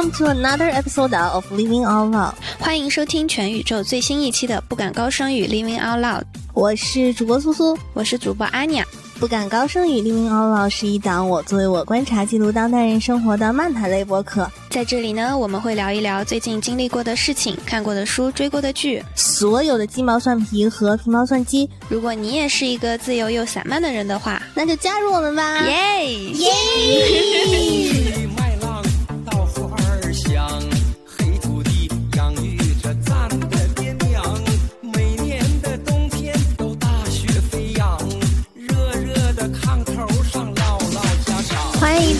[0.00, 2.32] Welcome to another episode of Living Out Loud。
[2.58, 6.20] 欢迎收听全宇宙最新一期的《不敢高声语 Living Out Loud》。
[6.54, 8.86] 我是主播苏苏，我是主播阿尼亚。
[9.18, 14.50] 不敢高声语 Living Out Loud 是一档我作为我观察记录当代人生活的漫谈类播客。
[14.70, 21.68] 在这里呢，我们会聊一聊最近经历过的事情、看过的书、追过的剧，所有的鸡毛蒜皮和皮毛蒜鸡。
[21.90, 25.66] 如果你也是一个自由又散漫的人的话，那就加入我们吧！
[25.66, 28.09] 耶耶！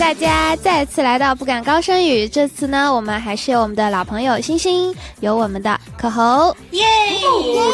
[0.00, 2.26] 大家再次来到不敢高声语。
[2.26, 6.82] 这次呢，我们还是有我们的老朋友星星，有我们的可猴，耶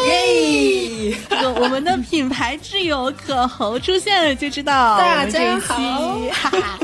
[0.08, 1.16] 耶！
[1.30, 6.78] 这个我们的品牌挚友可猴出现了，就知道大家好，哈哈，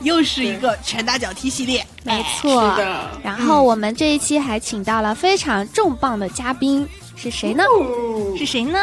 [0.00, 2.70] 又是一个拳打脚踢系列，没错。
[2.70, 3.10] 是的。
[3.22, 7.64] 然后我们这一期还请到了非常重磅的嘉宾，是谁呢？
[8.36, 8.78] 是谁呢？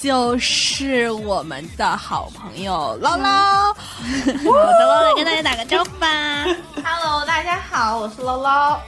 [0.00, 3.74] 就是我们的好朋友捞捞。
[3.74, 6.44] 好的，来跟大家打个招呼吧。
[6.82, 8.80] Hello，大家好，我是捞捞。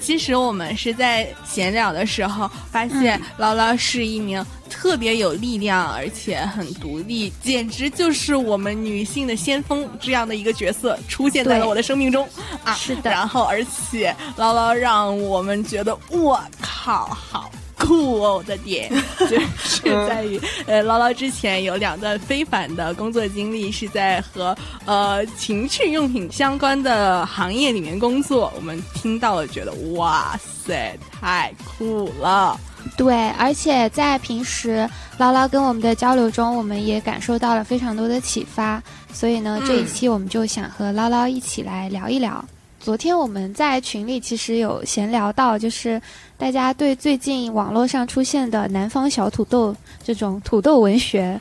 [0.00, 12.26] 其实我们是在闲聊的时候发现，捞捞是一名特别有力量，而且很独立，简直就是我们女性的先锋这样的一个角色出现在了我的生命中
[12.64, 12.72] 啊！
[12.72, 17.50] 是的，然后而且捞捞让我们觉得，我靠，好。
[17.80, 28.52] 酷哦的点 就是在于，呃，捞捞之前有两段非凡的工作经历，是在和呃情趣用品相关的行业里面工作。
[28.54, 32.60] 我们听到了，觉得哇塞，太酷了。
[32.96, 38.82] 对，而且在平时捞捞跟我们的交流中，我们也感受到了非常多的启发。
[39.12, 42.44] 所以呢，这一期我们就想和捞捞一起来聊一聊。
[42.80, 46.00] 昨天我们在群里其实有闲聊到，就是
[46.38, 51.38] 大家对最近网络上出现的南方小土豆这种土豆文学，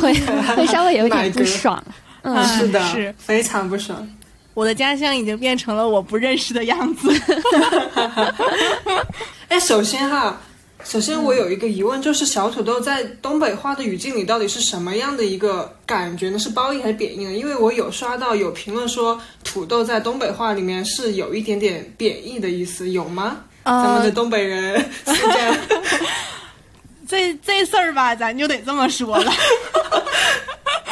[0.00, 0.14] 会
[0.54, 1.82] 会稍微有点不爽。
[2.22, 4.08] 嗯，是的，是非常不爽。
[4.54, 7.12] 我的家乡已经变成了我不认识的样子。
[9.48, 10.40] 哎，首先哈，
[10.84, 16.38] 首先我有一个疑问，就是小土豆在东北话的语境里到底是什么样的一个感觉呢？
[16.38, 17.32] 是褒义还是贬义呢？
[17.32, 23.38] 因为我有刷到有评论说土豆在东北话里面是有一点点贬义的意思，有吗？
[23.62, 25.56] 呃、咱们的东北人是 这样。
[27.08, 29.32] 这这事儿吧，咱就得这么说了。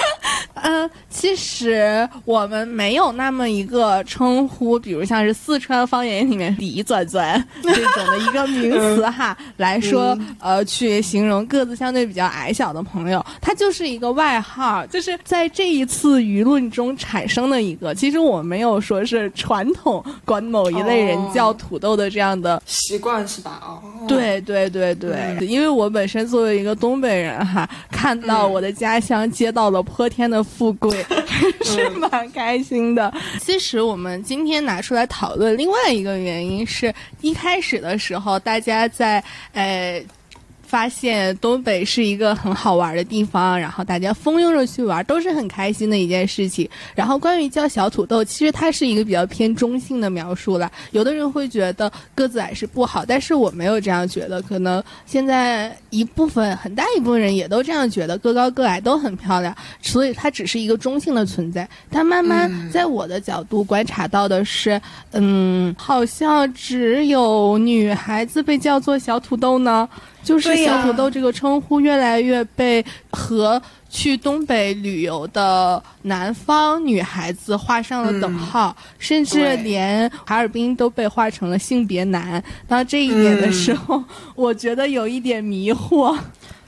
[0.62, 17.94] 呃，其实我们没有那么一个称呼，比如像是四川方言里面“李钻钻”这种的一个名词哈，来说呃，去形容个子相对比较矮小的朋友，他就是一个外号，就是在这一次舆论中产生的一个。
[17.94, 23.60] 其实我没有说是传统管某一类人叫土豆的这样的习惯是吧？
[23.62, 31.04] 哦，对对对对，嗯、因为我本身作为一个东北人哈，看到我的家乡接到了泼天的富贵，
[31.64, 33.12] 是蛮开心的。
[33.40, 39.22] 其实我们今天拿出来讨论另外一个原因是，一开始的时候大家在
[39.52, 40.04] 呃。
[40.70, 46.68] 发现东北是一个很好玩的地方，然后大家蜂拥着去玩，都是很开心的一件事情。
[46.94, 50.70] 然后关于叫小土豆，其实它是一个比较偏中性的描述了。
[50.92, 54.40] 有的人会觉得个子矮是不好，但是我没有这样觉得。
[54.42, 61.68] 可能现在一部分很大一部分人也都这样觉得，个高个矮都很漂亮，所以它只是一个中性的存在。
[61.90, 64.80] 但慢慢在我的角度观察到的是，
[65.10, 69.88] 嗯，好像只有女孩子被叫做小土豆呢。
[70.22, 82.42] 就是小土豆这个称呼越来越被和去东北旅游的南方女孩子画上了等号，嗯、甚至连哈尔滨都被画成了性别男。
[82.68, 84.04] 到这一点的时候，嗯、
[84.36, 86.16] 我觉得有一点迷惑。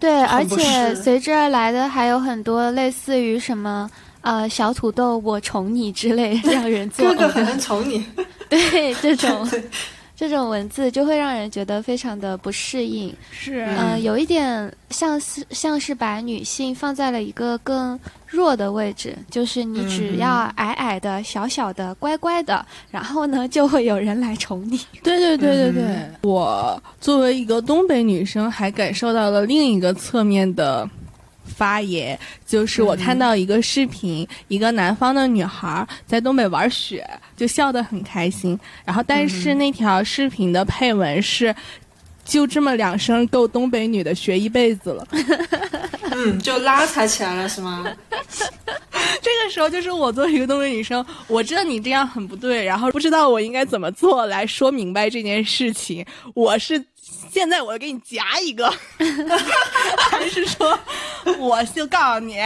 [0.00, 3.88] 对，而且随之而来的还有很多类似于什么
[4.22, 8.04] 呃小土豆我宠你之类让人做哥哥很宠你，
[8.50, 9.48] 对这种。
[10.14, 24.78] 这种文字就会让人觉得非常的不适应，是，嗯、呃，有一点像是像是把女性放在了一个更弱的位置，就是你只要矮矮的、小小的、乖乖的，然后呢，就会有人来宠你。
[25.02, 30.88] 对对对对对，嗯、我作为一个东北女生，还感受到了另一个侧面的。
[31.52, 38.58] 发言就是我看到一个视频，嗯、一个南方的女孩在东北玩雪，就笑得很开心。
[38.84, 41.54] 然后，但是那条视频的配文是。
[42.24, 45.04] 就这么两声够东北女的学一辈子了，
[46.12, 47.84] 嗯， 就拉踩起来了是吗？
[49.20, 56.04] 这个个时候就是我作为一个东北女生，我知道你这样很不对，然后不知道我应该怎么做来说明白这件事情。
[56.34, 56.82] 我是
[57.32, 58.70] 现在我给你夹一个，
[60.10, 60.78] 还是说
[61.38, 62.36] 我就告诉你，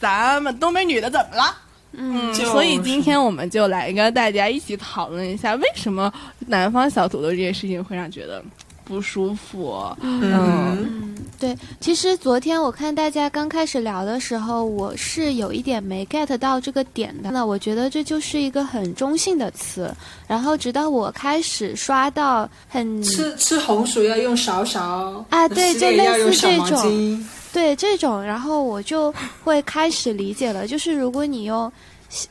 [0.00, 1.56] 咱们东北女的怎么了？
[1.92, 6.12] 嗯，所以今天我们就来跟大家一起讨论一下，为什么
[6.48, 8.44] 南方小土豆这件事情会让觉得
[8.84, 9.84] 不舒服。
[10.00, 17.30] 嗯，嗯，对，其实昨天我看大家刚开始聊的时候，我是有一点没 get 到这个点的。
[17.30, 19.92] 那我觉得这就是一个很中性的词。
[20.26, 30.66] 然后直到我开始刷到很吃吃红薯要用勺勺啊对就类似这种对这种，然后我就会开始理解了。
[30.66, 31.72] 就是如果你用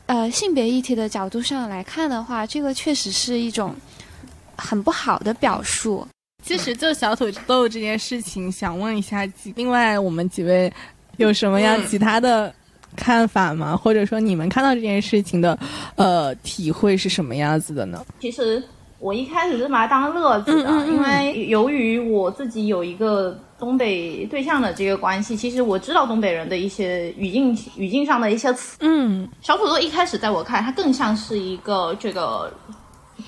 [0.06, 3.74] 呃性别议题的角度上来看的话，这个确实是一种
[4.58, 6.06] 很不好的表述。
[6.44, 10.72] 其实就小土豆这件事情，想问一下几，另外我们几位
[11.18, 12.54] 有什么样嗯其他的
[12.96, 13.76] 看法吗？
[13.76, 15.58] 或者说你们看到这件事情的
[15.96, 18.06] 呃体会是什么样子的呢？
[18.20, 18.62] 其实
[19.00, 28.78] 我一开始是把它当乐子的，嗯嗯嗯因为由于我自己有一个东北对象的这个关系，其实我知道东北人的一些语境语境上的一些词。
[28.82, 32.54] 嗯小土豆一开始在我看，它更像是一个这个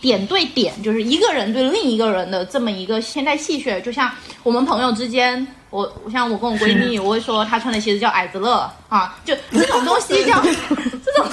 [0.01, 4.11] 点对点，就是一个人对另一个人的这么一个现代戏谑，就像
[4.43, 5.45] 我们朋友之间。
[5.71, 11.27] 我像我跟我闺蜜，我会说她穿的鞋子叫矮子乐啊，就这种东西叫这种，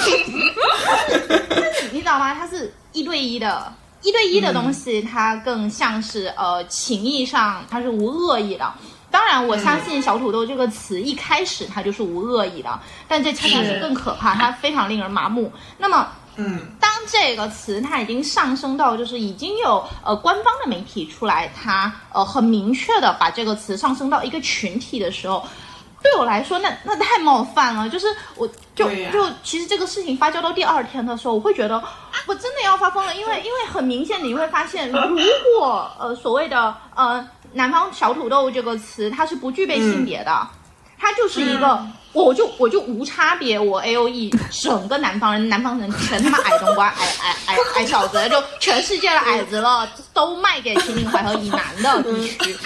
[1.93, 2.35] 你知道吗？
[2.35, 8.69] 它是一对一的，一对一的东西，它更像是呃情谊上它是无恶意的。
[9.13, 15.53] 当然，我相信“小土豆”这个词一开始它就是无恶意的，但这恰恰是更可怕，它非常令人麻木。
[15.79, 25.47] 那么，嗯，当这个词它已经上升到就是已经有呃官方的媒体出来，它呃很明确的把这个词上升到一个群体的时候，
[26.03, 27.87] 对我来说那那太冒犯了。
[27.89, 28.07] 就是
[28.37, 31.83] 我就就其实这个事情发酵到第二天的时候，我会觉得
[32.27, 34.99] 我真的要发疯了，因为因为很明显你会发现，如
[35.59, 40.49] 果呃所谓的呃南方小土豆这个词它是不具备性别的，
[40.99, 41.87] 它就是一个。
[42.13, 52.57] 我就我就无差别，我 A O E 整个南方人，南方人全他妈矮冬瓜， 矮矮矮矮小子，就全世界的矮子了，都卖给秦岭淮河以南的地区。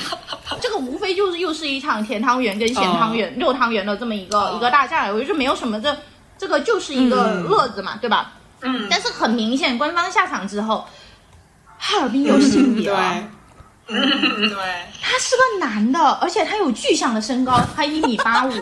[0.61, 5.97] 这个无非就是又是一场甜汤圆跟咸汤圆、肉汤圆的这么一个、一个大战，我觉得没有什么这
[6.39, 8.33] 这个就是一个乐子嘛，对吧？
[8.63, 10.87] 嗯，但是很明显，官方下场之后，
[11.79, 13.23] 哈尔滨有性别了。
[13.87, 14.59] 对，嗯对，
[15.01, 18.53] 他是个男的，而且他有巨象的身高，他一米八五。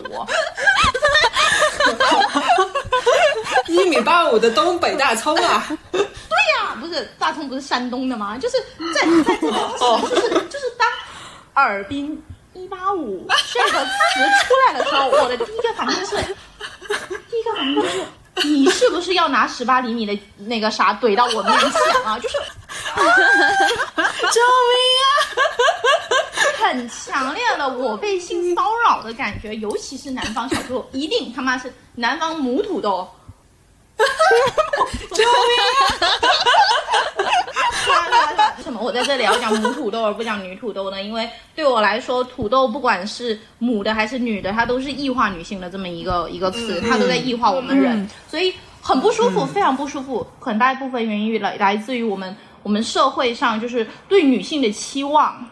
[3.67, 5.67] 一米八五的东北大葱啊，
[6.59, 8.37] 啊，不是大葱不是山东的吗？
[8.37, 8.57] 就是
[8.93, 10.87] 在在在当时，就是就是当
[11.53, 12.21] “尔滨
[12.53, 13.89] 一八五”这个词
[14.43, 16.15] 出来的时候，我的第一个反应是，
[17.29, 18.03] 第一个反应就是。
[18.43, 21.71] 你是不是要拿十八厘米的那个啥怼到我面前
[22.05, 22.19] 啊？
[22.19, 22.37] 就是
[23.95, 24.41] 救
[24.71, 25.07] 命啊！
[26.67, 33.07] 很强烈的我被性骚扰的感觉，尤其是南方小土豆，一定他妈是南方母土豆。
[33.97, 35.29] 救命
[37.93, 38.53] 啊！
[38.57, 41.01] 为什么我在这里要讲母土豆而不讲女土豆呢？
[41.01, 50.25] 因为对我来说，土豆不管是母的还是女的，它都是异化女性的这么一个一个词，它都在异化我们人，所以很不舒服，非常不舒服。
[50.39, 55.45] 很大一部分原因于来来自于我们我们社会上就是对女性的期望。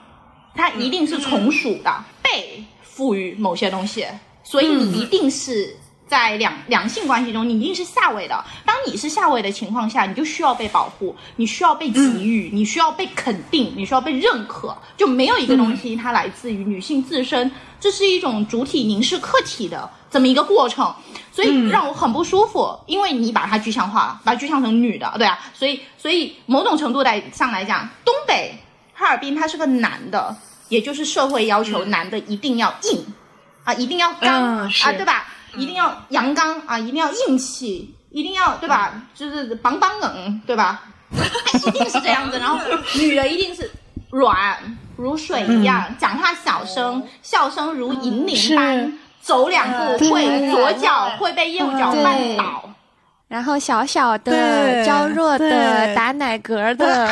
[0.55, 1.91] 它一定是从属的，
[2.21, 4.05] 被赋予某些东西，
[4.43, 5.75] 所以你一定是
[6.13, 8.45] 在两两性关系中，你一定是下位的。
[8.63, 14.77] 当你是下位的情况下，你就需要被保护，你需要被给予，你需要被肯定，你需要被认可。
[14.95, 20.93] 就没有一个东西它来自于女性自身，这是一种主体凝视客体的这么一个过程。
[21.31, 28.55] 所以让我很不舒服，因为你把它具象化了，把它具象成女的，对啊，所以所以某种程度来上来讲，东北
[28.93, 30.35] 哈尔滨它是个男的，
[30.69, 33.03] 也就是社会要求男的一定要硬，
[33.63, 35.25] 啊，一定要刚、嗯啊，对吧？
[35.55, 38.93] 一定要阳刚啊，一定要硬气，一定要对吧？
[39.13, 40.83] 就是梆梆硬，对吧？
[41.67, 42.59] 一定是这样子，然后
[42.97, 43.69] 女的一定是
[44.09, 44.57] 软
[44.97, 52.69] 如水一样，讲话小声，笑声如银铃般，走两步会左脚会被右脚绊倒。
[53.27, 57.09] 然后小小的、娇弱的、打奶嗝的，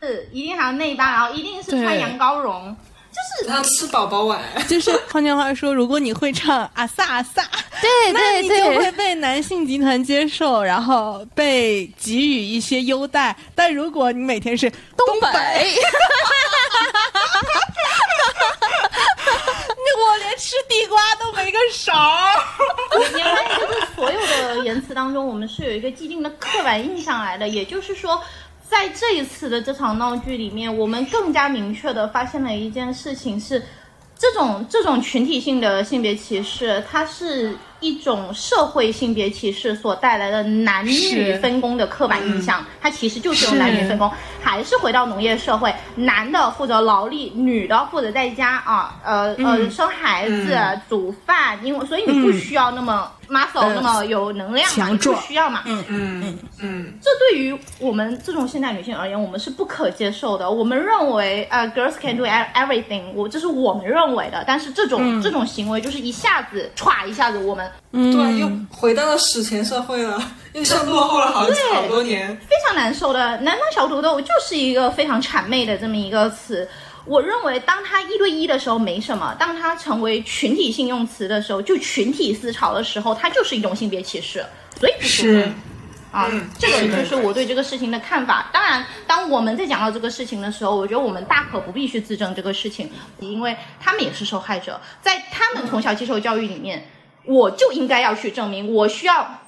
[0.00, 2.76] 是一定还有内八，然后一定是穿羊羔绒，
[3.12, 7.42] 就是要吃宝宝碗，就是换句话说，如果你会唱阿萨阿萨，
[7.84, 13.36] 对那对你就会，被男性集团接受，然后被给予一些优待。
[13.54, 15.30] 但如果你每天是东北，
[20.06, 21.90] 我连吃地瓜都没个勺
[22.98, 27.48] 你发现就是所有的言辞当中，我们是有一个既定的刻板印象来的。
[27.48, 28.22] 也就是说，
[28.68, 33.64] 在这一次的这场闹剧里面，我们更加明确的发现了一件事情是，
[34.18, 44.10] 这种这种群体性的性别歧视，它是一种社会性别歧视所带来的男女分工的刻板印象，它其实就是用男女分工。
[44.42, 55.62] 还是回到农业社会，男的负责劳力，女的负责在家啊，呃呃生孩子、煮饭，因为所以你不需要那么 muscle、那么有能量嘛，不强壮需要嘛。
[55.66, 60.50] 嗯嗯嗯，这对于我们这种现代女性而言，我们是不可接受的。
[60.50, 64.44] 我们认为，呃，girls can do e- everything，我这是我们认为的。
[64.46, 70.20] 但是这种、这种行为就是一下子歘一下子，我们对，又回到了史前社会了，
[70.52, 72.36] 又像落后了好好多年。
[72.38, 73.36] 非常难受的。
[73.38, 76.68] 南方小土豆就是一个非常谄媚的这么一个词。
[77.06, 84.44] 我认为，当它一对一的时候没什么，当它成为群体性用词的时候，就群体思潮的时候，它就是一种性别歧视，
[84.78, 85.52] 所以不是
[86.10, 88.48] 啊，嗯这个就是我对这个事情的看法。
[88.52, 96.86] 当然，当我们在讲到这个事情的时候，我觉得我们大可不必去自证这个事情，因为他们也是受害者，在他们从小接受教育里面，
[97.26, 99.40] 我就应该要去证明，我需要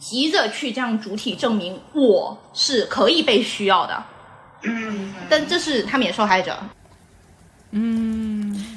[0.00, 4.02] 急着去这样主体证明我是可以被需要的。
[4.62, 6.58] 嗯，但这是他们也受害者。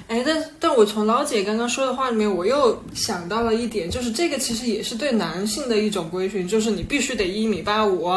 [0.07, 8.09] 哎，但但我从老姐刚刚说的话里面，我又想到了一点，就是这个其实也是对男性的一种规训，就是你必须得一米八五，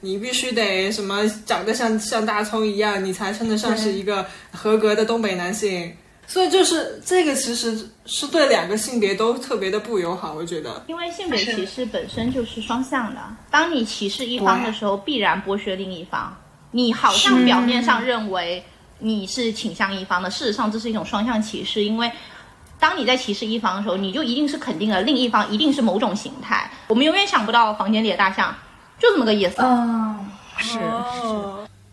[0.00, 5.92] 你必须得什么长得像像大葱一样，你才称得上是一个合格的东北男性。
[6.28, 10.84] 所以就是这个其实是对两个性别都特别的不友好，我觉得。
[10.86, 13.20] 因为性别歧视本身就是双向的，
[13.50, 16.32] 当你歧视一方的时候，必然剥削另一方。
[16.70, 18.62] 你好像表面上认为
[19.00, 22.10] 你是倾向一方的，事实上这是一种双向歧视，因为。
[22.78, 26.70] 当你在歧视一方的时候，你就一定是肯定了另一方一定是某种形态。
[26.88, 28.56] 我们永远想不到房间里的大象，
[28.98, 29.56] 就这么个意思。
[29.60, 30.18] 嗯
[30.56, 30.80] 是是，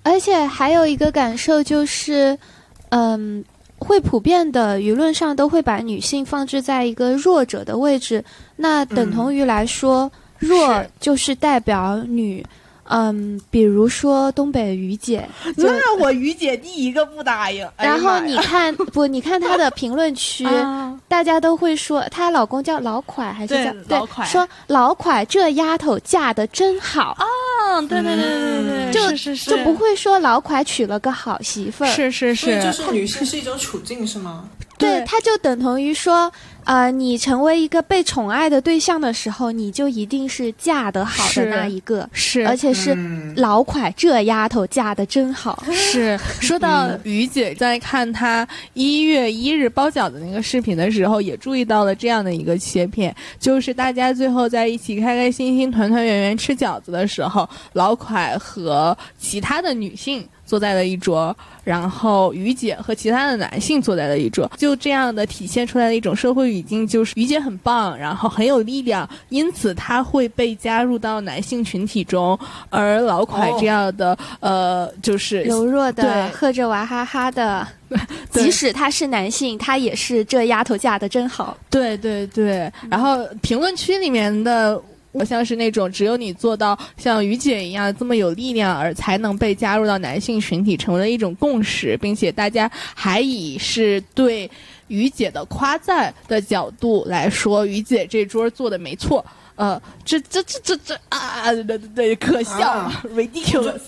[0.03, 2.39] 而且还有一个感受就是，
[2.87, 3.43] 嗯，
[3.77, 8.23] 会普遍的舆论上都会把女性放置在一个弱者的位置，
[8.55, 10.09] 那等同于来说，
[10.39, 12.45] 弱就是代表女。
[12.89, 15.27] 嗯，比如说东北于姐，
[15.57, 17.65] 那我于姐第一个不答应。
[17.77, 20.97] 哎然后你看 不，你看她的评论区，啊。
[21.07, 29.49] 大家都会说她老公叫老蒯还是对叫老蒯说老蒯这丫头嫁的真好，啊，对对对对对对，就是是是。
[29.51, 34.49] 就不会说老蒯娶了个好媳妇儿，是是是，就是女性是一种处境，是吗？
[34.77, 36.31] 对，对它就等同于说，
[36.63, 45.63] 呃，你成为一个被宠爱的对象的时候，你就一定是嫁得好的那一个，是而且是嗯老蒯这丫头嫁的真好。
[45.71, 60.27] 是 说到嗯于姐在看她一月一日包饺子那个视频的时候，也注意到了这样的一个切片，就是大家最后在一起开开心心、团团圆圆吃饺子的时候，老蒯和其他的女性。
[60.47, 72.39] 坐在了一桌，然后于姐和其他的男性坐在了一桌，就这样的体现出来的一种社会语境，就是于姐很棒，然后很有力量，因此她会被加入到男性群体中，
[72.69, 77.67] 而老蒯哦这样的、呃，就是柔弱的，对喝着娃哈哈的，
[78.31, 81.57] 即使他是男性，他也是这丫头嫁的真好。
[81.69, 84.81] 对对对，然后评论区里面的。
[85.11, 94.49] 我像是那种只有你做到像于姐一样这么有力量，而才能被加入到男性群体，成为了一种共识，并且大家还以是对
[94.87, 99.25] 于姐的夸赞的角度来说，于姐这桌做的没错。
[99.55, 103.81] 呃，这这这这这啊，对对对，可笑、啊 ridiculous，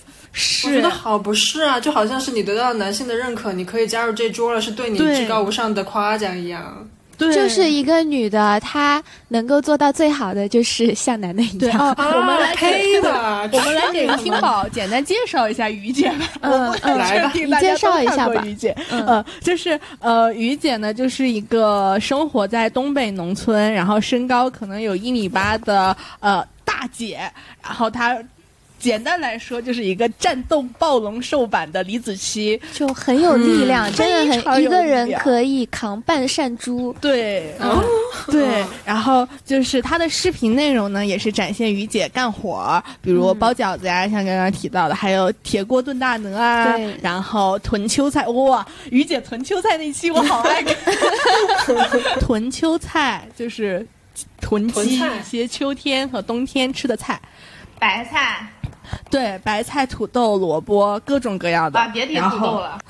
[0.65, 6.89] 我觉得好不是啊，就好像是你得到男性的认可，你可以加入这桌了，是对你至高无上的夸奖一样。
[7.19, 11.91] 对，就是一个女的，她能够做到最好的就是像男的一对样。
[11.91, 16.25] 哦，我们来黑的，我们来给听宝简单介绍一下于姐吧。
[16.41, 18.41] 嗯 嗯，来吧你介绍一下吧。
[18.45, 27.19] 于姐，嗯呃，就是呃，于姐呢，就是一个生活在东北农村，然后身高可能有一米八的呃大姐，
[27.61, 28.17] 然后她。
[28.79, 32.59] 简单来说，就是一个战斗暴龙兽版的李子柒。
[32.74, 33.93] 就很有力量，嗯。
[33.93, 36.95] 真的很一个人可以扛半扇猪。
[37.01, 37.83] 对，嗯
[38.31, 50.75] 对，然后就是他的视频内容呢，也是展现于姐干活儿，比如包饺子呀，像刚刚提到的，还有铁锅炖大鹅啊对，然后囤秋菜，哇，于姐囤秋菜那期我好爱看，
[52.19, 53.86] 囤秋菜就是
[54.39, 57.19] 囤积一些秋天和冬天吃的菜，
[57.77, 58.48] 白菜
[59.10, 62.79] 对，白菜、土豆、萝卜，各种各样的啊，，别提然后土豆了。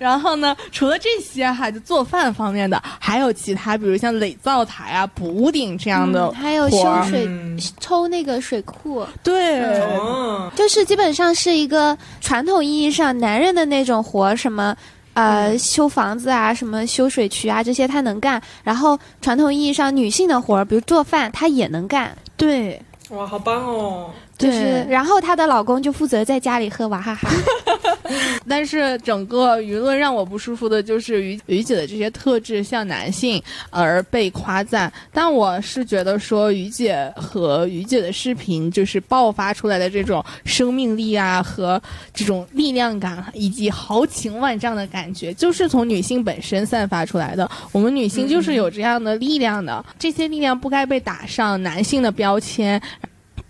[0.00, 14.76] 然后呢，除了这些哈，就做饭方面的，还有其他，比如像垒灶台啊、补屋顶这样的、嗯还有修水、嗯抽那个水库，对，哦，就是基本上是一个传统意义上男人的那种活，什么。
[15.14, 18.42] 呃，修房子啊，什么修水渠啊，这些他能干。
[18.64, 22.12] 然后传统意义上女性的活儿，比如做饭，他也能干。
[22.36, 24.10] 对，哇，好棒哦！
[24.36, 27.30] 就是对，然后她的老公就负责在家里喝娃哈哈。
[28.46, 41.80] 但是整个舆论让我不舒服的就是于于姐的这些特质向男性而被夸赞，但我是觉得说于姐和于姐的视频就是爆发出来的这种生命力啊和
[42.12, 47.50] 这种力量感以及豪情万丈的感觉，就是从女性本身散发出来的。
[47.72, 52.80] 我们女性就是有这样的力量的，这些力量不该被打上男性的标签。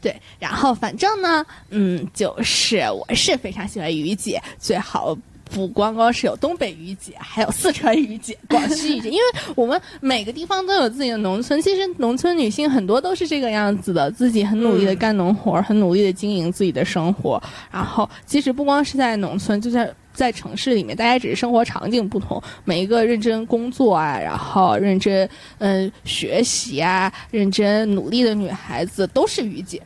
[0.05, 5.17] 对，然后反正呢，嗯，就是我是非常喜欢于姐，最好
[5.51, 9.23] 不光光是有东北于姐，还有四川于姐、广西于姐，因为
[9.57, 17.43] 我们每个地方都有自己的农村，其实农村女性很多都是这个样子的，自己很努力的干农活，很努力的经营自己的生活，
[17.73, 19.91] 然后其实不光是在农村，就在。
[20.15, 29.83] 在城市里面，大家只是生活场景不同，每一个认真工作啊，然后认真嗯、学习啊，认真努力的女孩子都是于姐。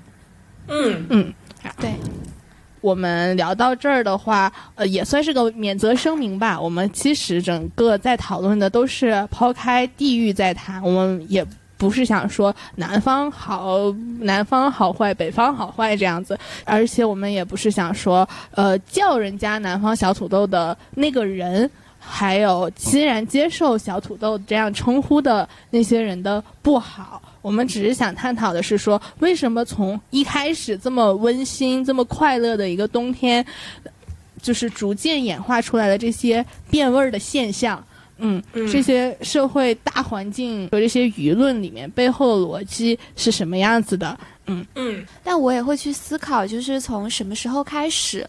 [0.69, 1.35] 嗯嗯，
[1.81, 1.93] 对，
[2.81, 6.61] 我们聊到这儿的话，呃，也算是个免责声明吧。
[6.61, 11.45] 我们其实整个在讨论的都是抛开地域在谈，我们也
[11.77, 21.71] 不是想说南方好，南方好坏，北方好坏这样子，而且我们也不是想说，呃，叫人家南方小土豆的那个人。
[22.01, 33.45] 还有欣然接受小土豆这样称呼的那些人的不好，我们只是想探讨的是说，为什么从一开始这么温馨、这么快乐的一个冬天，
[34.43, 37.83] 就是逐渐演化出来的这些变味儿的现象。
[38.21, 44.19] 嗯，嗯这些社会大环境和这些舆论里面背后的逻辑是什么样子的？
[44.47, 48.29] 嗯，嗯但我也会去思考，就是从什么时候开始，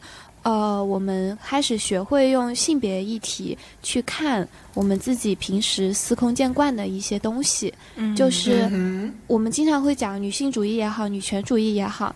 [0.50, 7.72] 呃，我们开始学会用性别议题去看我们自己平时司空见惯的一些东西。
[7.96, 12.16] 嗯就是嗯我们经常会讲女性主义也好，女权主义也好，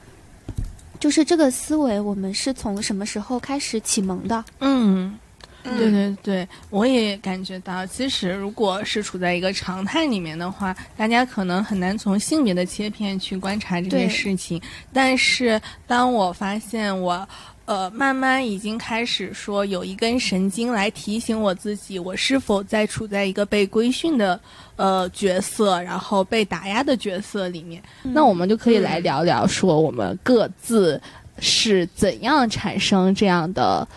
[0.99, 4.43] 就是这个思维，我们是从什么时候开始启蒙的？
[4.61, 5.15] 嗯。
[5.63, 14.59] 哼，对对对，我也感觉到，其实如果是处在一个常态里面的话，大家可能很难从性别的切片去观察这件事情。
[14.91, 17.27] 但是当我发现我。
[17.65, 24.39] 呃，慢慢已经开始说有一根神经来提醒我自己，我是否在处在一个被规训的
[24.75, 27.81] 呃角色，然后被打压的角色里面。
[28.01, 31.01] 那我们就可以来聊聊，说我们各自
[31.39, 33.87] 是怎样产生这样的，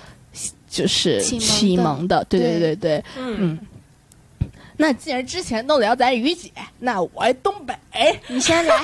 [0.68, 2.26] 就是启蒙的蒙的。
[2.28, 3.58] 对对对对，嗯嗯。
[4.76, 7.74] 那既然之前都聊咱于姐，那我东北，
[8.28, 8.80] 你先来，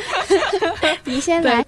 [1.04, 1.64] 你先来。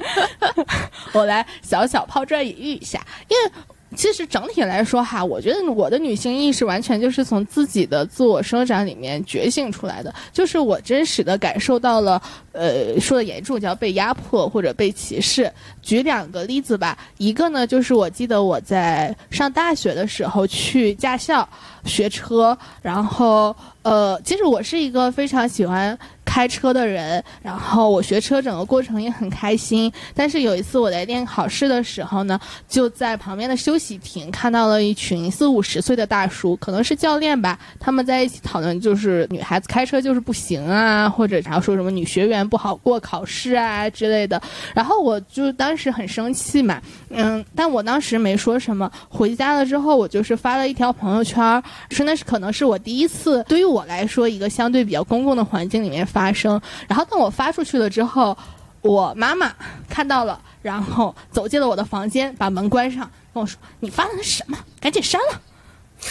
[1.13, 3.53] 我来小小抛砖引玉一下，因为。
[3.97, 12.21] 其实整体来说哈，我觉得我的女性意识完全就是从自己的自我生长里面觉醒出来的，就是我真实的感受到了，
[12.53, 15.51] 呃，说的严重叫被压迫或者被歧视。
[15.83, 21.49] 举两个例子吧，一个呢就是我记得我在上大学的时候去驾校
[21.85, 25.99] 学车，然后呃，其实我是一个非常喜欢
[26.29, 29.91] 开车的人，然后我学车整个过程也很开心。
[30.15, 32.39] 但是有一次我在练考试的时候呢，
[32.69, 44.41] 就在旁边的休息亭看到了一群四五十岁的大叔，可能是教练吧，他们在一起讨论，就是女孩子开车就是不行啊，或者然后说什么女学员不好过考试啊之类的。
[44.75, 48.91] 然后我就当时很生气嘛，嗯，但我当时没说什么。
[49.09, 56.61] 回家了之后，我就是发了一条朋友圈，说那是可能是我第一次对于我来说一个相对比较公共的环境里面发发生。
[56.89, 58.37] 然后当我发出去了之后，
[58.81, 59.53] 我妈妈
[59.89, 64.59] 看到了，然后走进了我的房间，把门关上，跟我说：“你发的是什么？
[64.81, 65.41] 赶紧删了。”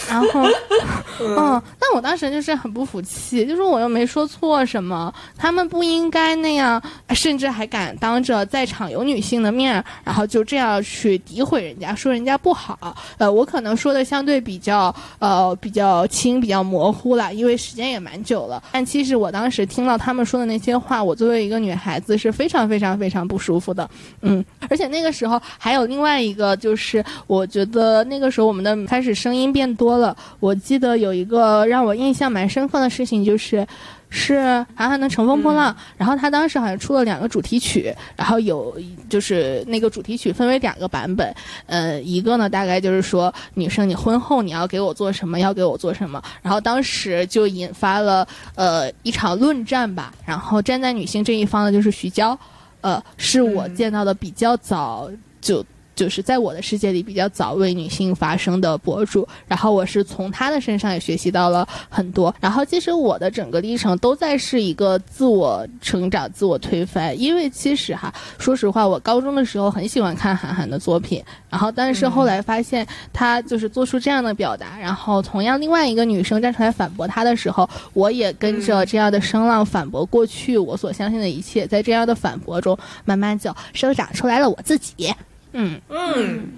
[0.08, 0.42] 然后，
[1.20, 12.96] 嗯，但我当时就是很不服气，就是我又没说错什么，他们不应该那样，甚至还敢当着在场有女性的面，然后就这样去诋毁人家，说人家不好。
[13.16, 18.62] 呃，我可能说的相对比较呃比较轻，比较模糊了，因为时间也蛮久了。
[18.72, 23.88] 但其实我当时听到他们说的那些话，我作为一个女孩子是非常非常非常不舒服的。
[24.20, 30.14] 嗯，而且那个时候还有另外一个，就是我觉得那个时候我们的开始声音变多了。
[30.40, 33.66] 我记得有一个让我印象蛮深刻的事情，就是
[34.10, 34.40] 是
[34.74, 38.76] 韩寒的《乘风破浪》，然后他当时好像出了两个主题曲，然后有
[39.08, 41.34] 就是那个主题曲分为两个版本，
[41.66, 52.38] 呃，一个呢大概就是说女生你婚后你要给我做什么，要给我做什么，然后当时就引发了呃一场论战吧，然后站在女性这一方的就是徐娇，
[52.80, 55.08] 呃，是我见到的比较早
[55.40, 55.64] 就。
[55.98, 62.32] 就是在我的世界里比较早为女性发声的博主，然后我是从她的身上也学习到了很多。
[62.38, 67.20] 然后其实我的整个历程都在是一个自我成长、自我推翻。
[67.20, 85.12] 因为其实哈，说实话，我高中的时候很喜欢看韩寒的作品，然后但是后来发现他就是做出这样的表达，然后同样另外一个女生站出来反驳他的时候，我也跟着这样的声浪反驳过去我所相信的一切，在这样的反驳中，慢慢就生长出来了我自己。
[85.52, 86.48] 嗯嗯，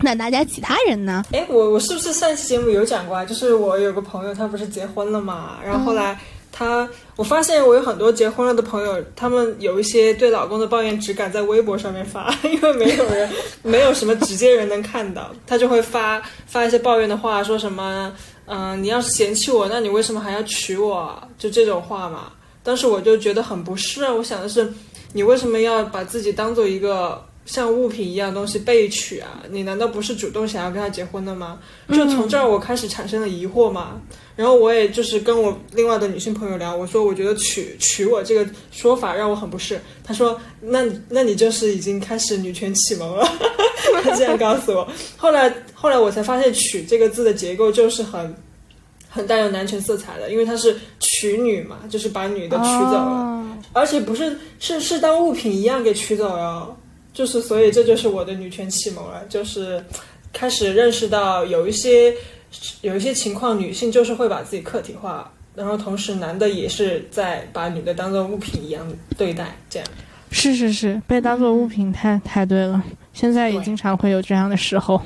[0.00, 1.24] 那大家其他人呢？
[1.32, 3.24] 哎，我我是不是上期节目有讲过啊？
[3.24, 6.18] 就是我有个朋友，他不是结婚了嘛，然后后来
[6.52, 13.28] 他，我发现我有很多结婚了的朋友，他们有一些对老公的抱怨只敢在微博上面发， 因为没有人，
[13.62, 18.12] 没有什么直接人能看到，他就会发发一些抱怨的话，说什么，
[18.46, 21.20] 嗯，你要是嫌弃我，那你为什么还要娶我？
[21.36, 22.32] 就这种话嘛。
[22.62, 24.72] 当时我就觉得很不适，我想的是，
[25.12, 27.20] 你为什么要把自己当做一个？
[27.48, 31.58] 像物品一样东西被取啊，你难道不是主动想要跟他结婚的吗？
[31.88, 33.98] 就从这儿我开始产生了疑惑嘛。
[34.36, 39.80] 然后我也就是跟我另外的女性朋友聊，我说我觉得娶娶我这个说法让我很不适。
[40.04, 43.26] 她说那那你就是已经开始女权启蒙了。
[44.04, 44.86] 她这样告诉我。
[45.16, 48.36] 后来后来我才发现娶这个字的结构就是很
[49.08, 56.76] 很带有男权色彩的，因为它是娶女嘛，就是把女的娶走了，而且不是是是当物品一样给娶走哟。
[57.18, 59.84] 就是，所以这就是我的女权启蒙了，就是
[60.32, 62.14] 开始认识到有一些
[62.80, 69.88] 有一些情况，女性就是会把自己客体化，然后同时男的也是在把女的当做物品一样对待，这样。
[70.30, 72.80] 是是是，被当做物品太太对了，
[73.12, 75.02] 现在也经常会有这样的时候。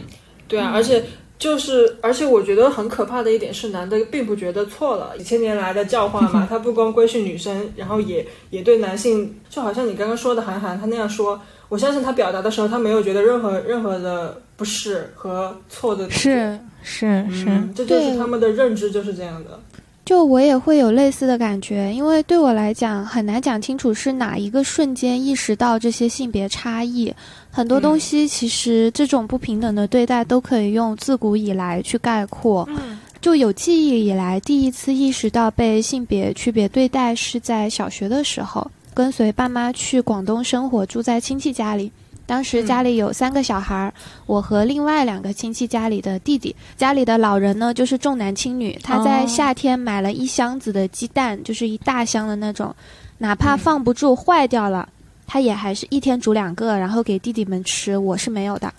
[0.47, 1.03] 对啊，而且
[1.43, 11.41] 就是，而且我觉得很可怕的一点是，男的并不觉得错了，几千年来的教化嘛， 他不光规训女生，然后也也对男性，就好像你刚刚说的韩寒他那样说。
[11.69, 16.09] 我相信他表达的时候，他没有觉得任何任何的不适和错的。
[16.11, 19.59] 是是是，这就是他们的认知就是这样的。
[20.05, 27.13] 就我也会有类似的感觉，因为对我来讲很难讲清楚是哪一个瞬间意识到这些性别差异。
[27.53, 32.67] 很多东西其实这种不平等的对待都可以用自古以来去概括。
[32.71, 38.69] 嗯，就有记忆以来第一次意识到被性别区别对待是在小学的时候。
[38.95, 41.93] 跟随爸妈去广东生活，住在亲戚家里。
[42.25, 43.93] 当时家里有三个小孩儿，
[44.27, 46.55] 我和另外两个亲戚家里的弟弟。
[46.77, 48.79] 家里的老人呢，就是重男轻女。
[48.83, 52.75] 他在夏天买了一箱子的鸡蛋，就是一大箱的那种，
[53.19, 54.89] 哪怕放不住坏掉了，
[55.33, 57.97] 他也还是一天煮两个，然后给弟弟们吃。
[57.97, 58.71] 我是没有的。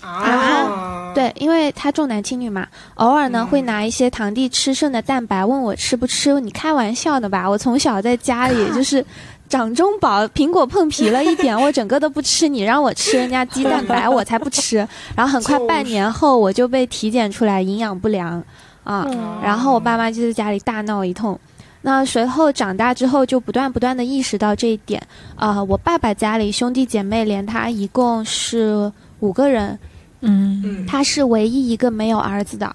[0.00, 6.40] 啊，对，因为他重男轻女嘛，偶尔呢会拿一些堂弟吃剩的蛋白问我吃不吃。
[6.40, 7.46] 你开玩笑的吧？
[7.46, 9.04] 我从小在家里 就是
[9.50, 12.48] 掌中宝，苹果碰皮了一点， 我整个都不吃。
[12.48, 14.76] 你让我吃人家鸡蛋白，我才不吃。
[15.14, 18.42] 然后很快半年后，我就被体检出来营养不良
[18.82, 19.06] 啊。
[19.42, 21.38] 然后我爸妈就在家里大闹一通。
[21.82, 25.00] 那随后长大之后，就不断不断的意识到这一点
[25.34, 25.62] 啊。
[25.62, 29.78] 我爸爸家里兄弟姐妹连他一共是五个人。
[30.20, 32.74] 嗯，他是唯一一个没有儿子的。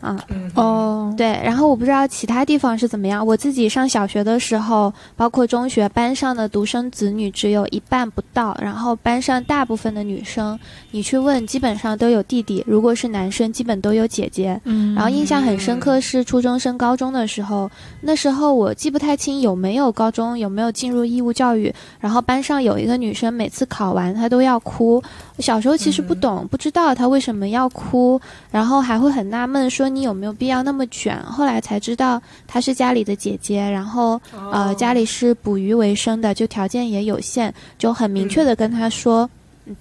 [0.00, 0.18] 啊
[0.54, 3.24] 哦，对，然后我不知道其他地方是怎么样。
[3.24, 8.56] 我自己上小学的时候，包括中学，班上的独生子女只有一半不到。
[8.60, 10.58] 然后班上大部分的女生，
[10.90, 14.58] 你去问，基本上都有弟弟；如果是男生，基本都有姐姐。
[14.64, 21.72] 嗯，然后印象很深刻是初中升高中的时候，那时候我记不太清有没有高中有没有进入义务教育。
[21.98, 25.02] 然后班上有一个女生，每次考完她都要哭。
[25.40, 29.88] 小时候其实不懂，不知道他为什么要哭，然后还会很纳闷说。
[29.88, 31.20] 你有没有必要那么卷？
[31.24, 34.20] 后来才知道她是家里的姐姐，然后
[34.52, 39.28] 呃家里是捕鱼为生的，就条件也有限，就很明确的跟她说，
[39.66, 39.74] 嗯，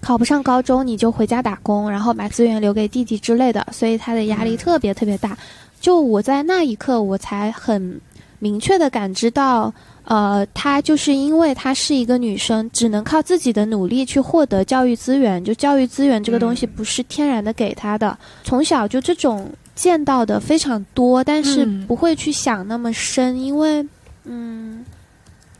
[0.00, 5.36] 考不上高中你就回家打工，然后把资源留给弟弟之类的，所以他的压力特别特别大。
[5.80, 8.00] 就我在那一刻，我才很
[8.38, 9.72] 明确的感知到。
[10.04, 15.44] 呃，她就是因为她是一个女生，只能靠自己的努力去获得教育资源。
[15.44, 23.86] 就教育资源这个东西不是天然的给她的，从小就这种见到的非常多，但是不会去想那么深，因为，
[24.24, 24.84] 嗯，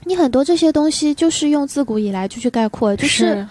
[0.05, 3.47] 你很多这些东西就是用自古以来就去概括，就是。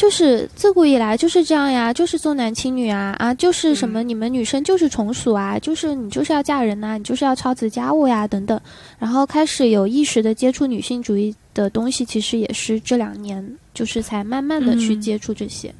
[0.00, 8.58] 就是自古以来就是这样呀，就是重男轻女啊啊，就是什么你们女生就是从属啊，就是你就是要嫁人呐、你就是要操持家务呀等等，
[8.98, 15.70] 然后开始有意识的接触女性主义的东西，其实也是这两年就是才慢慢的去嗯接触这些。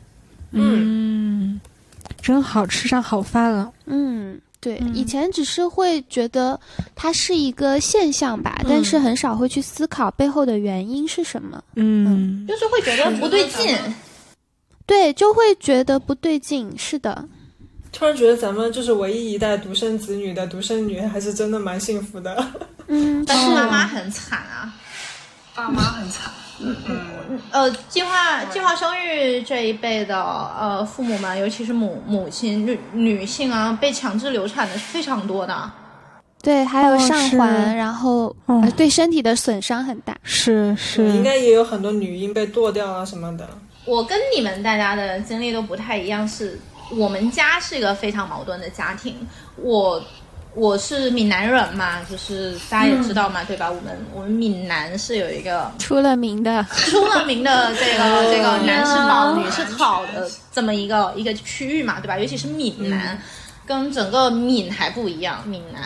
[0.51, 1.59] 嗯，
[2.21, 3.73] 真好吃上好饭了。
[3.87, 6.61] 嗯，对，嗯以前只是会觉得
[6.95, 11.65] 它是一个现象吧，但是很少会去思考背后的原因是什么。
[11.77, 13.75] 嗯就是会觉得不对劲。
[14.91, 16.77] 对，就会觉得不对劲。
[16.77, 17.25] 是的，
[17.93, 22.45] 突然觉得咱们就是唯一一代独生子女的独生女，还是真的蛮幸福的。
[22.89, 24.75] 嗯，但是是妈妈很惨啊。
[25.55, 26.33] 爸妈很惨。
[26.59, 26.75] 嗯
[27.53, 35.71] 呃，计划计划生育这一辈的呃父母们，尤其是母母亲女女性啊，被强制流产的是非常多的。
[36.43, 38.35] 对，还有哦上是环，然后、
[38.77, 40.17] 对身体的损伤很大。
[40.25, 43.49] 是是，应该也有很多女婴被剁掉啊什么的。
[43.91, 46.57] 我跟你们大家的经历都不太一样，是
[46.97, 49.17] 我们家是一个非常矛盾的家庭。
[49.57, 50.01] 我
[50.55, 53.69] 我是闽南人嘛，就是大家也知道嘛，对吧？
[53.69, 62.17] 我们我们闽南是有一个出了名的，出了名的这个 这个男是宝女是好的这么一个一个区域嘛，对吧？
[62.17, 63.21] 尤其是闽南，
[63.67, 65.83] 跟整个闽还不一样，闽南。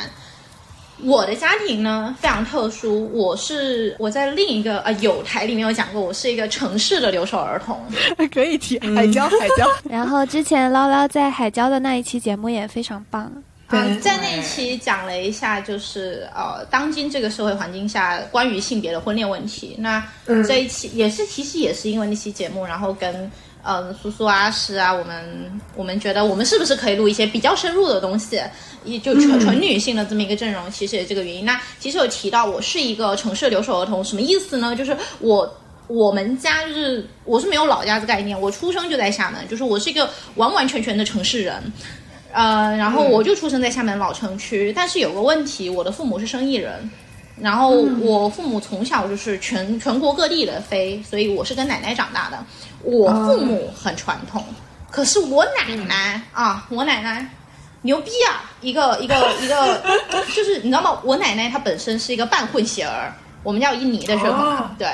[1.02, 7.80] 我的家庭呢非常特殊，我是我在另一个呃有台里面有讲过，我是一个城市的留守儿童。
[8.32, 9.68] 可以提海椒海椒。
[9.90, 13.30] 然后之前捞捞在海椒的那一期节目也非常棒。
[13.70, 19.74] 嗯，在那一期讲了一下，就是呃，当今这个社会环境下关于性别的婚恋问题。
[19.78, 20.04] 那
[20.46, 23.28] 这一期也是，其实也是因为那期节目，然后跟
[23.64, 28.40] 嗯苏苏啊、诗啊，我们我们觉得我们是不是可以录一些比较深入的东西，
[28.84, 31.44] 也就纯纯女性的这么一个阵容，其实也这个原因。
[31.44, 34.76] 那其实有提到我是一个城市留守儿童，什么意思呢？
[34.76, 35.52] 就是我。
[35.86, 41.62] 我们家就是我是没有老家的概念，我出生就在厦门，就是我是一个完完全全的城市人，
[42.32, 46.90] 呃，然后我就出生在厦门老城区，但是有个问题，我的父母是生意人，
[47.38, 47.68] 然后
[48.00, 52.38] 我父母从小就是全全国各地的飞，所以我是跟奶奶长大的。
[52.84, 54.44] 我父母很传统，
[54.90, 57.26] 可是我奶奶啊，我奶奶
[57.82, 59.82] 牛逼啊，一个一个 一个，
[60.34, 61.00] 就是你知道吗？
[61.04, 64.88] 我奶奶她本身是一个半混血儿，我们家有印尼的血统嘛，对，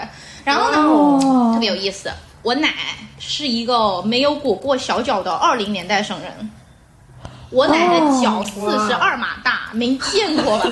[0.44, 2.10] 然后呢，特别有意思。
[2.42, 2.70] 我奶
[3.18, 6.50] 是一个没有裹过小脚的二零年代生人，
[7.50, 10.70] 我奶奶脚四十二码大，没见过吧？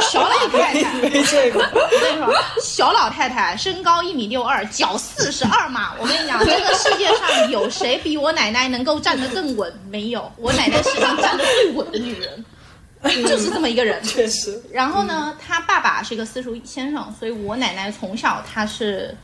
[0.00, 5.92] 小老太太，没这个，我跟你说，小老太太身高一米六二，脚四十二码。
[6.00, 9.70] 我跟你讲，这个世界上有谁比我奶奶能够站得更稳？
[9.90, 12.44] 没有，我奶奶是站得最稳的女人，
[13.28, 14.02] 就是这么一个人。
[14.02, 14.58] 确实。
[14.72, 19.14] 然后呢，他爸爸是一个私塾先生，所以我奶奶从小她是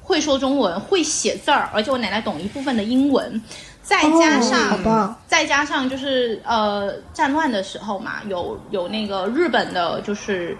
[0.00, 3.38] 会说中文，会写字儿，而且我奶奶懂一部分的英文。
[3.84, 10.56] 再加上，再加上就是呃，战乱的时候嘛，有有那个日本的，就是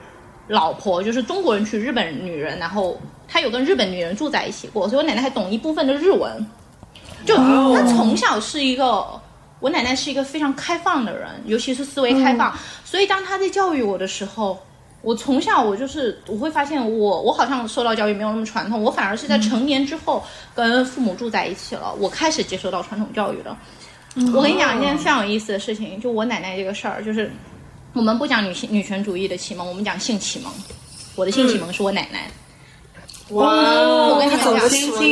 [0.49, 6.47] 老婆，就是中国人娶日本女人，然后他有跟日本女人住在一起过，所以我奶奶还懂一部分的日文。
[7.25, 9.19] 就她从小是一个，
[9.59, 14.61] 我奶奶是一个非常开放的人，尤其是思维开放，所以当她在教育我的时候。
[15.05, 23.57] 我从小我就是我会发现我我好像受到教育没有那么传统，我反而是在成年之后跟父母住在一起了，我开始接受到传统教育了。
[24.33, 27.31] 我跟你讲一件非常有意思的事情，就我奶奶这个事儿，就是
[27.93, 30.51] 我们不讲女性女权主义的启蒙，我们讲性启蒙。
[31.17, 32.31] 我的性启蒙是我奶奶，
[33.31, 34.41] 哇，我跟你们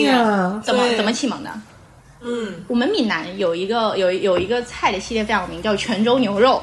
[0.06, 0.62] 讲！
[0.62, 1.50] 怎么怎么启蒙的？
[2.22, 6.62] 嗯，我们闽南有一个有有一个菜的系列非常有名，叫泉州牛肉。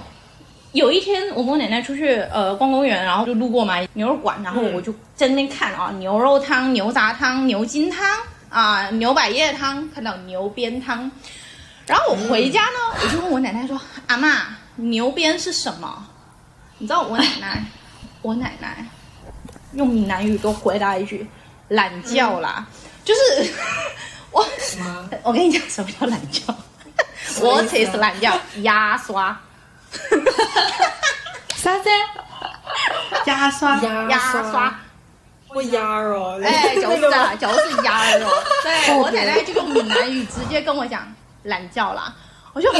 [0.71, 8.05] 有一天，我跟我奶奶出去呃逛公园，然后就路过嘛牛肉馆，然后我就在那边看啊，牛肉汤、牛杂汤、牛筋汤
[8.49, 11.09] 啊、牛百叶汤，看到牛鞭汤。
[11.87, 16.05] 然后我回家呢，我就问我奶奶说：“阿妈，牛鞭是什么？”
[16.77, 17.63] 你知道我奶奶，
[18.21, 18.85] 我奶奶
[19.73, 21.27] 用闽南语给我回答一句
[21.69, 22.67] ：“懒觉啦。
[23.03, 23.51] 就是
[24.31, 24.45] 我，
[25.23, 26.43] 我跟你讲什么叫懒觉？
[27.41, 29.35] 我才是懒觉，牙刷。
[31.55, 31.89] 啥子？
[33.25, 33.77] 牙刷。
[33.77, 34.79] 牙牙刷，
[35.49, 38.27] 我鸭哦，哎， 就那个是啊，就是鸭肉。
[38.63, 41.11] 对 我奶奶就用闽南语直接跟我讲
[41.43, 42.13] 懒觉啦，
[42.53, 42.79] 我就啊，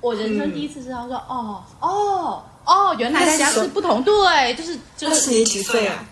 [0.00, 6.04] 我人生第一次知道说哦哦哦，原来大家是不同，对，就是就是你几岁啊？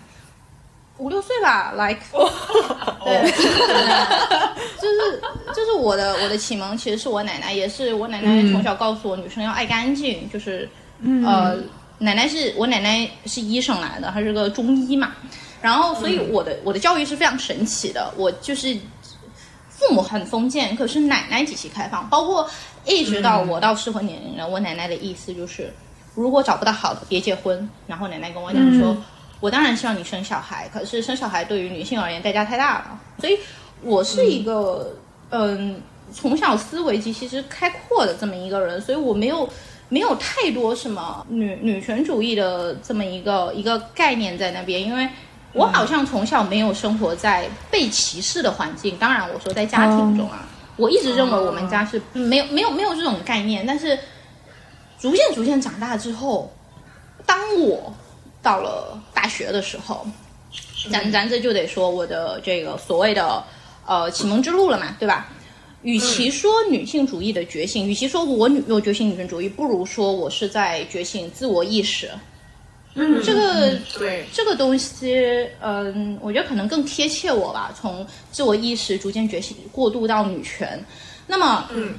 [1.01, 1.99] 五六岁吧，like，
[3.03, 3.31] 对，
[4.79, 5.21] 就是
[5.55, 10.69] 就是我的我的启蒙其实是我奶奶，也是我奶奶从小告诉我女生要爱干净，就是
[11.25, 11.57] 呃，
[11.97, 15.13] 奶奶是我奶奶是医生来的，她是个中医嘛，
[15.59, 18.77] 然后所以我的、我的教育是非常神奇的，我就是
[19.69, 22.47] 父母很封建，可是奶奶极其开放，包括
[22.85, 25.73] 一直到我到适婚年龄了，我奶奶的意思就是，
[26.13, 27.67] 如果找不到好的，别结婚。
[27.87, 28.95] 然后奶奶跟我讲说，
[29.41, 33.37] 我当然希望你生小孩，可是生小孩对于女性而言代价太大了，所以
[33.81, 34.95] 我是一个
[35.31, 35.81] 嗯
[36.13, 39.49] 从小思维极其实开阔的这么一个人，所以我没有。
[39.93, 45.05] 没有太多什么女女权主义的这么一个一个概念在那边，因为
[45.51, 48.95] 我好像从小没有生活在被歧视的环境。
[48.97, 53.65] 当然，我说在家庭中啊，我一直认为我们家是没有没有没有这种概念。
[53.67, 53.99] 但是
[54.97, 56.49] 逐渐逐渐长大之后，
[57.25, 57.93] 当我
[58.41, 60.05] 到了大学的时候，
[60.91, 63.43] 咱咱这就得说我的这个所谓的
[63.85, 65.27] 呃启蒙之路了嘛，对吧？
[65.83, 72.09] 与其说女性主义的觉醒，与其说我女我觉醒女性主义，不如说我是在觉醒自我意识。
[72.93, 75.15] 嗯，这个对，这个东西，
[75.61, 77.73] 嗯，我觉得可能更贴切我吧。
[77.79, 80.83] 从自我意识逐渐觉醒，过渡到女权，
[81.25, 81.95] 那么，嗯，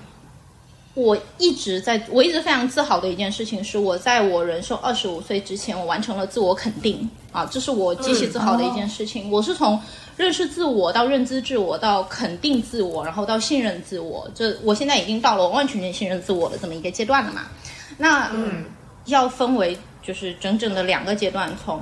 [0.94, 9.30] 我一直在，我一直非常自豪的一件事情是，我在我人生二十五岁之前，我完成了自我肯定啊，这是我极其自豪的一件事情。
[9.30, 9.80] 我是从
[10.18, 17.46] 认识自我到认知自我，到肯定自我，然后到信任自我，这我现在已经到了完完全全信任自我的这么一个阶段了嘛。
[17.96, 18.64] 那嗯
[19.06, 21.80] 要分为就是整整的两个阶段，从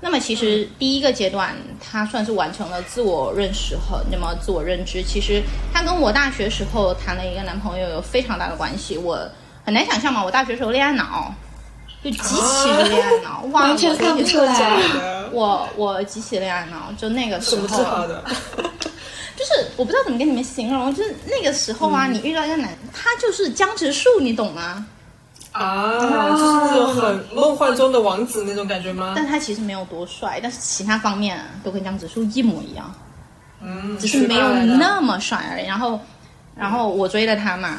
[0.00, 5.02] 那么其实第一个阶段，他算是完成了自我认识和那么自我认知。
[5.02, 8.96] 其实他跟我大学时候谈了一个男朋友有非常大的关系。
[8.96, 9.18] 我
[9.64, 11.34] 很难想象嘛，我大学时候恋爱脑，
[12.02, 14.56] 就极其的恋爱脑， 哇，完全我看不出来。
[14.94, 18.06] 的，我我极其恋爱脑，就那个时什么自候？
[19.36, 24.86] 就是我不知道怎么跟你们形容，就是那个时候啊，你遇到一个男，他就是江直树，你懂吗？
[25.58, 29.14] 啊，就是那种很梦幻中的王子那种感觉吗？
[29.16, 32.92] 但他其实没有多帅，但是其他方面都跟江直树一模一样，
[33.60, 35.66] 嗯，只是没有那么帅而已。
[35.66, 36.00] 然后，
[36.54, 37.76] 然后我追了他嘛，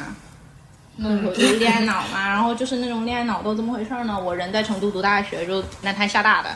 [0.98, 4.18] 嗯，我就是恋爱脑嘛， 然后就是那种恋爱脑都怎么回事呢？
[4.18, 6.50] 我人在成都读大学，就南台厦大的，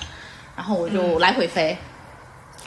[0.56, 1.76] 然后我就来回飞，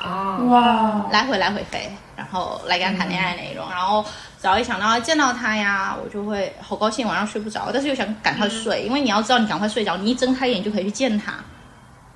[0.02, 4.04] 啊，哇，来回来回飞，然后来跟他谈恋爱那种，然后
[4.39, 11.34] 只要一想到见到他呀，我就会好高兴，晚上睡不着，但是又想赶快睡，因为你要知道，你赶快睡着，你一睁开眼就可以去见他，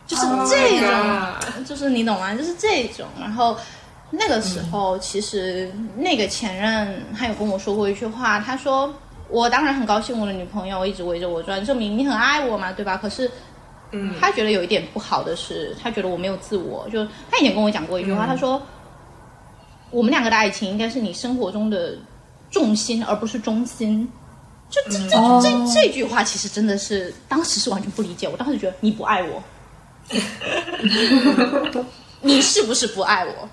[0.05, 0.89] 就是这种。
[1.57, 2.33] Oh 就是你懂吗？
[2.35, 3.07] 就是这种。
[3.19, 3.57] 然后
[4.09, 8.93] 那个时候，其实那个前任他有跟我说过一句话，他说
[9.29, 13.29] ：“我当然很高兴，我的女朋友一直围着我转，证明你很爱我嘛，对吧？”可是。
[13.93, 16.87] 嗯他觉得有一点不好的是，他觉得我没有自我。
[16.89, 18.61] 就他以前跟我讲过一句话，他说
[19.91, 21.97] ：“我们两个的爱情应该是你生活中的
[22.51, 24.07] 重心，而不是中心。”
[24.69, 28.25] 就这这哦这这句话，其实真的是当时是完全不理解。
[28.27, 29.43] 我当时觉得你不爱我，
[32.21, 33.49] 你是不是不爱我？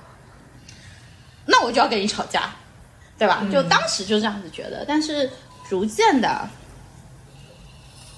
[1.45, 2.55] 那我就要跟你吵架，
[3.19, 3.45] 对吧？
[3.53, 5.29] 就当时就这样子觉得，但是
[5.69, 6.49] 逐渐的，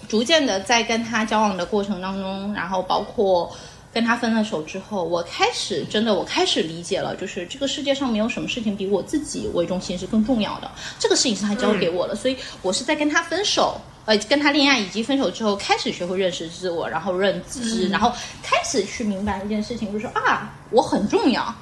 [0.06, 3.50] 逐渐的在跟他交往的过程当中，然后包括
[3.92, 10.70] 跟他分了手之后，我开始真的我开始理解了，就是这个世界上没有什么事情比我自己为中心是更重要的。
[10.98, 13.80] 这个事情是他教给我的，所以我是在跟他分手。
[14.06, 18.10] 呃，跟他恋爱以及分手之后，开始学会认识自我，然后认知，然后
[18.42, 21.54] 开始去明白一件事情，就是啊，我很重要。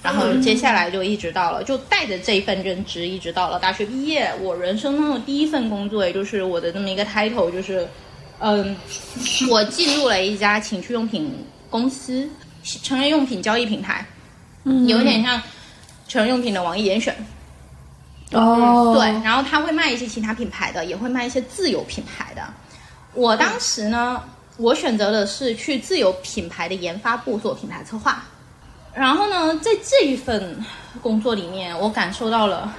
[0.00, 4.32] 然后接下来就一直到了，就带着这一份认知，一直到了大学毕业。
[4.40, 7.86] 我人生中的第一份工作，也就是我的这么一个 title，就是，
[8.38, 8.76] 嗯，
[9.50, 11.34] 我进入了一家情趣用品
[11.70, 12.28] 公司，
[12.62, 14.06] 成人用品交易平台，
[14.64, 15.40] 嗯有点像
[16.08, 17.14] 成人用品的网易严选。
[18.32, 22.42] 哦，对，然后他会卖一些其他品牌的，也会卖一些自有品牌的。
[23.12, 24.20] 我当时呢，
[24.56, 28.24] 我选择的是去自有品牌的研发部做品牌策划。
[28.92, 30.56] 然后呢，在这一份
[31.00, 32.72] 工作里面，我感受到了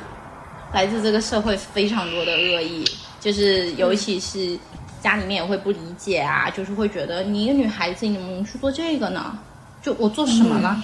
[0.73, 2.83] 来自这个社会非常多的恶意，
[3.21, 4.57] 就是尤其是
[5.05, 9.37] 家里面也会不理解啊，就是会觉得你一个女孩子，你怎么能去做这个呢？
[9.83, 10.75] 就我做什么了？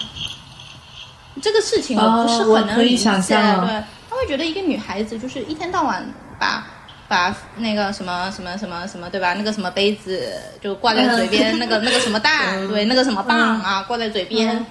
[1.41, 6.05] 这个事情我不是很能理解，想象对，他会觉得一个女孩子就是一天到晚
[6.37, 6.67] 把
[7.07, 9.33] 把那个什么什么什么什么，对吧？
[9.33, 10.31] 那个什么杯子
[10.61, 14.63] 就挂在嘴边，那个那个什么蛋，对，那个什么棒啊，挂在嘴边，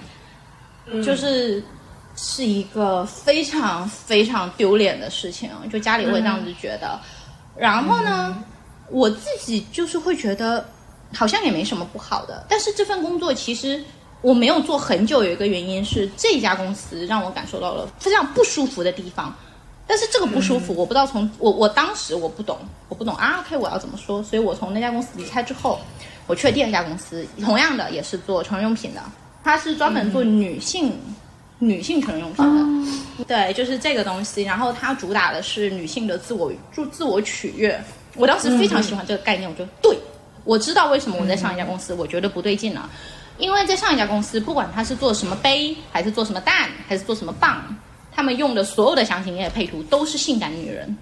[1.05, 1.63] 就是
[2.15, 7.01] 是一个非常非常丢脸的事情，就家里会这样子觉得。
[7.57, 8.37] 然后呢，
[8.91, 10.65] 我自己就是会觉得
[11.15, 13.83] 好像也没什么不好的，但是这份工作其实。
[14.23, 19.35] 我没有做很久，有一个原因是这家公司让我感受到了非常不舒服的地方，
[19.87, 22.59] 但是这个不舒服，我不知道从我我当时我不懂，
[22.91, 24.23] 我不懂啊，OK，我要怎么说？
[24.23, 25.81] 所以我从那家公司离开之后，
[26.27, 29.01] 我去了第二家公司，同样的也是做成人用品的，
[29.43, 30.93] 它是专门做女性
[31.59, 32.45] 女性成人用品
[33.17, 33.25] 的。
[33.25, 34.43] 对，就是这个东西。
[34.43, 37.83] 然后它主打的是女性的自我就自我取悦。
[38.21, 39.99] 我当时非常喜欢这个概念，我觉得对，
[40.45, 42.89] 我知道为什么我在上一家公司我觉得不对劲了，
[43.39, 47.65] 因为在上一家公司，不管他是做什么杯，还是做什么蛋，还是做什么棒，
[48.13, 50.97] 他们用的所有的详情页配图都是性感女人。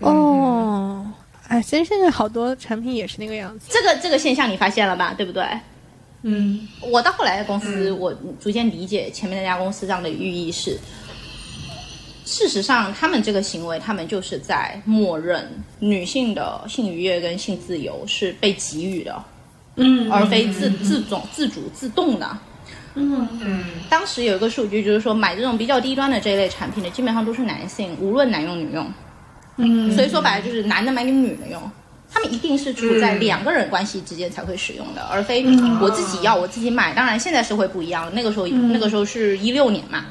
[0.00, 1.06] 哦，
[1.48, 3.66] 哎，其实现在好多产品也是那个样子。
[3.70, 5.14] 这个这个现象你发现了吧？
[5.14, 5.44] 对不对？
[6.22, 10.78] 嗯，我到后来的公司，我逐渐理解前面那家公司这样的寓意是，
[12.24, 19.24] 事实上他们这个行为，他们就是在默认女性的性愉悦跟性自由是被给予的，
[19.76, 22.38] 嗯，而非自自主、自主、自动的。
[22.94, 28.86] 嗯嗯，当时有一个数据，就是说买这种比较低端的这一类产品的，基本上都是男性，无论男用女用。
[29.56, 31.60] 嗯，所以说白了就是男的买给女的用，
[32.12, 35.44] 他们一定是处在两个人关系之间才会使用的，而非
[35.80, 36.92] 我自己要我自己买。
[36.92, 40.04] 当然现在社会不一样，那个时候、那个时候是一六年嘛，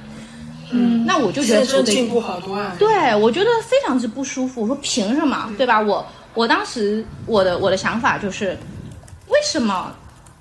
[0.72, 2.76] 嗯，那我就觉得不对在真进步好多啊。
[2.80, 4.62] 对，我觉得非常之不舒服。
[4.62, 5.80] 我说凭什么，对吧？
[5.80, 8.58] 我我当时我的我的想法就是，
[9.28, 9.92] 为什么？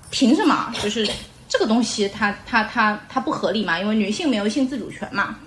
[0.09, 0.73] 凭什么？
[0.81, 1.07] 就是
[1.47, 3.79] 这个东西它它它它不合理嘛？
[3.79, 5.37] 因为女性没有性自主权嘛。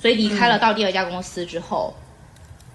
[0.00, 1.94] 所以离开了到第二家公司之后，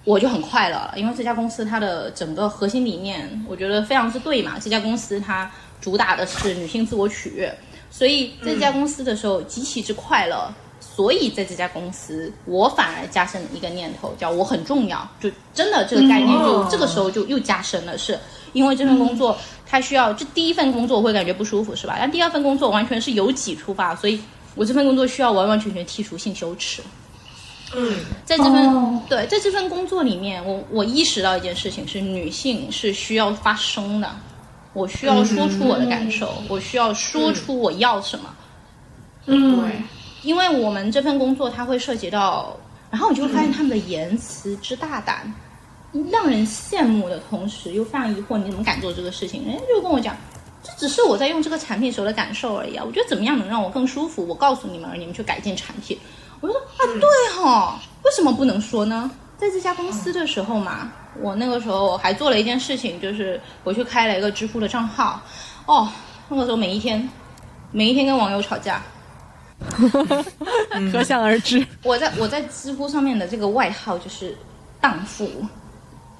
[0.04, 4.58] 我就很快乐了，因为这家公司它的整个核心理念，我觉得非常之对嘛。
[4.60, 5.50] 这家公司它
[5.80, 7.52] 主打的是女性自我取悦，
[7.90, 10.48] 所以在这家公司的时候极其之快乐。
[10.96, 15.06] 所以在这家公司，我反而加深了一个念头，叫我很重要。
[15.20, 18.18] 就真的这个概念就，嗯这个时候就又加深了，是
[18.54, 19.36] 因为这份工作
[19.66, 21.96] 它需要，这第一份工作我会感觉不舒服，是吧？
[22.00, 24.18] 但第二份工作完全是由己出发，所以
[24.54, 26.80] 我这份工作需要完完全全剔除性羞耻。
[27.74, 34.08] 嗯，在这份、哦对在这份工作里面，我我意识到一件事情是，女性是需要发声的，
[34.72, 38.34] 我需要说出我的感受，我需要说出我要什么。
[39.26, 39.82] 嗯，对，
[40.26, 42.56] 因为我们这份工作它会涉及到，
[42.90, 45.32] 然后你就会发现他们的言辞之大胆，
[46.10, 49.46] 让人羡慕的同时又非常疑惑，你怎么敢做这个事情？
[49.46, 50.16] 人家就跟我讲，
[50.64, 55.96] 这只是我在用这个产品时候的感受而已啊，我觉得怎么样能让我更舒服，我告诉你们，而你们去改进产品。
[56.40, 57.08] 我就说啊，对
[57.40, 59.08] 哈、为什么不能说呢？
[59.38, 65.22] 在这家公司的时候嘛，我那个时候还做了一件事情，就是我去开了一个知乎的账号，
[65.66, 65.88] 哦，
[66.28, 67.08] 那个时候每一天，
[67.70, 68.82] 每一天跟网友吵架，
[70.92, 71.66] 可想而知。
[71.82, 74.36] 我在我在知乎上面的这个外号就是
[74.80, 75.28] 荡妇，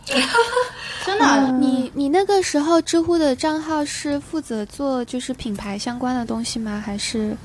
[1.04, 6.82] 真的，哦你你那个时候知乎的账号是负责做就是品牌相关的东西吗？
[6.84, 7.36] 还是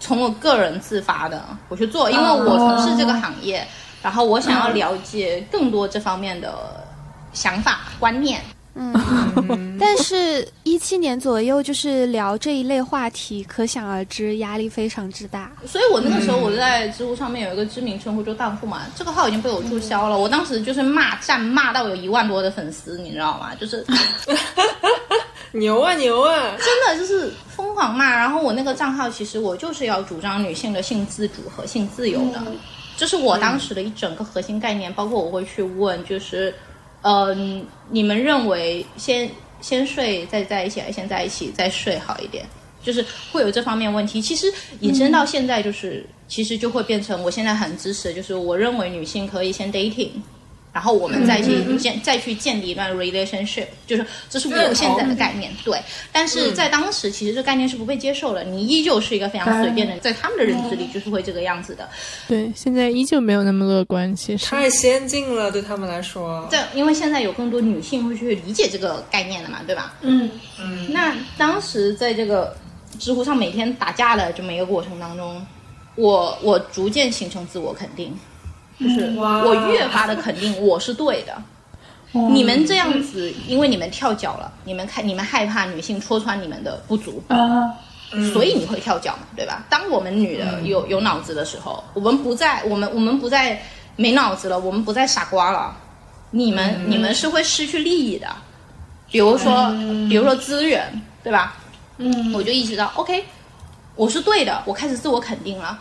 [0.00, 3.66] 从我个人自发的我去做，因为我从事这个行业，
[4.02, 6.84] 然后我想要了解更多这方面的
[7.32, 8.40] 想法观念。
[8.76, 9.76] 嗯？
[9.80, 15.50] 但是，一七年左右就是聊这一类话题，可想而知压力非常之大。
[15.66, 20.18] 所以我那个时候我在知乎上面有一个知名称呼，就荡妇嘛，这个号已经被我注销了。
[20.18, 23.54] 我当时就是骂战骂到有一万多的粉丝，你知道吗？
[23.54, 23.84] 就是
[25.52, 26.54] 牛啊牛啊！
[26.58, 28.14] 真的就是疯狂骂。
[28.14, 32.42] 然后我那个账号其实我就是要主张女性的性自主和性自由的，
[32.96, 34.92] 这是我当时的一整个核心概念。
[34.92, 36.54] 包括我会去问，就是，
[37.02, 39.30] 嗯、你们认为先
[39.60, 42.44] 先睡再在一起，还是先在一起再睡好一点？
[42.82, 44.22] 就是会有这方面问题。
[44.22, 44.46] 其实
[44.80, 50.10] 引申到现在，就是、其实就会变成我现在很支持，就是我认为女性可以先 dating。
[50.76, 55.80] 然后我们再去建、再去建立一段 relationship，就是这是我现在的概念，对。
[56.12, 61.88] 但是在当时，其实这概念是不被接受的，你依旧是一个非常随便的，在他们的认知里就是会这个样子的。
[62.28, 64.14] 对，现在依旧没有那么乐观。
[64.14, 66.46] 其实，太先进了，对他们来说。
[66.50, 69.94] 对，因为现在有更多女性会去理解这个概念了嘛，对吧？
[70.02, 72.54] 嗯嗯，那当时在这个
[72.98, 75.40] 知乎上每天打架的这么一个过程当中，
[75.94, 78.14] 我我逐渐形成自我肯定，
[78.78, 81.36] 就是我越发的肯定我是对的。
[82.12, 87.36] 你们这样子，因为你们跳脚了，你们看你们害怕女性戳穿你们的不足，啊，
[88.32, 89.64] 所以你会跳脚嘛，对吧？
[89.68, 93.60] 当我们女的有有脑子的时候，我们不再我们我们不再
[93.96, 95.76] 没脑子了，我们不再傻瓜了，
[96.30, 98.28] 你们、你们是会失去利益的，
[99.10, 99.70] 比如说、
[100.08, 100.90] 比如说资源，
[101.22, 101.56] 对吧？
[101.98, 103.24] 嗯我就意识到，OK，
[103.94, 105.78] 我是对的，我开始自我肯定了。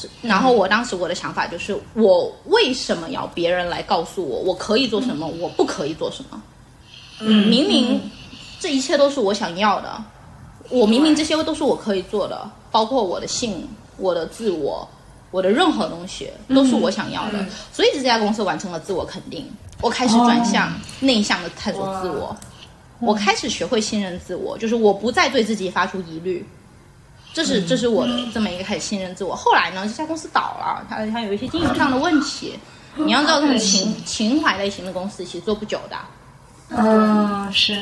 [0.00, 6.42] 是然后我当时我的想法就是，我为什么要别人来告诉我我可以做什么，我不可以做什么？
[7.20, 8.00] 嗯，明明
[8.58, 10.02] 这一切都是我想要的，
[10.70, 14.88] 我明明这些都是我可以做的，包括我的性、我的自我、
[15.30, 17.44] 我的任何东西都是我想要的。
[17.72, 19.46] 所以这家公司完成了自我肯定，
[19.82, 22.34] 我开始转向内向的探索自我，
[23.00, 26.46] 我开始学会信任自我，就是我不再对自己发出疑虑。
[27.32, 29.34] 这是这是我的这么一个开始信任自我。
[29.34, 32.54] 后来呢，这家公司倒了，它它有一些经营上的问题。
[32.96, 35.96] 你要知道，这种情情怀类型的公司其实做不久的。
[36.70, 37.80] 嗯，是。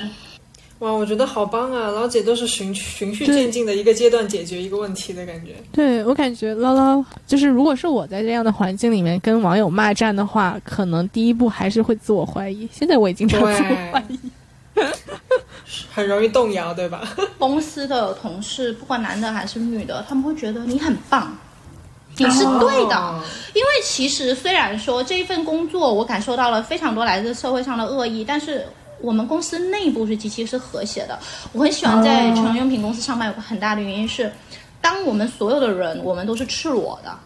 [0.80, 1.88] 哇，我觉得好棒啊！
[1.88, 5.56] 老姐都是循循序渐进的一个阶段解决一个问题的感觉。
[5.72, 12.68] 对我感觉唠唠就是，如果是我在这样的环境里面跟网友骂战的话，可能第一步还是会自我怀疑。
[12.70, 14.20] 现在我已经在自我怀疑，
[15.94, 17.08] 很容易动摇，对吧？
[17.38, 21.36] 公司的同事，不管男的还是女的，他们会觉得你很棒，
[22.16, 22.96] 你是对的。
[22.96, 23.20] 哦
[23.54, 28.64] 因为其实虽然说这一份工作，我感受到了非常多来自社会上的恶意，但是
[29.00, 31.18] 我们公司内部是极其是和谐的。
[31.52, 34.30] 我很喜欢在成人用品公司上班，有个很大的原因是，
[34.80, 37.18] 当我们所有的人，我们都是赤裸的，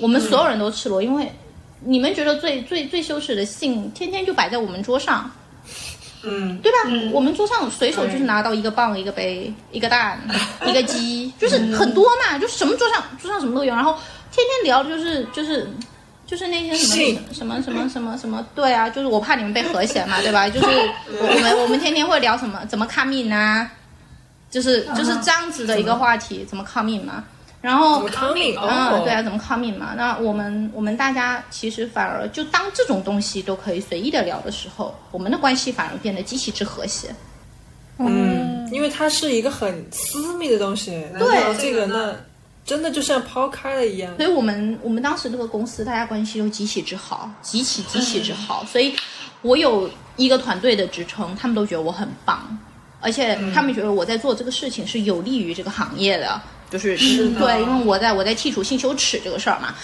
[0.00, 1.32] 我们所有人都赤裸，因为
[1.80, 5.30] 你们觉得最最最羞耻的性，天天就摆在我们桌上。
[6.24, 6.78] 嗯，对吧？
[7.12, 10.18] 我们桌上随手就是拿到一个棒、一个杯、一个蛋、
[10.66, 13.92] 一个鸡，就是很多嘛，就什么桌上桌上什么都有，然后
[14.32, 15.68] 天天聊的就是就是
[16.26, 20.48] 就是那些什么性什么什么什么什么，对啊，就是我怕你们被和谐嘛，对吧？
[20.50, 23.70] 就是我我们我们天天会聊什么怎么 come in 啊，
[24.50, 27.22] 就是就是这样子的一个话题，怎么 come in 嘛，
[27.64, 28.54] 然后怎么 coming？
[28.60, 29.94] 嗯，哦，对啊，怎么 come in 嘛？
[29.96, 37.08] 那我们我们大家其实反而就当这种东西都可以随意的聊的时候，我们的关系反而变得极其之和谐。
[37.96, 42.14] 嗯，因为它是一个很私密的东西，对这个那
[42.66, 44.14] 真的就像抛开了一样。
[44.18, 48.62] 所以我们我们当时这个公司大家关系都极其之好，极其极其之好。
[48.66, 48.94] 所以
[49.40, 52.58] 我有一个团队的职称，他们都觉得我很棒，
[53.00, 59.74] 而且他们觉得我在做这个事情是有利于这个行业的，就是就是对，因为我在我在剔除性羞耻这个事儿嘛，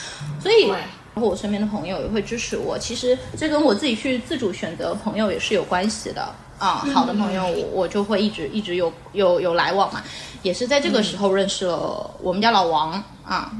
[0.42, 0.72] 所以。
[1.12, 6.86] 包括我身边的朋友也会支持我，其实这跟我自己去自主选择朋友也是有关系的啊。
[6.94, 10.04] 好的朋友，我我就会一直一直有有有来往嘛，
[10.42, 12.92] 也是在这个时候认识了我们家老王
[13.24, 13.50] 啊。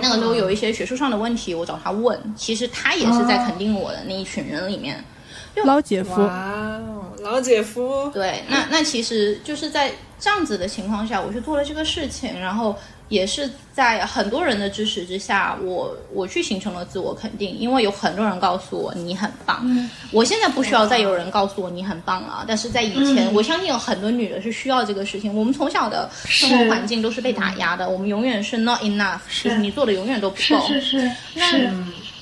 [0.00, 5.02] 那个时候有一些学术上的问题，我找他问，其实他也是在肯定我的那一群人里面。
[5.64, 6.20] 老姐夫，
[7.24, 12.76] 老姐夫，对，那那其实就是在这样子的情况下，我去做了这个事情，然后
[13.08, 19.64] 也是在很多人的支持之下，我我去形成了自我肯定，因为有很多人告诉我你很棒。
[20.12, 25.34] 我现在不需要再有人告诉我你很棒了，但是在以前，我相信有很多女的是需要这个事情。
[25.34, 30.60] 我们从小的生活环境都是被打压的，我们永远是 not enough，就是你做的永远都不够。
[30.66, 31.70] 是是是那是，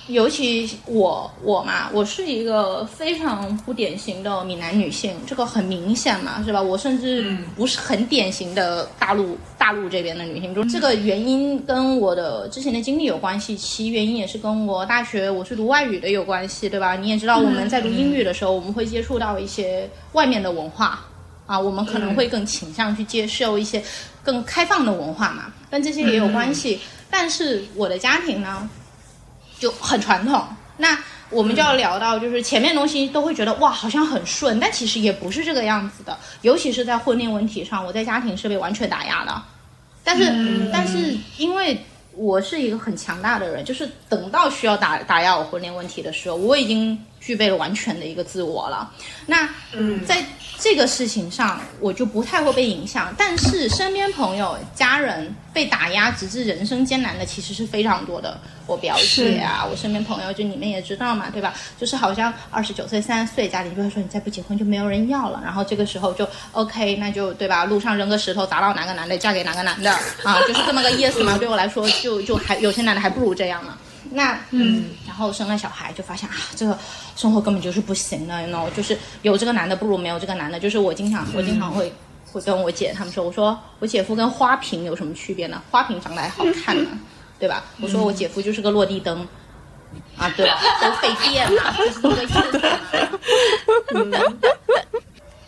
[0.08, 6.60] 尤其我我嘛，我是一个非常不典型的闽南女性，这个很明显嘛，是吧？
[6.60, 16.96] 我甚至不是很典型的大陆大陆这边的女性，就这个原因跟我的之前的经历有关系，其原因也是跟我大学我是读外语的有关系，对吧？
[16.96, 21.00] 你也知道我们在读英语的时候，我们会接触到一些外面的文化。
[21.44, 23.82] 啊，我们可能会更倾向去接受一些
[24.22, 26.80] 更开放的文化嘛，跟这些也有关系。
[27.10, 28.70] 但是我的家庭呢，
[29.62, 30.44] 就很传统。
[30.76, 30.98] 那
[31.30, 36.18] 我们就要聊到，就是前面东西都会觉得哇，好像很顺，但其实也不是这个样子的。
[36.40, 39.42] 尤其是在婚恋问题上，我在家庭是被完全打压的。
[40.02, 41.80] 但是，但是因为
[42.14, 48.90] 我是一个很强大的人，就是等到需要打打压我婚恋问题的时候，我已经具备了完全的一个自我了。
[49.26, 49.48] 那
[50.04, 50.24] 在
[50.62, 53.12] 这个事情上，我就不太会被影响。
[53.18, 58.38] 但是身边朋友、家人被打压，直至人生艰难的，其实是非常多的。
[58.68, 61.52] 我表姐啊，我身边朋友，就你们也知道嘛，对吧？
[61.76, 65.40] 就是好像二十九岁、三十岁，家里就会说你再不结婚就没有人要了。
[65.42, 67.64] 然后这个时候就 OK，那就对吧？
[67.64, 69.90] 路上扔个石头砸到哪个男的，嫁给哪个男的
[70.22, 71.36] 啊，就是这么个意思嘛。
[71.36, 73.76] 对我来说，就就还有些男的还不如这样呢。
[74.12, 76.78] 那嗯，然后生了小孩就发现啊，这个
[77.16, 80.60] 生活根本就是不行的，那就是有这个男的不如没有这个男的。
[80.60, 81.92] 就是我经常我经常会
[82.30, 85.62] 会跟我姐他们说，我说我姐夫跟花瓶有什么区别呢？
[85.70, 86.90] 花瓶长得还好看呢，
[87.38, 87.64] 对吧？
[87.80, 89.26] 我说我姐夫就是个落地灯。
[90.16, 90.48] 啊，对，
[90.80, 92.78] 都费电嘛，就是这个意思嘛。
[93.94, 94.10] 嗯，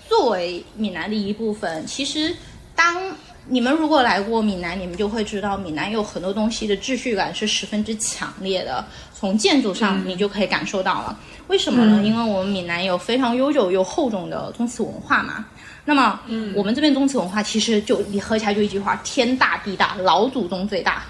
[0.07, 2.37] 作为闽南的一部分，其实
[2.75, 2.95] 当
[3.47, 8.85] 你们如果来过闽南，你们就会知道，闽南有很多东西的秩序感是十分之强烈的。
[9.15, 11.19] 从建筑上，你就可以感受到了。
[11.49, 12.03] 为什么呢？
[12.03, 15.45] 因为我们闽南有非常悠久又厚重的宗祠文化嘛。
[15.85, 16.19] 那么，
[16.55, 21.03] 我们这边宗祠文化其实就你合起来就一句话：天大地大，老祖宗最大。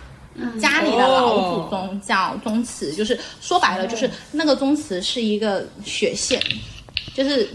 [0.61, 6.43] 家里的老祖宗叫宗祠，就是说白了，就是那个宗祠是一个血线，
[7.15, 7.49] 就是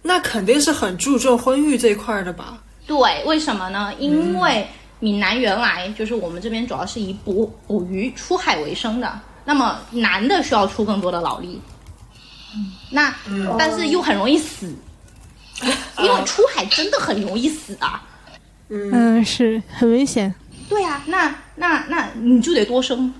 [0.00, 2.62] 那肯定是很注重婚育这一块的吧？
[2.86, 3.92] 对，为什么呢？
[3.98, 4.66] 因为
[5.00, 11.60] 闽南原来就是我们这边主要是以捕捕鱼出海为生的，那么男的需要出更多的劳力，
[12.90, 13.14] 那、
[13.58, 14.74] 但是又很容易死，
[15.98, 18.02] 因为出海真的很容易死啊。
[18.68, 20.34] 嗯，是很危险。
[20.68, 23.12] 对啊，那那那你就得多生，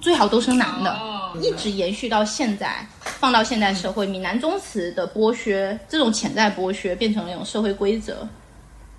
[0.00, 0.98] 最好都生男的，
[1.42, 2.86] 一直延续到现在。
[3.18, 8.26] 放到现代社会，闽南宗祠的剥削，这种潜在剥削变成了一种社会规则，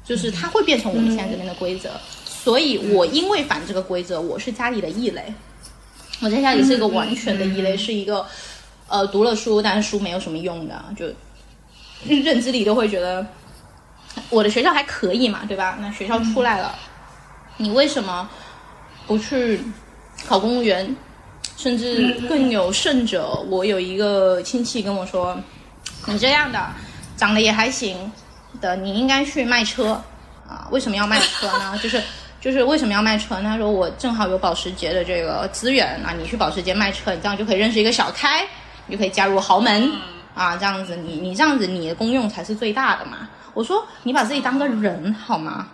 [0.08, 1.92] 就是它会变成我们现在这边的规则。
[2.26, 5.34] 所以我因为反这个规则，我是家里的异类。
[6.22, 8.26] 我在家里是一个完全的异类，是一个
[8.88, 11.06] 呃读了书，但是书没有什么用的，就
[12.06, 13.26] 认知里都会觉得
[14.30, 15.78] 我的学校还可以嘛，对吧？
[15.82, 16.74] 那学校出来了，
[17.58, 18.30] 你为什么
[19.06, 19.60] 不去
[20.26, 20.96] 考公务员？
[21.56, 25.36] 甚至更有甚者，我有一个亲戚跟我说
[26.06, 26.68] ：“你这样的
[27.16, 28.12] 长得也还行
[28.60, 30.02] 的，你应该去卖车
[30.48, 30.68] 啊？
[30.72, 31.78] 为什么要卖车呢？
[31.82, 32.02] 就是
[32.40, 33.42] 就是为什么要卖车？
[33.42, 38.46] 他说我正好有保时捷的这个资源啊，你去保时捷卖车，你这样就可以认识一个小开，
[38.86, 39.92] 你就可以加入豪门
[40.34, 43.30] 啊，这样子你你这样子你的功用才是最大的嘛。
[43.54, 45.68] 我说你把自己当个人好吗？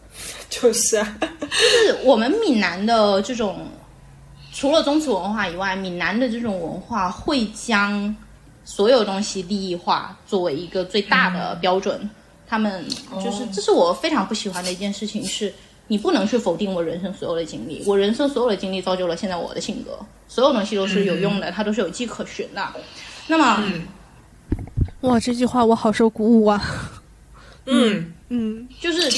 [0.50, 3.66] 就是啊，就是我们闽南的这种。”
[4.50, 8.16] 除了宗祠文化以外，闽南的这种文化会将
[8.64, 12.10] 所有东西利益化作为一个最大的标准。
[12.48, 12.84] 他们
[13.22, 15.22] 就是，这是我非常不喜欢的一件事情。
[15.24, 15.52] 是
[15.86, 19.98] 你不能去否定我人生所有的经历，我人生所有的经历造就了现在我的性格。
[20.26, 22.66] 所有东西都是有用的，它都是有迹可循的。
[23.26, 23.62] 那么，
[25.02, 26.62] 哇，这句话我好受鼓舞啊！
[27.66, 28.12] 嗯。
[28.30, 29.08] 嗯，就是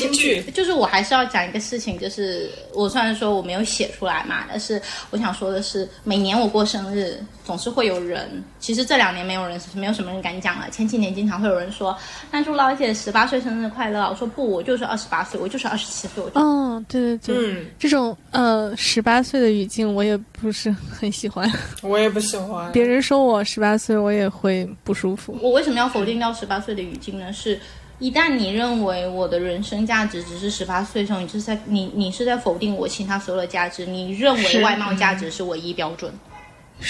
[0.52, 4.80] 就是我还是要讲一个事情，就是我虽然说我没有写出来嘛，但是
[5.10, 10.70] 我想说的是，每年我过生日，总是会有人，其实这两年没有人，没有什么人敢讲了。
[10.70, 11.96] 前几年经常会有人说，
[12.30, 14.08] 那祝老姐十八岁生日快乐。
[14.08, 16.22] 我说不，我就是二十八岁，我就是二十七岁。
[16.34, 21.50] 嗯，对对对，这种呃十八岁的语境我也不是很喜欢，
[21.82, 22.70] 我也不喜欢。
[22.70, 25.36] 别人说我十八岁，我也会不舒服。
[25.42, 27.32] 我为什么要否定掉十八岁的语境呢？
[27.32, 27.58] 是。
[28.00, 33.84] 一旦你认为我的人生价值只是十八岁的时候，你是在你你是在否定我其他所有的价值。
[33.84, 36.10] 你认为外貌价值是唯一标准，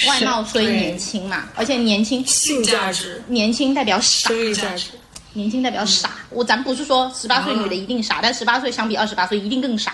[0.07, 4.93] 外貌虽年轻嘛，而且年轻性价值，年轻代表傻，价值，
[5.33, 6.13] 年轻代表傻。
[6.31, 9.93] 我咱不是说十八岁女的一定傻，但十八岁相比二十八岁一定更傻。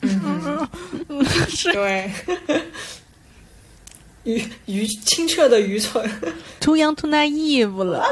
[0.00, 0.68] 嗯，
[1.72, 2.10] 对，
[4.24, 6.04] 愚愚清澈的愚蠢
[6.58, 8.10] ，too young too naive 了，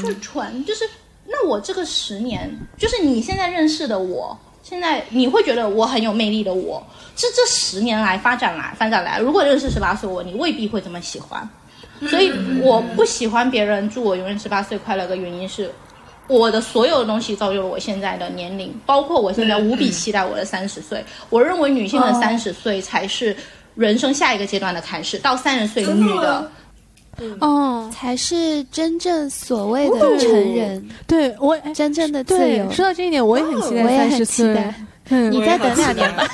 [0.00, 0.88] 就蠢就是。
[1.30, 6.82] 那我这个十年，就是你现在认识的我，现在你会觉得我很有魅力的我，
[7.16, 9.18] 是这十年来发展来发展来。
[9.18, 11.46] 如果认识十八岁我，你未必会这么喜欢。
[12.08, 15.70] 所以我不喜欢别人祝我永远十八岁快乐的原因是，
[16.28, 21.04] 我的所有的东西造就了我现在的年龄，包括我现在无比期待我的三十岁。
[21.28, 23.36] 我认为女性的三十岁才是
[23.74, 26.50] 人生下一个阶段的开始，到三十岁的女的。
[27.40, 30.88] 哦，才是真正所谓的成人。
[31.06, 32.70] 对我真正的自由。
[32.70, 34.74] 说到这一点，我也很期待三十岁。
[35.08, 36.28] 你再等两年吧。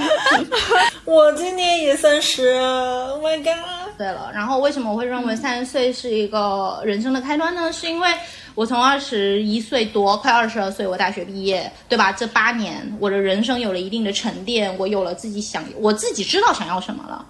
[1.04, 3.98] 我今年也三十，Oh my god！
[3.98, 7.72] 对了，然后为什么我会认为三十岁是一个人生的开端呢？
[7.72, 8.08] 是因为
[8.54, 12.12] 我从二十一岁多，快二十二岁，我大学毕业，对吧？
[12.12, 17.26] 这八年，我的人生有了一定的沉淀，我有了自己想，我自己知道想要什么了。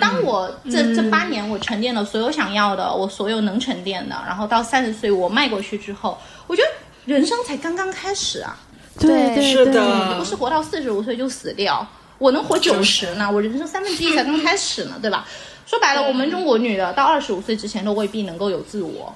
[0.00, 6.68] 当我这这八年我沉淀了所有想要的，我所有能沉淀的，然后到三十岁我迈过去之后，我觉得
[7.04, 8.56] 人生才刚刚开始啊！
[8.98, 11.86] 对对是的，不是活到四十五岁就死掉，
[12.18, 15.26] 我能活九十呢，我人生三分之一才刚开始呢，对吧？
[15.66, 19.14] 说白了，我们中国女的到二十五岁之前都未必能够有自我。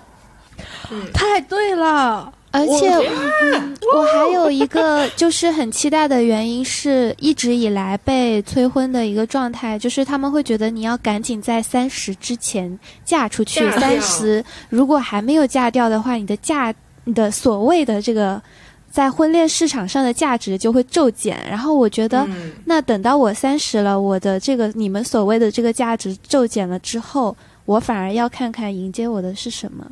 [1.12, 2.32] 太对了。
[2.54, 2.88] 而且，
[3.92, 13.68] 我还有一个 就是很期待的原因，是一直以来被催婚的一个状态，就是他们会觉得你要赶紧在三十之前嫁出去。
[13.72, 18.40] 三十如果还没有嫁掉的话，你的价，你的所谓的这个
[18.88, 21.36] 在婚恋市场上的价值就会骤减。
[21.50, 22.24] 然后我觉得，
[22.66, 29.84] 那等到我三十了，我的这个你们所谓的这个价值骤减了之后，我反而要看看迎接我的是什么。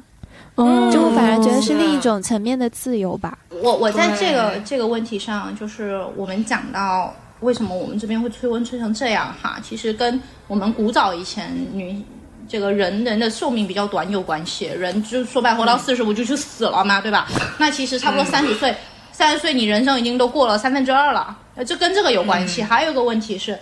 [0.90, 3.38] 就我反而觉得是另一种层面的自由吧。
[3.62, 12.02] 我我在这个这个问题上，就是我们讲到为什么我们这边会催婚催成这样哈，其实跟我们古早以前女
[12.48, 14.66] 这个人人的寿命比较短有关系。
[14.66, 17.26] 人就说白活到四十五就去死了嘛，对吧？
[17.58, 18.74] 那其实差不多三十岁，
[19.12, 21.36] 三十岁你人生已经都过了三分之二了，
[21.66, 22.62] 这跟这个有关系。
[22.62, 23.58] 还有一个问题是。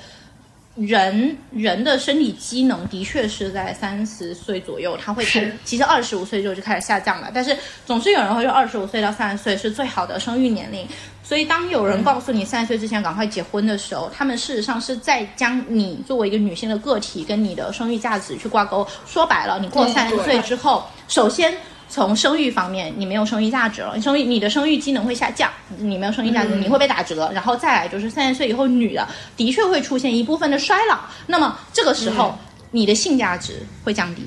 [0.80, 7.30] 人人的生理机能的确是在三十岁左右，他会开，其实二十五岁之后就开始下降了。
[7.34, 10.86] 但是总是有人会说，二十五岁到三十岁是最好的生育年龄。
[11.22, 18.86] 所以当有人告诉你三十岁之前赶快结婚的时候，他们事实上是在将你作为一个女性的个体跟你的生育价值去挂钩。
[19.06, 21.54] 说白了，你过三十岁之后，首先
[21.90, 27.30] 从生育方面，你没有生育价值了，你生育你的生育机能会下降，你没有生育价值，你会被打折。
[27.34, 32.38] 然后再来就是三十岁以后，女的的确会出现一部分的衰老，那么这个时候、
[32.70, 34.22] 你的性价值会降低，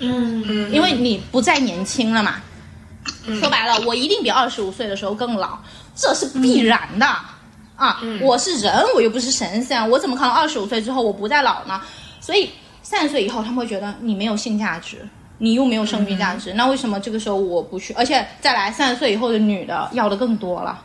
[0.00, 2.42] 嗯因为你不再年轻了嘛。
[3.40, 5.58] 说白了，我一定比二十五岁的时候更老，
[5.94, 7.06] 这是必然的。
[7.76, 11.80] 啊，我是人，我又不是神仙，我怎么可能二十五岁之后我不再老呢？
[12.20, 12.50] 所以
[12.82, 15.06] 三十岁以后，他们会觉得你没有性价值，
[15.38, 17.92] 你又没有生育价值，那为什么这个时候我不去？
[17.94, 20.82] 而且再来，三十岁以后的女的要的更多了，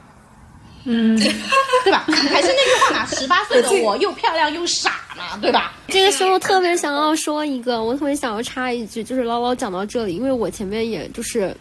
[0.85, 1.17] 嗯，
[1.83, 2.03] 对吧？
[2.07, 5.73] 还是那句话嘛，十八岁的我又漂亮又傻嘛， 对吧？
[5.87, 11.55] 这个时候特别想要说一个，我特别想要插一句，就是唠唠讲到这里，因为我前面也就是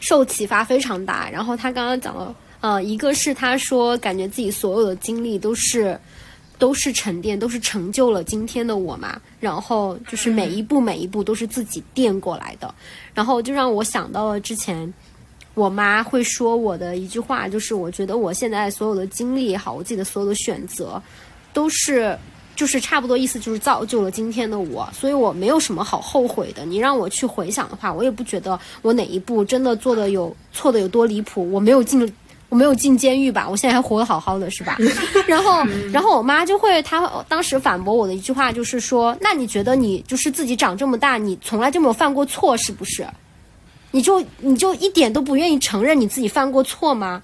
[0.00, 1.28] 受启发非常大。
[1.30, 5.98] 然后他刚刚讲了，呃，一个是他说感觉自己所有的经历都是
[6.58, 9.20] 都是沉淀，都是成就了今天的我嘛。
[9.40, 12.74] 然后就是每一步每一步都是自己垫过来的，
[13.14, 14.92] 然后就让我想到了之前。
[15.54, 21.02] 我妈会说我的一句话，就是我觉得我现在所有的经历也好，我自己的所有的选择，
[21.52, 22.16] 都是
[22.54, 26.64] 就是差不多意思就是造就了今天的我，所以我没有什么好后悔的。
[26.64, 32.08] 你让我去回想的话，我也不觉得我哪一步真的做的有错的有多离谱，我没有进。
[32.48, 33.46] 我没有进监狱吧？
[33.48, 34.76] 我现在还活得好好的，是吧？
[35.26, 43.06] 然后，然后我妈就会，她当时反驳我的一句话就是说：“那你觉得你就是自己长这么大，你从来就没有犯过错，是不是？
[43.90, 47.22] 你就你就一点都不愿意承认你自己犯过错吗？”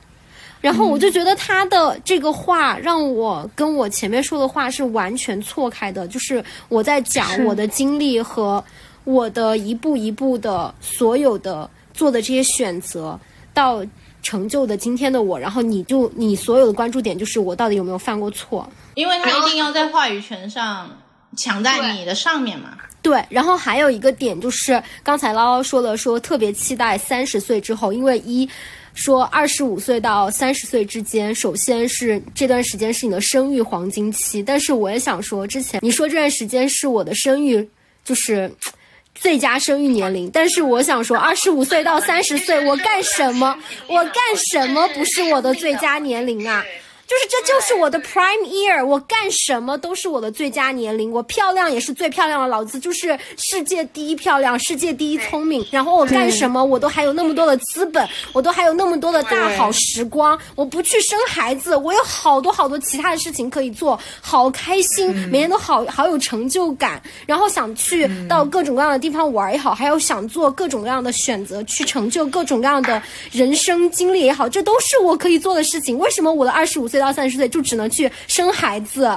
[0.60, 8.64] 然后我就觉得他的这个话让我跟我前面说的话是完全错开的，就是我在讲我的经历和
[9.04, 13.20] 我的一步一步的所有的做的这些选择
[13.52, 13.84] 到
[14.24, 18.68] 成就的今天的我，然后你就你所有的关注点就是我到底有没有犯过错。
[18.94, 20.90] 因为他一定要在话语权上
[21.36, 22.76] 抢在你的上面嘛。
[23.02, 28.48] 对，然后还有一个点就是刚才唠唠说了，说特别期待三十岁之后，因为一
[28.94, 37.68] 说二十五岁到三十岁之间，首先是这段时间是你的生育黄金期，但是我也想说，之前你说这段时间是我的生育
[38.02, 38.50] 就是。
[39.14, 43.56] 最佳生育年龄，但是我想说，二十五岁到三十岁，我干什么？
[43.86, 44.14] 我干
[44.50, 46.62] 什么不是我的最佳年龄啊？
[47.06, 75.98] 就是这就是我的 prime year，我干什么都是我的最佳年龄，我漂亮也是最漂亮的，老子就是世界第一漂亮，世界第一聪明，然后我干什么我都还有那么多的资本，我都还有那么多的大好时光，我不去生孩子，我有好多好多其他的事情可以做，好开心，每天都好好有成就感，然后想去到各种各样的地方玩也好，还有想做各种各样的选择，去成就各种各样的人生经历也好，这都是我可以做的事情。
[75.98, 79.10] 为什么我的二十五岁到三十岁就只能去生孩子？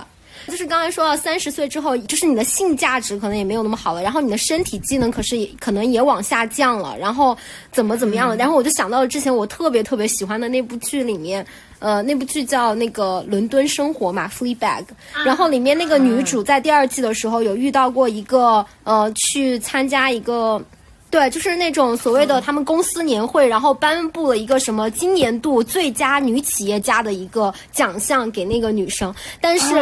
[0.48, 7.38] 就是刚才说到三十岁之后，就是你的性价值可能也没有那么好了，然后你的身体机能可是也可能也往下降了，然后
[7.72, 8.36] 怎么怎么样了？
[8.36, 11.46] 然后我就想到了之前我特别特别喜欢的那部剧里面，
[11.78, 14.84] 呃，那部剧叫那个《伦敦生活》嘛，《Fleabag》，
[15.24, 20.64] 然后里面那个女主在第二季的时候有遇到过一个呃，去参加一个。
[21.10, 29.74] 对，就是那种所谓的他们公司年会，然后颁布了一个什么今年度最佳女企业家的一个奖项给那个女生，但是、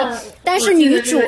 [0.44, 1.20] 但是女主，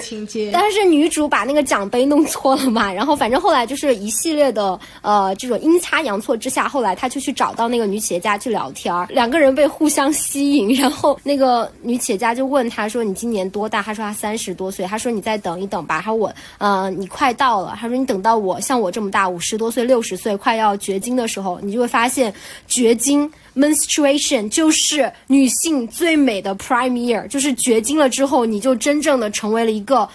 [0.53, 13.81] 但是女主把那个奖杯弄错了嘛，然后反正后来就是一系列的呃这种阴差阳错之下，后来她就去找到那个女企业家去聊天儿，两个人被互相吸引，然后那个女企业家就问她说你今年多大？
[13.81, 22.31] 她说她三十多岁，她说你再等一等吧，她说我呃你快到了，她说你等到我像我这么大五十多岁六十岁快要绝经的时候，你就会发现
[22.67, 30.07] 绝经 menstruation 就是女性最美的 prime year，就是绝经了之后，你就真正的成为了一个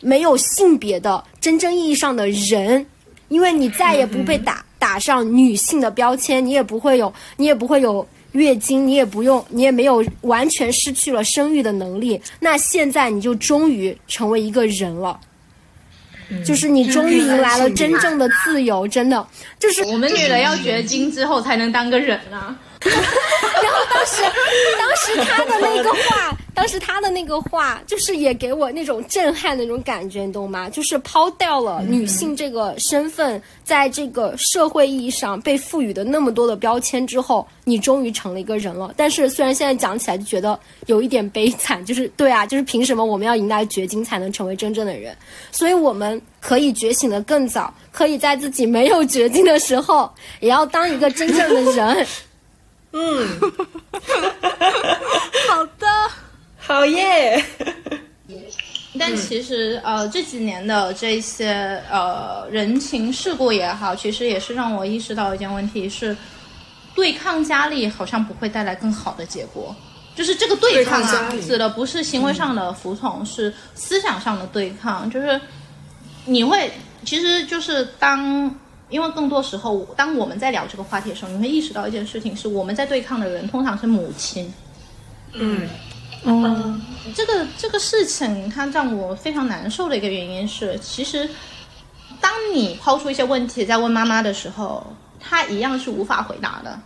[0.00, 2.84] 没有性别的真正意义上的人，
[3.28, 8.04] 因为你再也不被打打上女性的标签，你也不会有，你也不会有。
[8.32, 12.18] 月经，你也不用，你也没有完全失去了生育的能力。
[12.40, 15.20] 那现在你就终于成为一个人了，
[16.44, 19.26] 就是你终于迎来了真正的自由，真的。
[19.58, 22.56] 就是我们女的要绝经之后才能当个人啊。
[23.62, 24.22] 然后当时，
[24.78, 30.68] 当时他的那个话，当时他的那个话，就是也给我那种震撼的那种感觉，你懂吗？
[30.68, 38.92] 就是抛掉了女性这个身份，在这个社会意义上被赋予的那么多的标签之后，你终于成了一个人了。
[38.96, 45.16] 但是虽然现在讲起来就觉得有一点悲惨，就是对啊，就是凭什么我们要迎来绝经才能成为真正的人？
[45.52, 50.10] 所以我们可以觉醒的更早，可以在自己没有绝经的时候，
[50.40, 52.06] 也要当一个真正的人。
[52.92, 53.40] 嗯，
[55.48, 55.86] 好的，
[56.58, 57.44] 好耶！
[58.98, 66.16] 但但其实呃这几年的这些呃人情世故也好，其实也是让我意识到一件问题是，
[66.94, 69.74] 对抗家里好像不会带来更好的结果。
[70.14, 75.10] 就是这个对抗啊，指的不是行为上的服从，是思想上的对抗。
[75.10, 75.40] 就是
[76.24, 76.70] 你会，
[77.04, 78.54] 其实就是当，
[78.92, 84.52] 因为更多时候，当我们在聊这个话题的时候，你会意识到一件事情，是我们在对抗的人通常是母亲。
[85.32, 85.68] 嗯
[86.24, 86.80] 嗯
[87.16, 91.28] 这个这个事情，它让我非常难受的一个原因是，其实
[92.20, 94.86] 当你抛出一些问题在问妈妈的时候，
[95.18, 96.78] 她一样是无法回答的。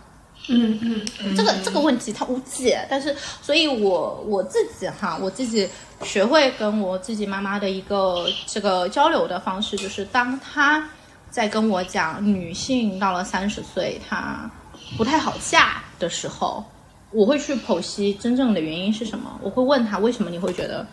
[0.49, 5.67] 嗯嗯这个这个问题它无解，但是，所以我我自己哈，我自己
[6.03, 10.89] 学会跟我自己妈妈的一个这个交流的方式，就是当她
[11.29, 14.49] 在跟我讲女性到了三十岁她
[14.97, 16.63] 不太好嫁的时候，
[17.11, 19.39] 我会去剖析真正的原因是什么。
[19.41, 20.85] 我会问她为什么你会觉得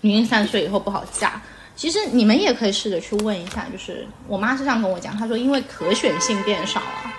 [0.00, 1.40] 女性三十岁以后不好嫁？
[1.76, 7.12] 其实你们也可以试着去问一下，就是我妈是这样跟我讲，她说因为可选性变少了。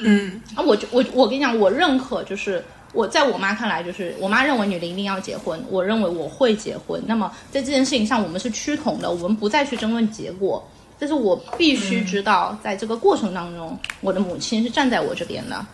[0.00, 7.02] 嗯啊，我就我我跟你讲，我认可，就是我在我妈看来，就是我妈认为女的一定要结婚，我认为我会结婚。
[7.06, 10.68] 那么在这件事情上，我们是趋同的，我们不再去争论结果。
[10.98, 15.64] 但是我必须知道，在这个过程当中，我的母亲是站在我这边的。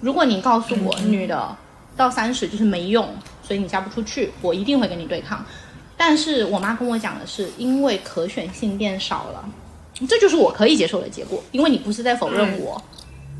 [0.00, 1.54] 如果你告诉我女的
[1.96, 3.08] 到三十就是没用，
[3.42, 5.44] 所以你嫁不出去，我一定会跟你对抗。
[5.96, 9.44] 但是我妈跟我讲的是，因为可选性变少了，
[10.08, 12.82] 这就是我可以接受的结果，因为你不是在否认我。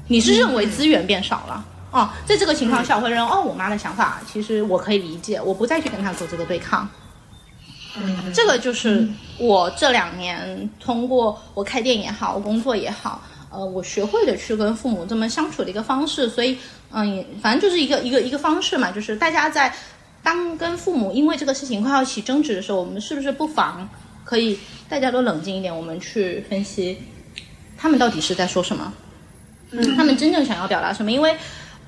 [0.08, 6.86] 你是认为资源变少了哦，在这个情况下，我会认为哦，我妈的想法其实我可以理解，我不再去跟她做这个对抗。
[7.96, 16.28] 嗯，这个就是我这两年通过我开店也好，我工作也好，呃，我学会的去跟父母这么相处的一个方式。
[16.28, 16.56] 所以，
[16.92, 19.74] 嗯，反正就是一个一个一个方式嘛，就是大家在
[20.22, 23.88] 当跟父母因为这个事情快要起争执的时候，我们是不是不妨
[24.24, 26.98] 可以大家都冷静一点，我们去分析
[27.76, 28.92] 他们到底是在说什么。
[29.96, 31.12] 他们真正想要表达什么？
[31.12, 31.36] 因为，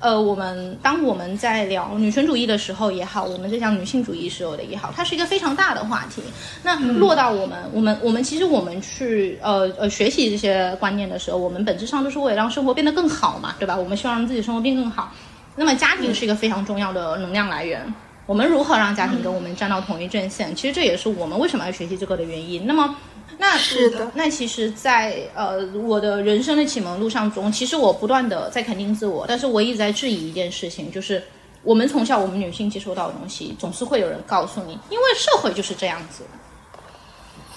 [0.03, 6.21] 呃，我们当我们在聊女权主义的时候也好，我们在讲女性主义时候的也好，它是一个非常大的话题。
[6.61, 13.77] 那落到我们，我们，我们其实我们去呃呃学习这些观念的时候，我们本质上都是为了让生活变得更好嘛，对吧？
[13.77, 15.09] 我们希望让自己生活变更好。
[15.55, 17.81] 那么家庭是一个非常重要的能量来源。
[18.25, 20.53] 我们如何让家庭跟我们站到同一阵线？
[20.53, 22.67] 其实这也是我们为什么要学习这个的原因。
[22.67, 22.93] 那么。
[23.37, 31.21] 那是的，那其实在，呃我的人生的启蒙路上中，其实我不断的在肯定自我，但是我一直在质疑一件事情，就是
[31.63, 36.23] 我们从小我们女性接收到的东西，总是会有人告诉你，因为社会就是这样子，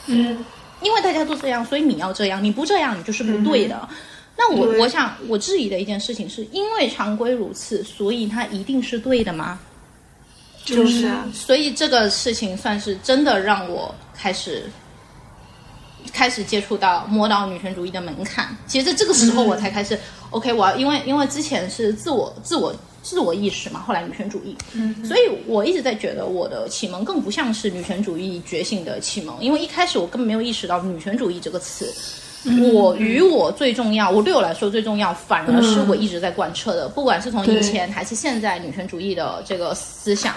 [0.06, 0.44] 嗯，
[0.80, 3.88] 因为大家都这样，所以你要这样，你不这样你就是不对的。
[4.36, 9.58] 那我我想我质疑的一件事情是，因为常规如此，所以它一定是对的吗？
[10.64, 14.64] 就是啊，所以这个事情算是真的让我开始
[16.12, 18.48] 开始接触到摸到女权主义的门槛。
[18.66, 19.98] 其实在这个时候我才开始、
[20.30, 31.92] OK，我要因为因为之前是自我自我自我意识嘛，后来女权主义，嗯，所以我一直在觉得我的启蒙更不像是女权主义觉醒的启蒙，因为一开始我根本没有意识到女权主义这个词。
[32.72, 40.32] 我与我最重要，我对我来说最重要，反而是我一直在贯彻的，不管是从以前还是现在女权主义的这个思想。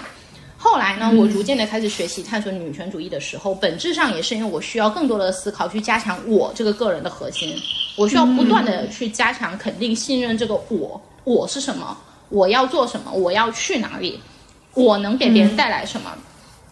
[0.61, 7.55] 后来呢，我逐渐的开始学习探索女权主义的时候，本质上也是因为我需要更多的思考，去加强我这个个人的核心。
[7.95, 11.97] 我需要不断的去加强、肯定、信任这个我，我是什么，
[12.27, 14.19] 我要做什么，我要去哪里，
[14.73, 16.11] 我能给别人带来什么。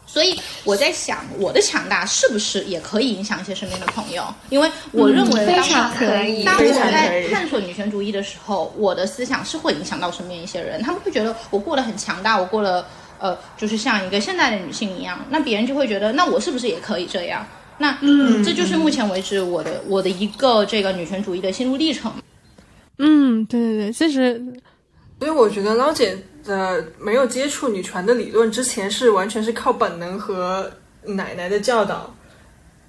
[0.06, 4.24] 所以我在想，我的强大是不是也可以影响一些身边的朋友？
[4.50, 12.88] 因为我认为当非常可以当我在探索女权主义的时候，我的思想是会影响到身边一些人，他们会觉得我过得很强大，我过了
[13.20, 17.46] 呃，就是像一个现代的女性一样，那别人就会觉得，那我是不是也可以这样？
[17.80, 22.12] 那嗯，这就是目前为止我的我的一个这个女权主义的心路历程。
[22.98, 24.42] 嗯，对对对，其实
[25.20, 30.72] 所以我觉得捞姐的没有接触女权的理论之前是完全是靠本能和
[31.04, 32.12] 奶奶的教导，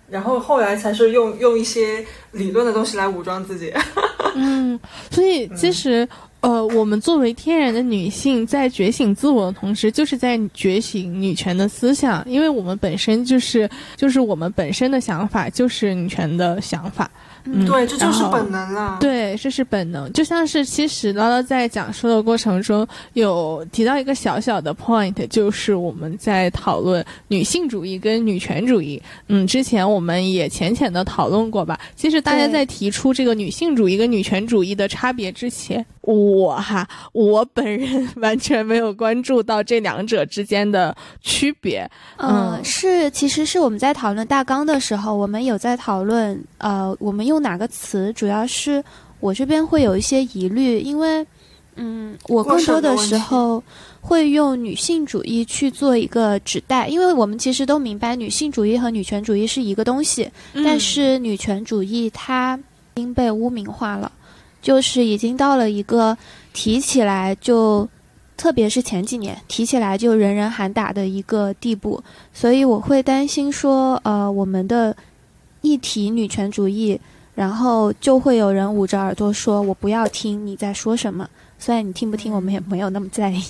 [0.09, 2.03] 然后后来才是用用一些
[2.33, 3.71] 理论的东西来武装自己。
[4.35, 6.09] 嗯，所以其实。
[6.41, 17.11] 呃，我们作为天然的女性，在觉醒自我的同时，就是在觉醒女权的思想，因为我们本身就是就是我们本身的想法就是女权的想法，
[17.45, 18.99] 嗯，对，这就是本能了。
[19.01, 29.01] 对，这是本能，就像是其实唠唠在讲述的过程中有提到一个小小的 point，就是我们在讨论女性主义跟女权主义。
[29.29, 31.79] 嗯，之前我们也浅浅的讨论过吧。
[31.97, 41.89] 其实大家在提出这个女性主义跟女权主义的差别之前，我哈我本人 完全没有关注到这两者之间的区别。
[42.17, 48.83] 嗯，嗯是，其实是我们在讨论大纲的时候，我们有在讨论，呃，我们用哪个词，主要是
[49.21, 51.25] 我这边会有一些疑虑，因为，
[51.77, 53.63] 嗯，我更多的时候
[54.01, 62.59] 会用女性主义去做一个指代，因为我们其实都明白女性主义和女权主义是一个东西，但是女权主义它
[62.95, 64.11] 已经被污名化了，
[64.61, 66.17] 就是已经到了一个
[66.53, 67.89] 提起来就，
[68.37, 72.03] 特别是前几年提起来就人人喊打的一个地步，
[72.33, 74.97] 所以我会担心说，呃，我们的
[75.61, 77.01] 议题女权主义，
[77.39, 81.25] 然后就会有人捂着耳朵说我不要听你在说什么，
[81.57, 83.43] 虽然你听不听我们也没有那么在意，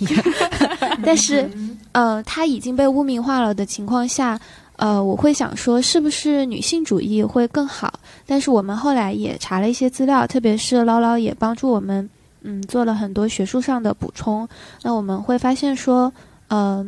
[1.02, 1.50] 但是，
[1.92, 4.38] 呃，它已经被污名化了的情况下。
[4.76, 7.92] 呃，我会想说，是不是女性主义会更好？
[8.24, 12.08] 但是我们后来也查了一些资料，特别是捞捞也帮助我们，
[12.42, 14.48] 嗯，做了很多学术上的补充。
[14.82, 16.12] 那我们会发现说，
[16.46, 16.86] 呃，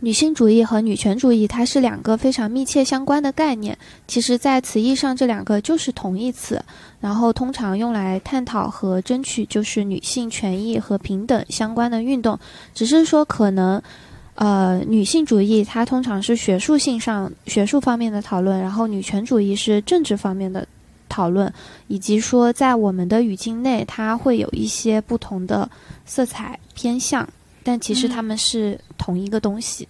[0.00, 3.76] 女性主义和女权主义它是两个非常密切相关的概念。
[4.06, 6.62] 其实，在词义上，这两个就是同义词，
[7.00, 12.38] 然后通常用来探讨和争取就是女性权益和平等相关的运动。
[12.74, 13.80] 只是说可能。
[14.36, 20.66] 呃，女性主义它通常是学术性上、学术方面的讨论，然后女权主义是政治方面的
[21.10, 21.52] 讨论，
[21.88, 25.68] 以及说在我们的语境内，它会有一些不同的
[26.06, 27.28] 色彩偏向，
[27.62, 29.86] 但其实他们是同一个东西。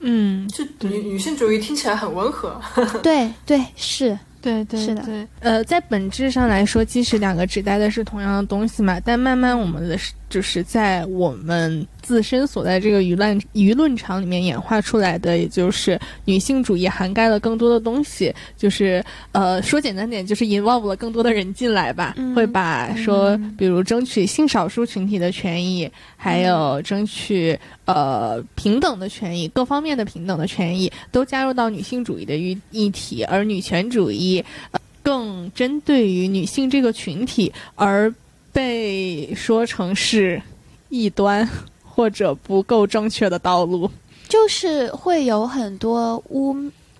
[0.00, 2.60] 嗯，是女女性主义听起来很温和，
[3.02, 5.02] 对对是，对对是的。
[5.02, 34.44] 对，呃，在本质上来说，即使两个指代的是同样的东西嘛，但慢慢我们的是就是在我们自身所在这个舆论舆论场里面演化出来的，也就是女性主义涵盖了更多的东西，就是呃，说简单点，就是 involve 了更多的人进来吧，嗯会把说，比如争取性少数群体的权益，还有争取呃平等的权益，各方面的平等的权益，都加入到女性主义的议议题，而女权主义。
[34.72, 38.12] 呃更针对于女性这个群体，而
[38.52, 40.40] 被说成是
[40.88, 41.48] 异端
[41.84, 43.90] 或者不够正确的道路，
[44.28, 46.52] 就是会有很多污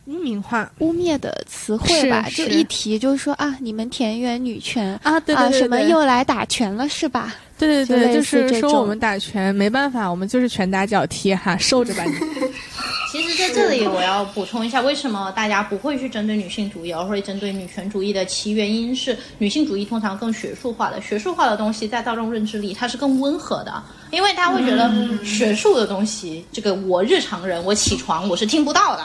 [0.06, 4.98] 污名化污蔑的词汇吧，就一提就是说啊，你们田园女权。
[5.02, 7.34] 啊，对对啊，对什么又来打拳了是吧？
[7.58, 12.12] 对对对，就就是说我们打拳没办法，我们就是拳打脚踢哈， 受着吧你。
[13.10, 24.92] 其实在这里我要补充一下，为什么大家不会去针对女性主义，而会针对女权主义的其原因是，女性主义通常更学术化的，学术化的东西在大众认知里它是更温和的，因为他会觉得
[25.24, 29.04] 学术的东西，这个我日常人我起床我是听不到的。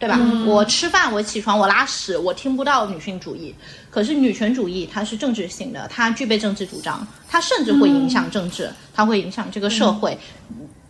[0.00, 0.18] 对吧？
[0.48, 3.54] 我吃饭，我起床，我拉屎，我听不到女性主义。
[3.92, 10.16] 可是女权主义它是政治性的，它具备政治主张，它甚至会影响政治，它会影响这个社会。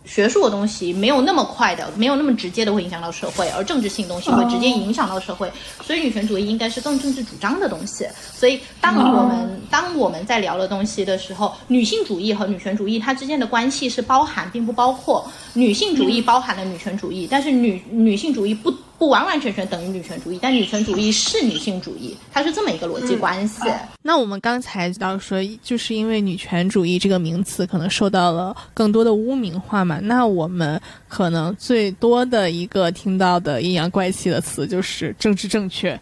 [0.05, 5.49] 学术的东西没有那么快的，没有那么直接的会影响到社会，而政治性东西会直接影响到社会。
[5.81, 8.05] 所以女权主义应该是更政治主张的东西。
[8.33, 15.25] 所以当我们、当我们在聊的东西的时候，女性主义和女权主义它之间的关系是包含并不包括。
[15.53, 23.61] 女性主义包含了女权主义，但是女女性主义不不完完全全等于女权主义，但女权主义是女性主义，它是这么一个逻辑关系。
[24.01, 30.79] 那我们刚才提到说，就是因为女权主义这个名词可能受到了更多的污名化嘛，那我们
[31.09, 35.99] 可能最多的一个听到的阴阳怪气的词就是政治正确。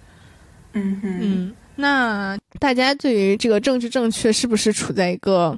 [0.74, 5.58] 嗯哼，嗯，那大家对于这个政治正确是不是处在一个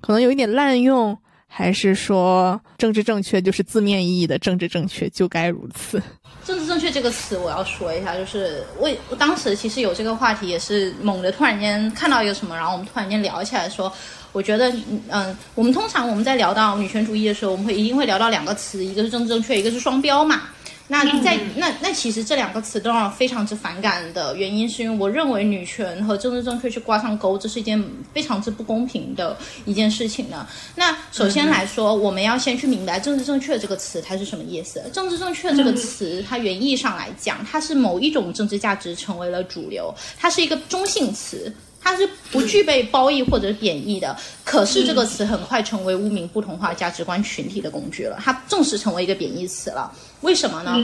[0.00, 1.16] 可能有一点滥用，
[1.46, 6.02] 还是说政治正确就是字面意义的政治正确就该如此？
[6.44, 13.92] 政治正确这个词，我要说一下，就是为我当时其实有这个话题，也是猛的突然间看到一个什么，然后我们突然间聊起来说，
[14.32, 14.72] 我觉得
[15.08, 20.42] 嗯，我们通常我们在聊到女权主义的时候，我们会一定会聊到两个词，一个是政治正确，一个是双标嘛。
[20.90, 27.82] 那在那那其实这两个词都让我非常之反感的原因，是因为我认为女权和政治正确去挂上钩，这是一件
[28.12, 30.44] 非常之不公平的一件事情呢。
[30.74, 34.82] 那首先来说，我们要先去明白“政治正确”这个词它是什么意思。
[34.92, 41.54] 政治正确这个词，它原意上来讲，它是某一种政治价值成为了主流，它是一个中性词。
[41.82, 49.90] 它是不具备褒义或者贬义的，可是这个词很快成为污名不同化价值观群体的工具了，它正式成为一个贬义词了。
[50.20, 50.76] 为什么呢？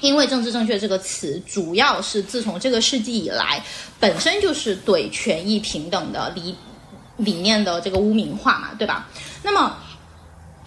[0.00, 3.62] 因为政治正确这个词，主要是自从这个世纪以来，
[4.00, 6.56] 本身就是对权益平等的理
[7.18, 9.08] 理念的这个污名化嘛，对吧？
[9.44, 9.76] 那么，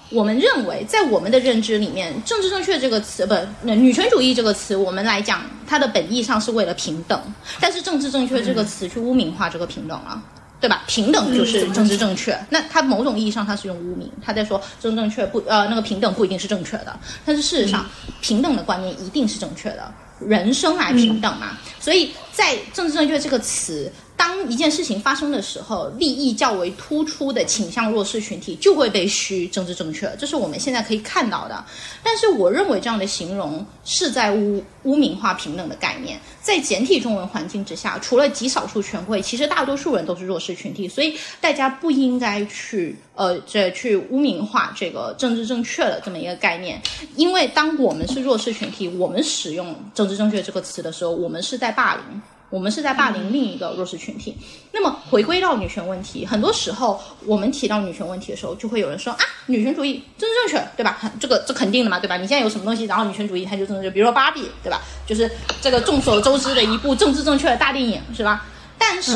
[0.10, 7.20] 我们认为，在我们的认知里面，政治正确这个词，不，那女权主义这个词，我们来讲，它的本意上是为了平等，
[7.60, 10.22] 但是政治正确这个词去污名化这个平等了。
[10.58, 10.84] 对吧？
[10.88, 17.86] 平等就是政治正确，那它某种意义上它是用污名，他在说政治正确不呃那个平等不一定是正确的，但是事实上
[18.22, 23.92] 平等的观念一定是正确的，人生来平等嘛，所以在政治正确这个词。
[24.18, 31.66] 当一件事情发生的时候，利益较为突出的倾向弱势群体就会被虚政治正确，这是我们现在可以看到的。
[32.02, 36.18] 但是，我认为这样的形容是在污污名化平等的概念。
[36.46, 46.80] 在简体中文环境之下，除了极少数权贵，其实大多数人都是弱势群体，所以大家不应该去呃这去污名化这个政治正确的这么一个概念。
[47.16, 52.22] 因为当我们是弱势群体，我们使用政治正确这个词的时候，我们是在霸凌。
[52.56, 54.34] 我们是在霸凌另一个弱势群体。
[54.72, 60.98] 那么回归到女权问题，很多时候我们提到女权问题的时候，就会有人说啊，女权主义政治正确，对吧？
[61.20, 62.16] 这个这肯定的嘛，对吧？
[62.16, 64.82] 你现在有什么东西，然后女权主义它就政治，比如说芭比，对吧？
[65.06, 65.30] 就是
[65.60, 68.46] 这个众所周知的一部政治正确的大电影，是吧？
[68.78, 69.12] 但是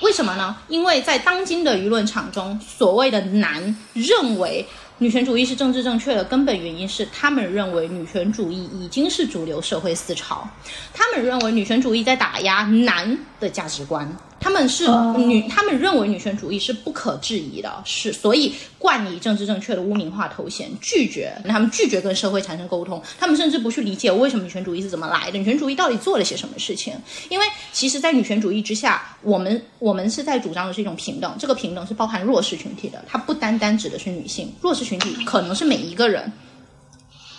[0.00, 0.56] 为什么呢？
[0.68, 4.66] 因为在当今的舆论场中，所谓的男认为。
[4.98, 10.48] 女权主义是政治正确的根本原因是，他们认为女权主义已经是主流社会思潮，
[10.94, 14.10] 他们认为女权主义在打压男的价值观。
[14.38, 26.94] 他们是女，他们认为女权主义是不可质疑的，是所以冠以政治正确的污名化头衔，拒绝他们拒绝跟社会产生沟通，他们甚至不去理解为什么女权主义是怎么来的，女权主义到底做了些什么事情？
[27.28, 36.32] 因为其实，在女权主义之下，我们我们是在主张的是一种平等，这个平等是包含弱势群体的，它不单单指的是女性，弱势群体可能是每一个人，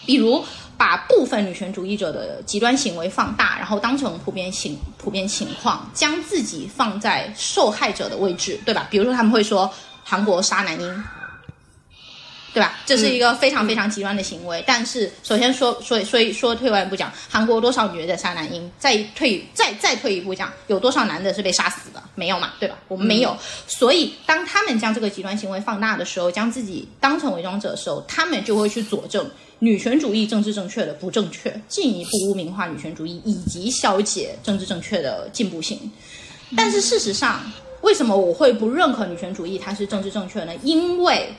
[0.06, 0.44] 比如。
[0.78, 8.88] 把部分女权主义者的极端行为放大，然后当成普遍情普遍情况，将自己放在受害者的位置，对吧？
[8.90, 9.70] 比如说他们会说
[10.04, 11.04] 韩国杀男婴，
[12.54, 12.78] 对吧？
[12.86, 14.64] 这是一个非常非常极端的行为。
[14.66, 18.72] 但是首先说，所以所以说退一步讲，韩国多少女的杀男婴？
[18.78, 22.02] 再退再再退一步讲，有多少男的是被杀死的？
[22.16, 22.78] 没有嘛，对吧？
[22.88, 23.36] 我们没有。
[23.68, 29.30] 所以当他们将这个极端行为放大的时候，将自己当成伪装者的时候，他们就会去佐证。
[29.60, 35.92] 女权主义政治正确的不正确，进一步污名化女权主义，以及消解政治正确的进步性。
[36.56, 37.42] 但是事实上，
[37.82, 40.54] 为什么我会不认可女权主义它是政治正确呢？
[40.62, 41.34] 因为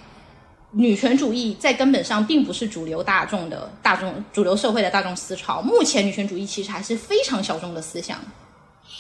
[0.72, 5.62] 女权主义在根本上并不是主流大众的大众主流社会的大众思潮。
[5.62, 8.18] 目前女权主义其实还是非常小众的思想。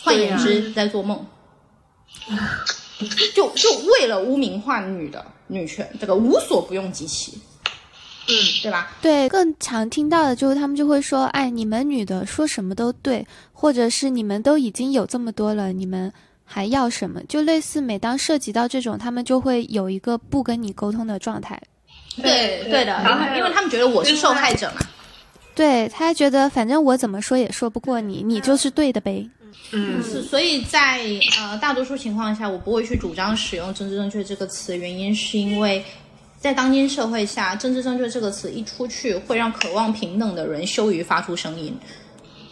[0.02, 1.26] 换言之，在做梦。
[3.34, 7.38] 就就为了污名化女的女权，这个无所不用其极。
[8.30, 8.90] 嗯，对吧？
[9.00, 16.12] 对，更常听到的就是他们就会说：“哎，你们女的说什么都对，或者是你们都已经有这么多了，你们
[16.44, 21.58] 还要什么？”就类似，每当涉及到这种，他们就会有一个不跟你沟通的状态。
[22.16, 23.02] 对，对的，
[23.34, 24.86] 因为他们觉得我是受害者嘛。
[25.54, 29.26] 对他觉得反正我怎么说也说不过你，你就是对的呗。
[29.72, 31.00] 嗯，是，所以在
[31.38, 35.82] 呃大多数情况下，我不会去主张使用“政治正确”这个词，原因是因为。
[36.38, 41.76] 在当今社会下，“政治正确”这个词一出去，会让渴望平等的人羞于发出声音。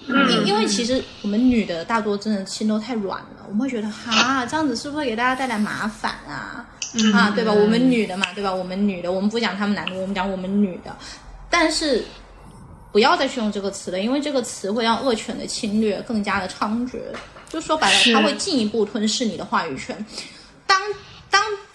[0.09, 6.67] 因因为其实我们女的大多真的心都太软了，我们会觉得哈，这样子是不是给大家带来麻烦啊？
[7.13, 7.53] 啊，对吧？
[7.53, 8.53] 我们女的嘛，对吧？
[8.53, 10.97] 我们女的，我们不讲他们男的，我们讲我们女的。
[11.51, 12.05] 但是
[12.93, 16.99] 不要再去用这个词了，因为这个词会让恶犬的侵略更加的猖獗。
[17.49, 20.07] 就说白了，它会进一步吞噬你的话语权。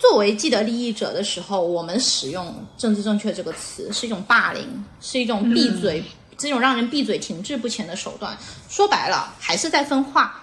[0.01, 6.03] 作为既得利益者的时候，我们使用“政治正确”这个词是一种霸凌，是一种闭嘴，
[6.35, 8.35] 这种让人闭嘴、停滞不前的手段。
[8.67, 10.41] 说白了，还是在分化，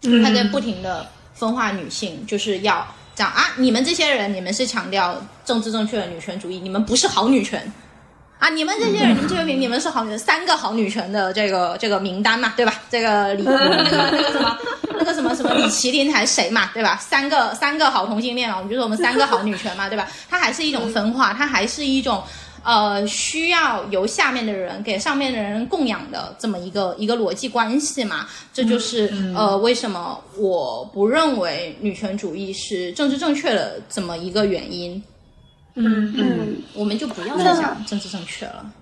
[0.00, 7.70] 他在不停的分化女性，就是要讲啊，你们这些人，你们是强调政治正确的女权主义，你们不是好女权。
[8.40, 12.82] 啊，你们这些人，你们这些名，你们是好女三个好女权的这个这个名单嘛，对吧？
[12.90, 14.58] 这个李那个那个什么
[14.98, 16.96] 那个什么什么李 麒麟还是谁嘛，对吧？
[16.96, 20.08] 三个三个好同性恋嘛，我们就说我们三个好女权嘛，对吧？
[20.30, 22.22] 它还是一种分化，它还是一种
[22.64, 28.26] 呃需要由下面的人给上面的人供养的这么一个一个逻辑关系嘛。
[28.54, 35.02] 这就是呃为什么我不认为女权主义是政治正确的这么一个原因。
[35.74, 38.72] 嗯嗯，我们就不要再讲政治正确了。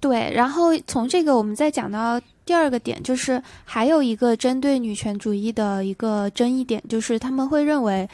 [0.00, 8.08] 对，然后从这个我们再讲到第二个点，就是还有一个针对女权主义的一个争议点，就是他们会认为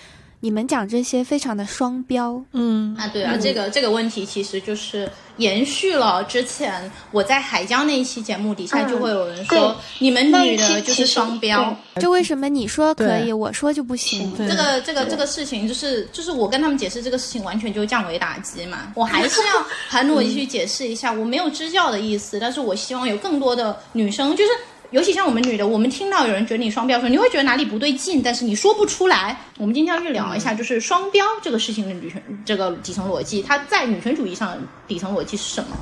[0.44, 2.38] 你们讲这些非常的双标。
[2.52, 11.74] 嗯啊，对啊，这个这个问题其实就是延续了之前我在海椒那一期节目底下就会有人说、对你们女的就是双标。
[11.98, 14.30] 就为什么你说可以，我说就不行？
[14.36, 18.92] 这个这个这个事情，就是就是我跟他们解释这个事情，完全就降维打击嘛。
[18.94, 24.50] 我还是要很努力去解释一下，我没有支教的意思，但是我希望有更多的女生，就是
[24.94, 29.36] 尤其像我们女的，我们听到有人觉得你双标的时候，你会觉得哪里不对劲，但是你说不出来。
[29.58, 35.76] 我们今天要去聊一下，就是双标这个事情的女权这个底层逻辑，它在女权主义上的底层逻辑是什么？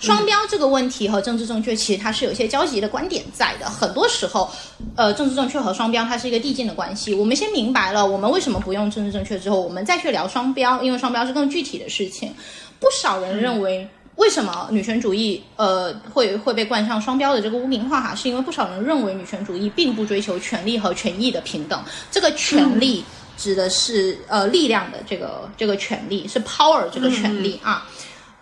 [0.00, 3.70] 双标这个问题和政治正确其实它是有一些交集的观点在的。
[3.70, 4.50] 很多时候，
[4.96, 7.14] 呃，政治正确和双标它是一个递进的关系。
[7.14, 12.34] 我们先明白了我们为什么不用政治正确之后，我们再去聊双标，因为双标是更具体的事情。
[12.80, 13.88] 不少人认为。
[14.16, 18.14] 为什么女权主义呃会会被冠上双标的这个污名化哈？
[18.14, 21.82] 是因为不少人认为女权主义并不追求权利和权益的平等。
[22.10, 23.04] 这个权利
[23.36, 27.86] 指的是呃力量的这个这个权利，是 power 这个权利啊。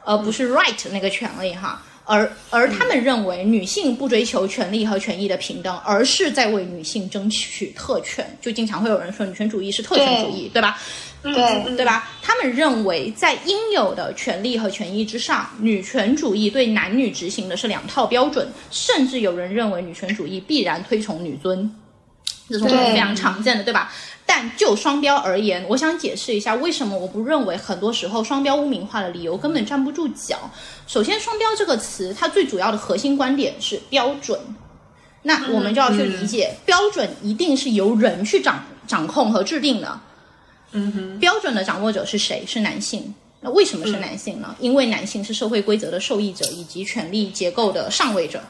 [0.05, 1.83] 而不是 right 那个权利哈。
[2.07, 8.27] 而而他们认为女性不追求权利和权益的平等，而是在为女性争取特权。
[8.41, 10.79] 就经常会有人说女权主义是特权主义，对吧？
[11.35, 12.11] 对对吧？
[12.23, 21.75] 他们认为在应有的权利和权益之上，女权主义对男女执行的是两套标准，甚至有人认为女权主义必然推崇女尊，
[22.49, 23.93] 这是非常常见的，对吧？
[24.27, 30.51] 但就双标而言，我想解释一下为什么我不认为很多时候双标污名化的理由根本站不住脚。
[30.87, 34.39] 首先，双标这个词它最主要的核心观点是标准，
[35.23, 39.99] 那我们就要去理解，标准一定是由人去掌掌控和制定的。
[40.73, 42.45] 嗯哼，标准的掌握者是谁？
[42.47, 43.15] 是男性。
[43.41, 44.57] 那为什么是男性呢？
[44.59, 48.41] 因为男性是社会规则的受益者以及权力结构的上位者。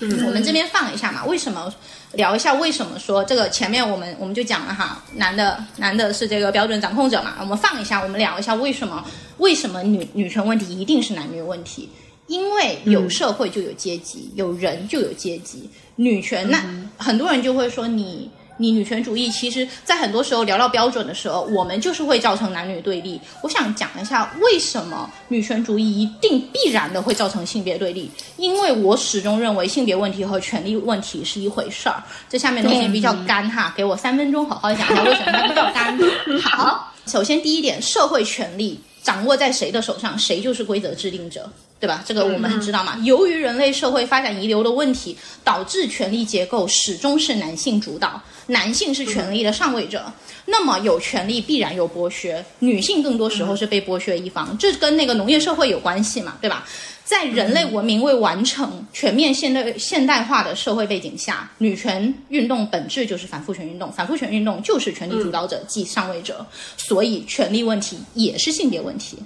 [0.00, 1.72] 嗯，我们这边放一下嘛，为什么
[2.12, 2.52] 聊一下？
[2.52, 9.02] 为什么说这个前面我们我们就讲了哈，男的男的是这个标准掌控者嘛，我们放一下，我们聊一下为什么
[9.38, 11.88] 为什么女女权问题一定是男女问题？
[12.26, 15.70] 因为有社会就有阶级，有人就有阶级。
[15.96, 16.62] 女权那、
[16.98, 18.30] 很多人就会说你。
[18.62, 23.20] 你女权主义其实，在很多时候聊到标准的时候，我们就是会造成男女对立。
[23.42, 32.00] 我想讲一下为什么女权主义一定必然的会造成性别对立，因为我始终认为性别问题和权利问题是一回事儿。
[32.28, 35.98] 这下面东西比较干哈，给我三分钟好好讲一下为什么它比较干。
[36.40, 41.50] 好，首先第一点，社会权利掌握在谁的手上，谁就是规则制定者。
[41.82, 42.00] 对吧？
[42.06, 42.96] 这个我们很知道嘛。
[43.02, 50.04] 由于人类社会发展遗留的问题，导致权力结构始终是男性主导，男性是权力的上位者。
[50.46, 56.66] 那么有权利必然有剥削，女性更多时候是被剥削一方，这跟那个农业社会有关系嘛，对吧？
[57.04, 66.44] 在人类文明未完成、全面现代现代化的社会背景下，女权运动本质就是反父权运动，反父权运动就是权力主导者即上位者，
[66.76, 69.18] 所以权力问题也是性别问题。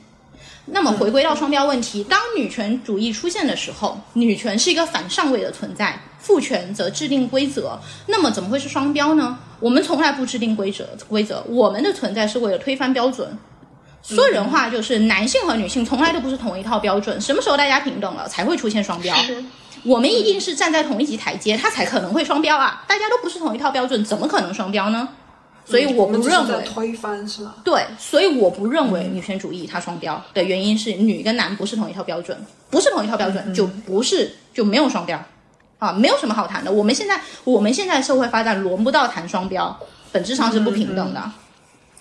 [0.67, 7.79] 那么回归到双标问题，当女权主义出现的时候，女权是一个反上位的存在，父权则制定规则。
[8.07, 9.39] 那么怎么会是双标呢？
[9.61, 13.39] 我们从来不制定规则，规则我们的存在是为了推翻标准。
[14.03, 17.21] 说人话就是，男性和女性从来都不是同一套标准。
[17.21, 19.15] 什么时候大家平等了，才会出现双标？
[19.85, 22.85] 我们一定是站在同一级台阶，他才可能会双标啊！
[22.89, 25.09] 大家都不是同一套标准，怎么可能双标呢？
[25.65, 27.57] 所以我不认为在推翻是吧？
[27.65, 32.37] 对，所以我不认为女权主义它双标的原因是女跟男不是同一套标准，
[32.71, 35.21] 不是同一套标准就不是就没有双标，
[35.79, 36.73] 啊，没有什么好谈的。
[36.73, 39.79] 我们现在我们现在社会发展轮不到谈双标，
[40.13, 41.31] 本质上是不平等的。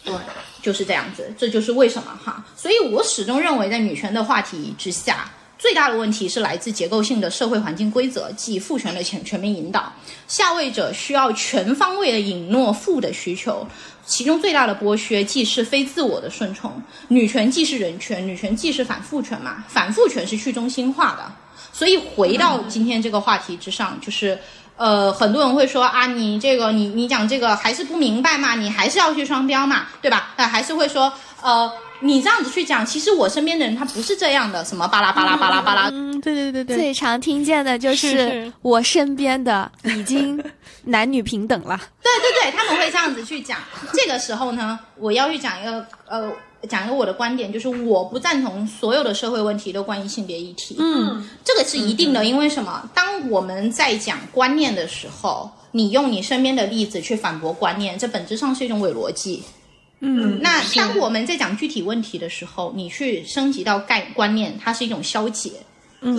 [0.04, 0.14] 对，
[0.62, 2.46] 就是这样子，这就是为什么哈。
[2.56, 9.92] 所以我始终认为，在女权的话题之下，最大的问题是来自结构性的社会环境规则即父权的全全面引导，
[10.28, 13.68] 下位者需要全方位的引诺父的需求。
[14.06, 16.72] 其中最大的剥削既是非自我的顺从，
[17.08, 21.32] 女权既是人权，女权既是反父权嘛，反父权是去中心化的。
[21.78, 24.40] 所以回到今天这个话题之上，就是
[24.78, 30.34] 呃，很多人会说啊，你这个你你讲这个还是不明白嘛，你还是要去双标嘛，对吧？
[30.38, 31.12] 呃，还是会说
[31.42, 31.70] 呃，
[32.00, 40.42] 你这样子去讲，其实我身边的人他不是这样的，什么巴拉巴拉巴拉巴拉，嗯，对对对对，最常听见的就是是我身边的已经
[40.86, 41.78] 男女平等了。
[42.02, 43.60] 对对对，他们会这样子去讲。
[43.92, 46.32] 这个时候呢，我要去讲一个呃，
[46.66, 50.76] 讲一个我的观点，就是我不赞同所有的社会问题都关于性别议题。
[50.80, 52.90] 嗯，这个是一定的，因为什么？
[52.94, 59.44] 当我们在讲观念的时候，你用你身边的例子去反驳观念，这本质上是一种伪逻辑。
[60.00, 65.52] 嗯，那当我们在讲具体问题的时候，你去升级到概观念，它是一种消解。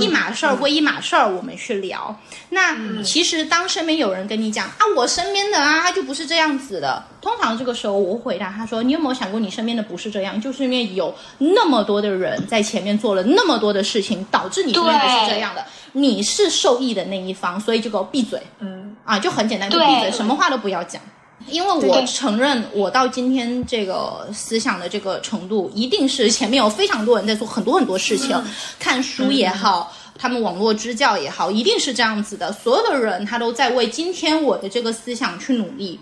[0.01, 2.15] 一码事儿归一码事儿，我们去聊。
[2.51, 7.03] 那其实当身边有人跟你讲啊，我身边的啊，他就不是这样子的。
[7.21, 15.65] 通常这个时候，我回答他说：“你有没有想过，你身边的不是这样，就是因为有那么多的人在前面做了那么多的事情，导致你身边不是这样的。
[15.93, 18.41] 你是受益的那一方，所以就给我闭嘴。
[18.61, 21.01] 嗯，啊，就很简单，就闭嘴，什么话都不要讲。”
[21.49, 28.37] 因为我承认，我到今天这个思想的这个程度，一定是前面有非常多人在做很多很多事情，
[28.81, 32.51] 看书也好，他们网络支教也好，一定是这样子的。
[32.53, 36.01] 所有的人他都在为今天我的这个思想去努力，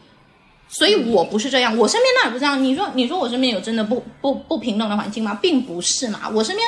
[0.69, 2.62] 所以我不是这样，我身边那也不这样。
[2.62, 5.39] 你说，你说我身边有真的不不不平等的环境吗？
[5.43, 6.66] 并不是嘛，我身边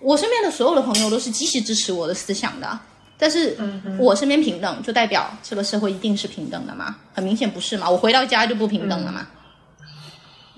[0.00, 2.78] 我身边的所有的朋友都是积极支持我的思想的。
[3.18, 3.56] 但是
[3.98, 6.96] 我身边平等，就代表这个社会一定是平等的吗？
[7.12, 7.90] 很明显不是嘛！
[7.90, 9.26] 我回到家就不平等了嘛。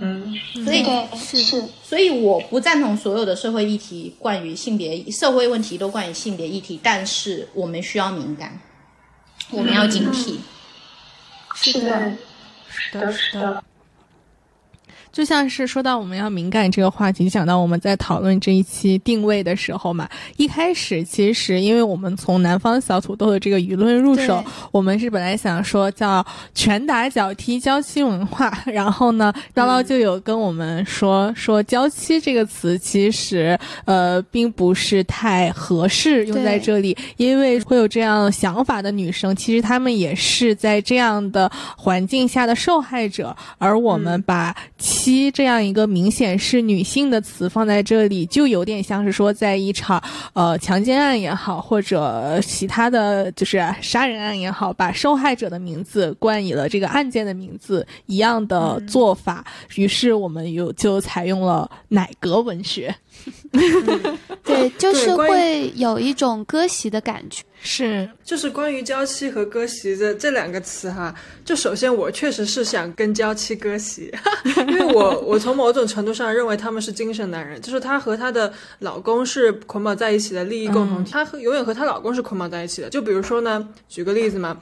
[0.02, 0.34] 嗯，
[0.64, 0.84] 所以
[1.16, 8.58] 是，所以我不赞同所有的社会议题关于性别、社会问题都关于性别议题，但是我们需要敏感，
[9.50, 10.36] 我们要警惕。
[11.54, 12.12] 是的，
[12.68, 13.64] 是的，是的。
[15.12, 26.24] 就像是说到我们要敏感这个话题，想到我们在讨论这一期定位的时候嘛，一开始其实因为我们从南方小土豆的这个舆论入手，我们是本来想说叫
[26.54, 44.54] 拳打脚踢娇妻文化，然后呢，叨叨就有跟我们说说娇妻这个词其实呃并不是太合适用在这里，因为会有这样想法的女生，其实她们也是在这样的环境下的受害者，而我们把。
[45.00, 50.02] 妻这样一个明显是女性的词放在这里，就有点像是说，在一场
[50.34, 59.42] 呃强奸案也好，或者其他的就是杀人案也好，把受害者的名字冠以了这个案件的名字一样的做法。
[59.76, 62.94] 于是我们有就采用了奶格文学。
[64.44, 67.42] 对，就是会有一种割席的感觉。
[67.62, 71.14] 是，就是关于娇妻和割席的这两个词哈。
[71.44, 74.12] 就首先，我确实是想跟娇妻割席，
[74.68, 82.88] 因为我我从某种程度上认为他们是精神男人，就是她和她的老公是捆绑在一起的利益共同体，她和永远和她老公是捆绑在一起的。
[82.88, 84.58] 就比如说呢，举个例子嘛。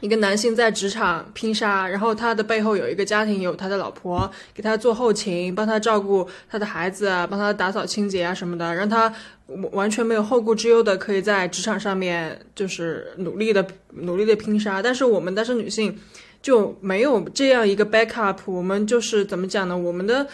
[0.00, 9.10] 一个男性在职场拼杀，然后他的背后有一个家庭，有他的老婆给他做后勤，帮他照顾他的孩子啊，帮他打扫清洁啊什么的，让他
[9.72, 14.82] 完全没有后顾之忧的可以在职场上面就是努力的努力的拼杀。
[14.82, 15.98] 但是我们单身女性
[16.42, 19.78] 就没有这样一个 backup，我们就是怎么讲呢？
[19.78, 20.26] 我们的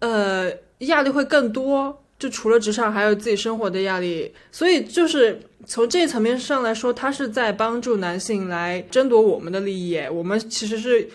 [0.00, 2.00] 呃压力会更多。
[2.16, 9.98] 就除了职场，还有自己生活的压力，所以就是从这一层面上来说，他是在帮助男性来争夺我们的利益。
[10.12, 11.08] 我们其实是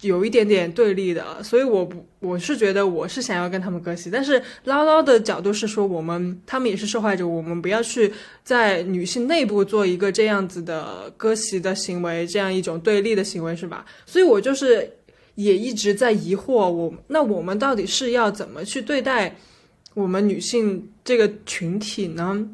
[0.00, 4.10] 有一点点对立的，所以我不，我是觉得我是想要跟他们割席。
[4.10, 8.12] 但是唠唠的角度是说，我们他们也是受害者，我们不要去
[8.44, 13.84] 在女性内部做一个这样子的割席的行为，这样一种对立的行为，是吧？
[14.06, 14.88] 所以我就是
[15.34, 19.36] 也一直在疑惑，我那我们到底是要怎么去对待？
[19.94, 22.48] 我们女性这个群体呢，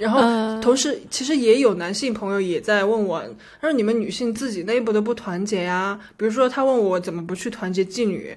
[0.00, 0.20] 然后
[0.62, 3.22] 同时其实也有男性朋友也在问我，
[3.60, 6.00] 他说你们女性自己内部都不团结呀？
[6.16, 8.34] 比如说他问我怎么不去团结妓女，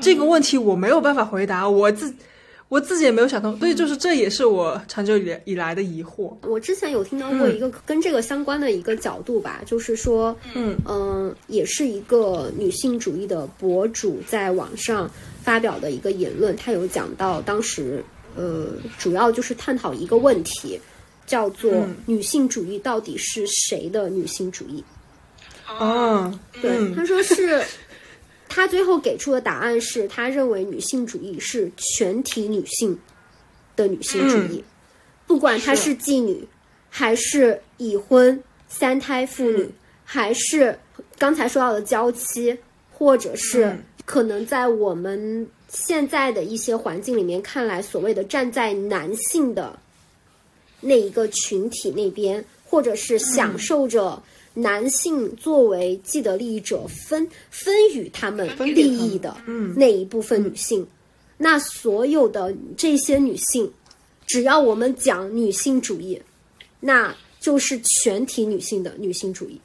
[0.00, 2.12] 这个问题我没有办法回答，我自
[2.68, 6.36] 我自己也没有想通，所以就是这也是我长久以以来的疑惑。
[6.42, 15.10] 我之前有听到过一个跟这个相关的一个角度吧，就是说，嗯嗯，也是一个女性主义的博主在网上。
[15.42, 18.04] 发表的一个言论，他有讲到当时，
[18.36, 20.80] 呃，主要就是探讨一个问题，
[21.26, 24.84] 叫做女性主义到底是谁的女性主义？
[25.78, 27.62] 哦，对，他说是，
[28.48, 32.98] 他最后给出的答案是他认为女性主义是全体女性
[33.76, 34.64] 的女性主义，
[35.26, 36.46] 不管她是妓女，
[36.88, 39.70] 还是已婚三胎妇女，
[40.04, 40.78] 还是
[41.18, 42.56] 刚才说到的娇妻，
[42.92, 43.76] 或者是。
[44.06, 49.78] 可能在我们现在的一些环境里面看来，所谓的站在男性的
[50.80, 54.20] 那一个群体那边，或者是享受着
[54.52, 59.36] 男性作为既得利益者分分与他们利益的
[59.76, 60.84] 那一部分女性，
[61.38, 63.72] 那所有的这些女性，
[64.26, 66.20] 只要我们讲女性主义，
[66.80, 69.60] 那就是全体女性的女性主义。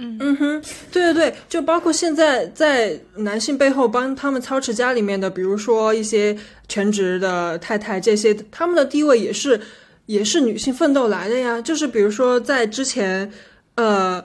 [0.00, 0.62] 嗯哼，
[0.92, 6.36] 对对对，就包括现在在男性背后帮他们操持家里面的，比如说一些
[6.68, 9.60] 全职的太太，这些他们的地位也是
[10.06, 11.60] 也是女性奋斗来的呀。
[11.60, 13.30] 就是比如说在之前，
[13.74, 14.24] 呃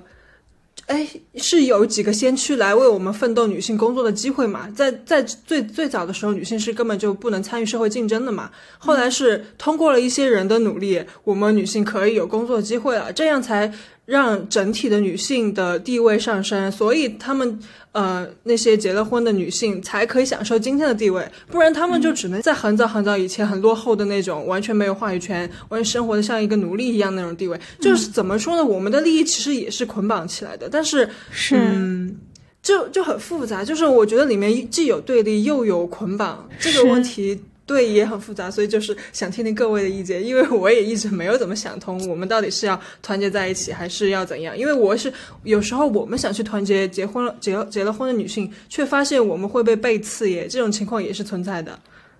[0.87, 4.69] 哎，是有几个先驱来为我们奋斗女性工作的机会嘛？
[4.75, 8.51] 在在最最早的时候，女性是根本就不能参与社会竞争的嘛。
[8.77, 13.73] 后来是通过了一些人的努力，我们女性可以有工作机会了，这样才
[14.05, 16.71] 让整体的女性的地位上升。
[16.71, 17.59] 所以他们
[17.91, 27.59] 呃那些结了婚的女性才可以享受今天的地位，不然他们就只能在很早很早以前很落后的那种，完全没有话语权，完全生活的像一个奴隶一样那种地位。
[27.79, 28.63] 就是怎么说呢？
[28.63, 31.55] 我们的利益其实也是捆绑起来的，但是是。
[31.57, 32.17] 嗯，
[32.61, 44.57] 就就很复杂，就是我觉得里面既有对立又有捆绑，这个问题对也很复杂，所以就是想听听各位的意见，因为我也一直没有怎么想通，我们到底是要团结在一起，还是要怎样？
[44.57, 45.11] 因为我是
[45.43, 51.79] 有时候我们想去团结结婚了结结了婚的女性，却发现我们会被背刺耶，这种情况也是存在的。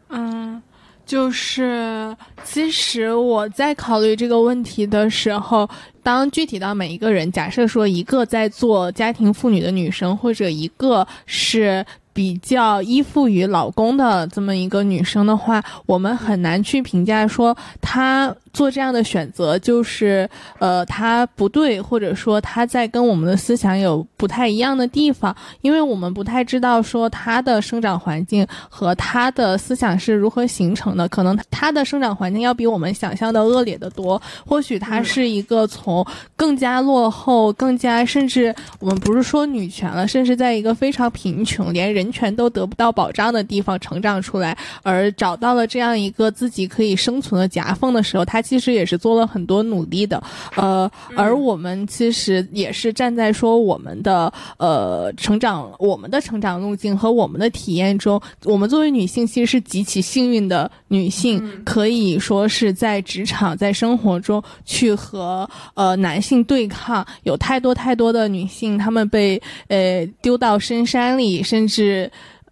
[0.10, 0.62] 嗯。
[1.06, 2.16] 就是
[2.46, 5.70] 其实我在考虑这个问题的时候，
[6.02, 11.86] 当具体到每一个人，假设说一个在做家庭妇女的女生，或者一个是。
[12.14, 20.30] 比较依附于老公的这么一个女生的话，我们很难去评价说她做这样的选择就是
[20.60, 42.03] 呃她不对，或者说她在跟我们的思想有不太一样的地方，因为我们不太知道说她的生长环境和她的思想是如何形成的，可能她的生长环境要比我们想象的恶劣的多，或许她是一个从更加落后、更加甚至我们不是说女权了，甚至在一个非常贫穷，连人。
[42.04, 50.22] 人权都得不到保障的地方成长出来，而找到了这样一个自己可以生存的夹缝的时候，他其实也是做了很多努力的。
[50.58, 67.08] 呃，而我们其实也是站在说我们的呃成长，我们的成长路径和我们的体验中，我们作为女性其实是极其幸运的女性，可以说是在职场、在生活中去和呃男性对抗。
[67.24, 71.93] 有太多太多的女性，她们被呃丢到深山里，甚至。
[71.94, 72.12] 是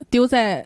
[0.09, 0.63] 丢在，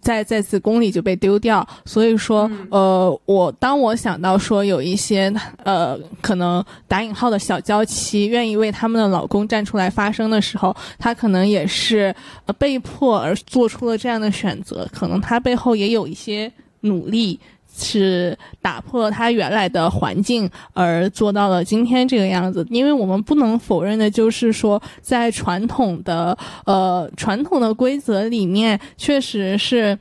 [0.00, 1.66] 在在子宫里就被丢掉。
[1.84, 5.32] 所以说，呃，我当我想到说有一些
[5.62, 12.14] 呃可能打引号的小娇妻愿意为他们的老公站出来发声的时候，她可能也是
[12.58, 14.88] 被迫而做出了这样的选择。
[14.90, 16.50] 可能她背后也有一些
[16.80, 17.38] 努力。
[17.76, 22.64] 是打破了他原来的环境，而做到了今天这个样子。
[22.70, 29.98] 因为我们不能否认的，就是说，在传统的呃传统的规则里面，确实是，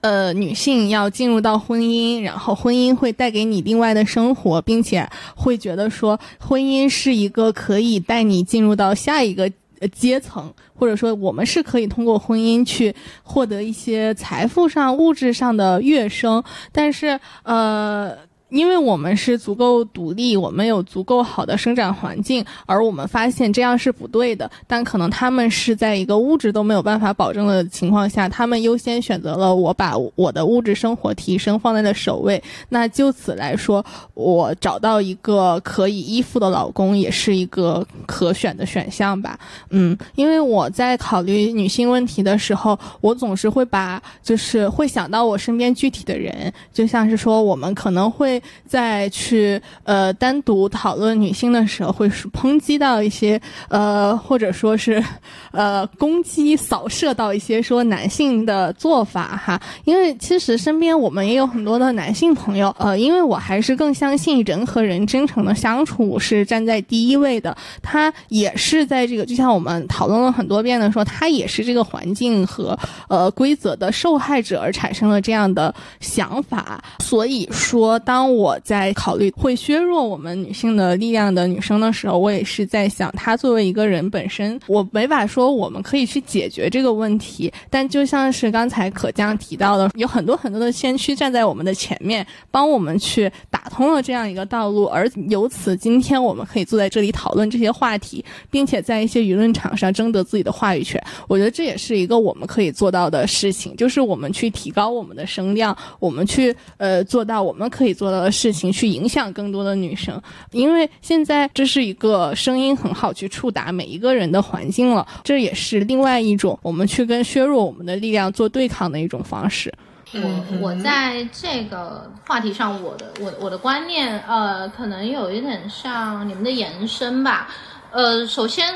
[0.00, 9.50] 呃，女性要进入到婚姻，然后婚姻会带给你另外的生活，并且会觉得说，婚姻是一个可以带你进入到下一个。
[9.88, 18.16] 阶层，或者说我们是可以通过婚姻去获得一些财富上、物质上的跃升，但是呃。
[18.52, 24.48] 因为我们是足够独立，我们有足够好的生长环境，而我们发现这样是不对的。
[24.66, 32.42] 但可能他们是在一个物质都没有办法保证的情况下，他们优先选择了我把我的物质生活提升放在了首位。
[32.68, 39.38] 那就此来说，我找到一个可以依附的老公，也是一个可选的选项吧。
[39.70, 48.41] 嗯，因为我在考虑女性问题的时候，我总是会把就是会想到我身边具体的人，就像是说我们可能会。
[48.66, 55.02] 在去呃单独讨论女性的时候，会是抨击到一些呃或者说是
[55.50, 72.78] 呃攻击扫射到一些说男性的做法哈，因为其实身边我们也有很多的男性朋友，呃，因为我还是更相信人和人真诚的相处是站在第一位的，他也是在这个就像我们讨论了很多遍的说，他也是这个环境和
[73.08, 78.31] 呃规则的受害者而产生了这样的想法，所以说当。
[78.34, 87.52] 我在考虑会削弱我们女性的力量的女生的时候，我也是在想，她作为一个人本身，我没法说我们可以去解决这个问题。
[87.68, 101.02] 但就像是刚才可江提到的，有很多很多的先驱站在我们的前面，帮我们去打通了这样一个道路，而由此今天我们可以坐在这里讨论这些话题，并且在一些舆论场上争得自己的话语权。
[101.28, 108.21] 我觉得这也是一个我们可以做到的事情，就是我们去提高我们的声量，我们去呃做到我们可以做到。
[108.22, 110.20] 的事情去影响更多的女生，
[110.52, 119.72] 因为现在这是一个声音很好去触达每一个人的环境了，这也是另外一种我们去跟削弱我们的力量做对抗的一种方式。
[120.14, 127.48] 我我在这个话题上，我的我我的观念，呃，可能有一点像你们的延伸吧。
[127.90, 128.66] 呃，首先，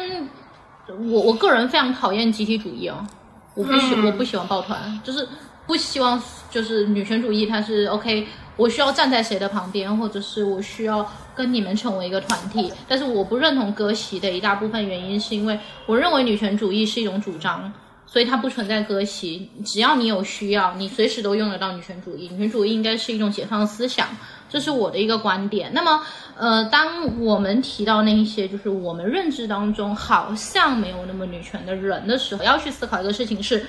[0.88, 3.06] 我我个人非常讨厌集体主义哦，
[3.54, 5.28] 我不喜我不喜欢抱团，就是
[5.66, 6.18] 不希望
[6.50, 8.26] 就是女权主义它是 OK。
[8.56, 12.72] 我需要站在谁的旁边，或者是我需要跟你们成为一个团体。
[12.88, 17.70] 但是我不认同割席的一大部分原因，是因为我认为女权主义是一种主张，
[18.06, 19.50] 所以它不存在割席。
[19.64, 22.28] 只要你有需要，你随时都用得到女权主义。
[22.32, 24.08] 女权主义应该是一种解放思想，
[24.48, 25.70] 这是我的一个观点。
[25.74, 26.02] 那么，
[26.38, 33.66] 呃，当我们提到那一些就是我们认知当中好像没有那么女权的人的时候，要去思考一个事情是。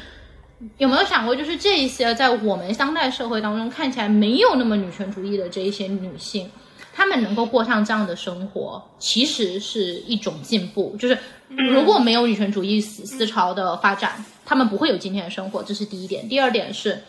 [0.78, 6.50] 有没有想过，就是这一些在我们当代社会当中看起来没有那么女权主义的这一些女性，
[6.94, 10.96] 她们能够过上这样的生活，其实是一种进步。
[11.00, 11.18] 就是
[11.48, 16.28] 如果没有女权主义思思潮的发展，她们不会有今天的生活，这是第一点。
[16.28, 17.04] 第二点是，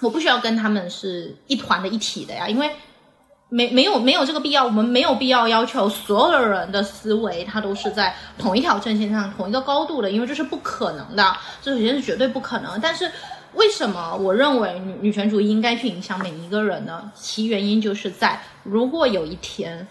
[0.00, 2.70] 我不需要跟她们是一团的一体的呀，因为。
[3.52, 12.80] 没没有没有这个必要，我们没有必要要求所有的人的思维，它都是在同一条阵线上、同一个高度的，因为这是不可能的，这首先是绝对不可能。
[12.80, 13.10] 但是
[13.54, 17.10] 为什么我认为女女权主义应该去影响每一个人呢？
[17.14, 19.84] 其原因就是在，如果有一天，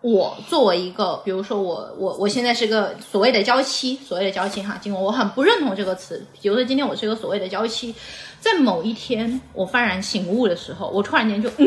[0.00, 7.92] 我作为一个，比如说我我我现在是个所谓的娇妻，所谓的娇妻哈，尽管我很不认同这个词，比如说今天我是一个所谓的娇妻，
[8.38, 11.66] 在某一天我幡然醒悟的时候，我突然间就嗯。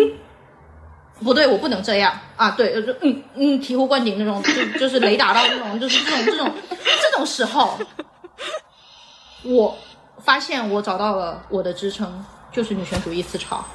[1.23, 2.51] 不对，我不能这样啊！
[2.51, 6.51] 对，就嗯嗯，醍醐灌顶那种，就就是雷打到那种，就是这种这种
[7.01, 7.77] 这种时候，
[9.43, 9.75] 我
[10.19, 13.65] 发现我找到了我的支撑，就是女权主义思潮。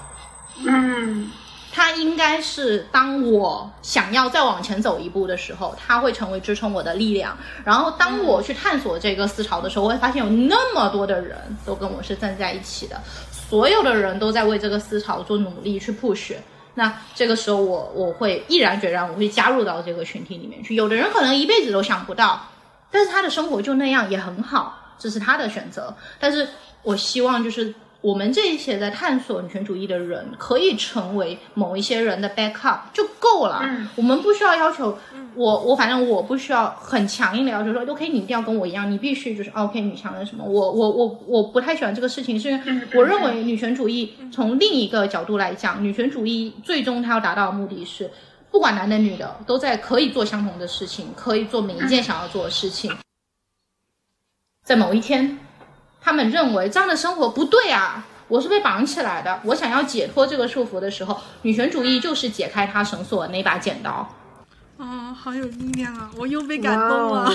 [0.64, 1.30] 嗯，
[1.72, 7.36] 它应该是当我想要再往前走一步的时候，它会成为支撑我的力量。
[7.64, 13.00] 然后当我去探索这个思潮的时候，我会发现有那么多的人都跟我是站在一起的，
[13.32, 16.34] 所有的人都在为这个思潮做努力去 push。
[16.74, 20.74] 那这个时候，我我会毅然决然，我会加入到这个群体里面去。
[20.74, 22.48] 有的人可能一辈子都想不到，
[22.90, 25.94] 但是他的生活就那样，也很好，这是他的选择。
[26.18, 26.48] 但是
[26.82, 27.74] 我希望就是。
[28.02, 33.62] 我们这一些在探索女权主义的人，可以成为某一些人的 backup 就够了。
[33.94, 34.98] 我们不需要要求
[35.36, 40.44] 我，我反正我不需要很强硬的要求说，OK，你一定要跟我一样，你必须就是 OK 女强人什么。
[40.44, 48.10] 我我我我不太喜欢这个事情，是因为我认为女权主义从另一个角度来讲，女权主义最终它要达到的目的是，
[48.50, 52.92] 不管男的女的都在可以做相同的事情，可以做每一件想要做的事情，
[54.64, 55.38] 在某一天。
[56.02, 58.04] 他们认为这样的生活不对啊！
[58.28, 64.08] 我是被绑起来的，我想要解脱这个束缚的时候，女权主义就是解开他绳索那把剪刀。
[64.78, 66.10] 啊，好有力量啊！
[66.16, 67.30] 我又被感动了。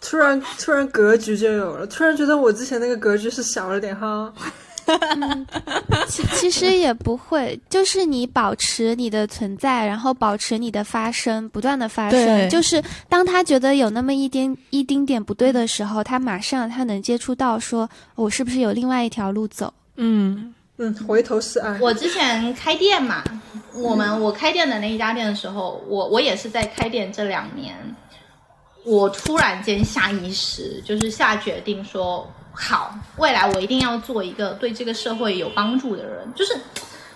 [0.00, 1.86] 突然，突然格局就有了。
[1.86, 4.32] 突然觉得我之前那个格局是小了点哈。
[6.08, 12.48] 其其实也不会，就是你保持你的存在，然后保持你的发声，不断的发声。
[12.50, 19.72] 就是当他觉得有那么一丁一丁点不对的时候，他马上他能接触到，说我是不是有另外一条路走？
[19.96, 21.78] 嗯嗯，回头是岸。
[21.80, 23.22] 我之前开店嘛，
[23.74, 27.74] 我们我开店的那一家店的时候，我我也是在开店这两年，
[28.84, 32.28] 我突然间下意识就是下决定说。
[32.54, 36.30] 好，未来我一定要做一个对这个社会有帮助的人。
[36.34, 36.54] 就是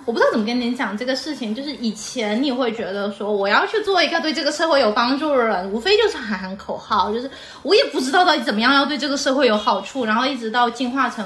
[0.04, 1.54] 我不知道怎么跟您讲这个事情。
[1.54, 7.12] 就是以前你会觉得说我要去做一个对这个社会有帮助的人，无非就是喊喊口号。
[7.12, 7.30] 就是
[7.62, 10.04] 我也不知道到底怎么样要对这个社会有好处。
[10.04, 11.24] 然后一直到进化成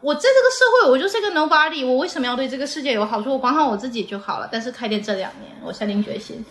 [0.00, 3.32] 我在这个社会我就是一个 nobody，我为什么要对这个世界有好处？
[3.32, 4.48] 我管好我自己就好了。
[4.52, 6.44] 但是开店这两年，我下定决心。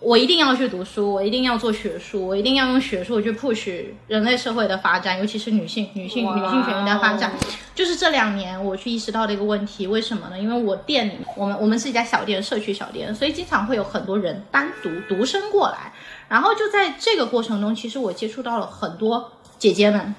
[0.00, 7.32] 我一定要去读书，我一定要做学术，我一定要用学术去 push 人类社会的发展，尤其是女性、女性、女性权益的发展。
[7.74, 10.38] 就是这两年我去意识到的一个问题，为什么呢？
[10.38, 15.92] 因为我店里，我们我们是一家小店，社区小店，所以经常会有很多人单独独身过来。
[16.28, 20.14] 然后就在这个过程中，其实我接触到了很多姐姐们，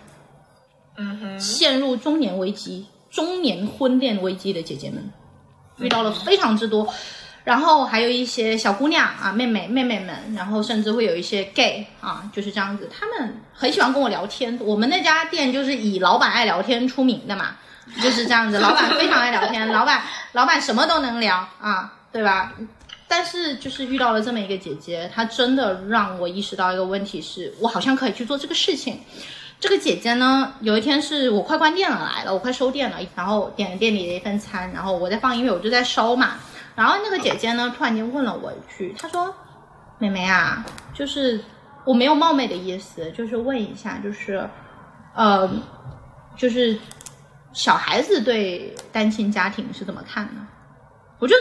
[0.96, 5.12] 嗯哼，陷入中年危机、中年婚恋危机的姐姐们，
[5.80, 6.88] 遇到了非常之多。
[7.44, 14.58] 然后还有一些小姑娘啊，妹妹妹妹们，然后甚至会有一些 gay 啊，就是这样子，他们很喜欢跟我聊天。
[14.62, 17.56] 我们那家店就是以老板爱聊天出名的嘛，
[18.02, 20.04] 就是这样子，老板非常爱聊天， 老板
[20.34, 22.54] 老板什么都能聊啊，对吧？
[23.08, 29.00] 但是就是遇到了这么一个姐姐，她真的让我意识到一个问题，是我好像可以去做这个事情。
[29.60, 36.36] 这个姐姐呢，有一天是我快关店了来了，我快收店了，然后点了店里的一份餐，然后我在放音乐，我就在烧嘛。
[36.82, 39.32] 然后那个姐姐呢，突然间问了我一句，她说
[40.00, 41.40] ：“妹妹啊，就是
[41.86, 44.50] 我没有冒昧的意思，就是问一下，就是，
[45.14, 45.48] 呃，
[46.36, 46.76] 就是
[47.54, 50.42] 小孩子对单亲家庭是怎么看的？”
[51.22, 51.36] 我就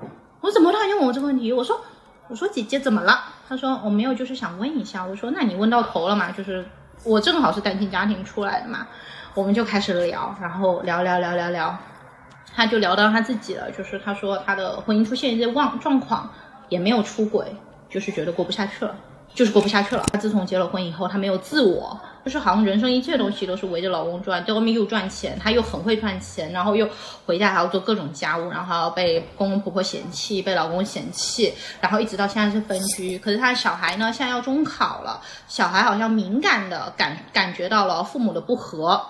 [0.00, 0.06] 嗯，
[0.42, 1.50] 我怎么突然间问我这个问题？
[1.50, 1.80] 我说
[2.28, 6.30] ：“我说姐姐怎么了？”她说：“我没有，就是想问一下。”我说：“那你问到头了嘛？
[6.30, 6.62] 就是
[7.04, 8.86] 我正好是单亲家庭出来的嘛，
[9.32, 11.74] 我们就开始聊，然后聊聊聊聊聊。”
[12.54, 16.30] 他就聊到他自己了，就是他说他的婚姻出现一些状状况，
[16.68, 17.46] 也没有出轨，
[17.88, 18.94] 就是觉得过不下去了。
[19.34, 20.04] 就是过不下去了。
[20.12, 26.86] 她自从结了婚以后，她没有自我，就是好像人生一切东西都是围着老公转，在外面又赚钱，她又很会赚钱，然后又
[27.24, 33.18] 回家还要做各种家务，然后还要被公公婆婆嫌弃，被老公嫌弃，然后一直到现在是分居。
[33.18, 39.02] 可是她的小孩呢，现在要中考了，小孩好像敏感的感感觉到了父母的不和。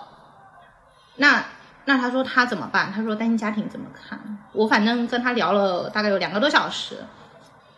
[1.17, 1.43] 那
[1.85, 2.91] 那他说他怎么办？
[2.91, 4.19] 他说单亲家庭怎么看？
[4.53, 6.97] 我反正跟他聊了大概有两个多小时。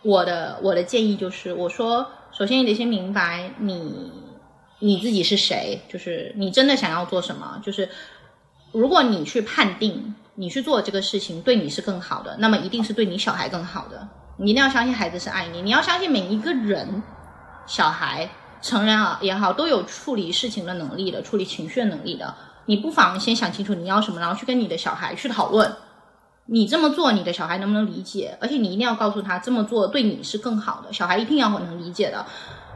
[0.02, 2.08] 我的我的建议就是，我说。
[2.38, 4.12] 首先，你得先明白你
[4.80, 7.62] 你自己是谁，就是你真的想要做什么。
[7.64, 7.88] 就是
[8.74, 14.06] 如果你去判定你去做这个事情对你是更好的，那么一定是对你小孩更好的。
[14.36, 17.02] 你一定要相信孩子是爱你，你要相信每一个人，
[17.66, 18.30] 小孩、
[18.62, 22.36] 成人啊也好，都有处理事情的能力的，处理情绪的能力的。
[22.66, 25.76] 你不妨先想清楚你要什么，然后去跟你的小孩去讨论。
[26.48, 28.38] 你这么做，你的小孩能不能理解？
[28.40, 32.24] 而且你一定要告诉他这么做对你是更好的，小孩一定要能理解的。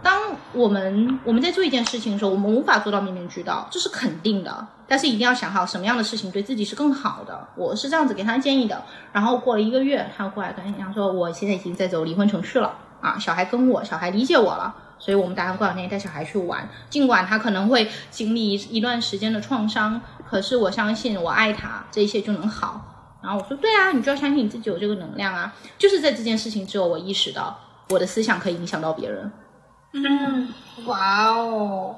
[0.01, 0.19] 当
[0.53, 4.67] 我们我们在做一件事情的时候，我们无法做到面面俱到，这是肯定的。
[4.87, 7.47] 但是一定要想好什么样的事情对自己是更好的。
[7.55, 8.81] 我是这样子给他建议的。
[9.11, 16.69] 然后过了一个月，他过来跟讲说，我现在已经在走离婚程序了啊，小孩跟我，小孩理解我了，所以我们打算过两天带小孩去玩。
[16.89, 19.99] 尽管他可能会经历一段时间的创伤，
[20.29, 22.85] 可是我相信我爱他，这一切就能好。
[23.21, 25.53] 然后我说，对啊，你就要相信你自己有这个能量啊！
[25.77, 27.59] 就是在这件事情之后，我意识到
[27.89, 29.29] 我的思想可以影响到别人。
[29.91, 30.47] 嗯，
[30.85, 31.95] 哇哦！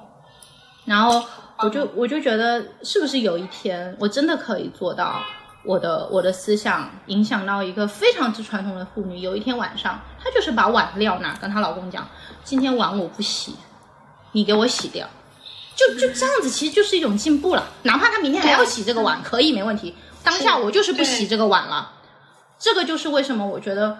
[0.85, 1.23] 然后
[1.59, 5.21] 我就我就觉得，是不是有一天我真的可以做到，
[5.63, 9.19] 我的我的思想影响到一个非常之传统的妇女？
[9.19, 12.07] 有一天晚上，她就是把碗撂那，跟她老公讲
[12.43, 13.55] ：“今天碗我不洗，
[14.31, 15.07] 你给我洗掉。”
[15.75, 17.67] 就就这样子，其实就是一种进步了。
[17.83, 19.95] 哪怕她明天还要洗这个碗，可以没问题。
[20.23, 21.93] 当下我就是不洗这个碗了，
[22.59, 23.97] 这个就是为什么我觉得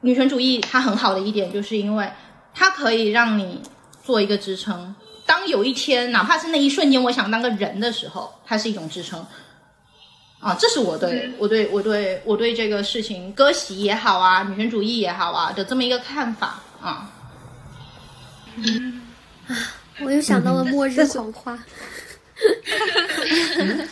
[0.00, 2.10] 女权主义它很好的一点，就是因为
[2.54, 3.60] 它可以让你
[4.02, 4.94] 做一个支撑。
[5.24, 9.24] 当有一天，哪怕是那一瞬间，我想当个人的时候，它是一种支撑。
[10.46, 16.86] 啊，这是我对我对我对我对这个事情割席也好啊，女权主义也好啊的这么一个看法啊。
[16.86, 17.12] 啊，
[20.04, 21.58] 我又想到了末日谎话。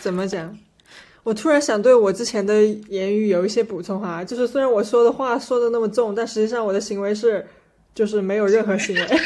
[0.00, 0.56] 怎么讲？
[1.24, 7.44] 我突然想对我之前的言语有一些补充哈，就是虽然我说的话说的那么重，但实际上我的行为是，
[7.94, 9.06] 就是没有任何行为。
[9.06, 9.16] 对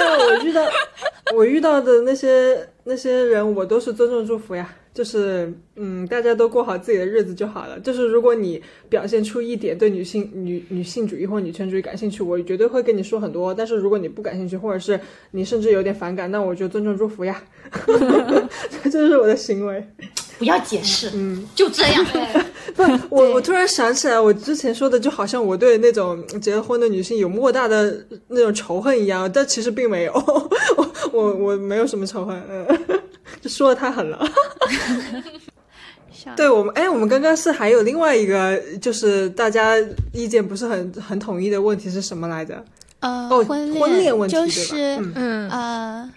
[0.00, 0.64] 啊，我遇到
[1.34, 4.74] 我遇到的那些那些人，我都是尊重祝福呀。
[4.94, 7.80] 就是，嗯，大家都过好自己的日子就好了。
[7.80, 8.60] 就是如果你
[8.90, 13.54] 表现出一点对女性、女女性主义或女权主义感兴趣，我绝对会跟你说很多。
[13.54, 15.00] 但是如果你不感兴趣，或者是
[15.30, 17.42] 你甚至有点反感，那我就尊重祝福呀。
[18.82, 19.82] 这就是我的行为。
[20.42, 22.04] 不要解释，嗯，就这样。
[22.74, 30.12] 不，我我突然想起来，我之前说的就好像我对那种结了婚的女性有莫大的那种仇恨一样，但其实并没有。
[30.76, 32.66] 我我我没有什么仇恨，嗯。
[33.40, 34.24] 就说的太狠了，
[36.36, 39.74] 对我们，哎，我们刚刚是还有另外一个，就是大家
[40.12, 42.62] 意见不是很很统一的问题是什么来着？
[43.00, 46.10] 呃，哦，婚恋问题就是嗯呃，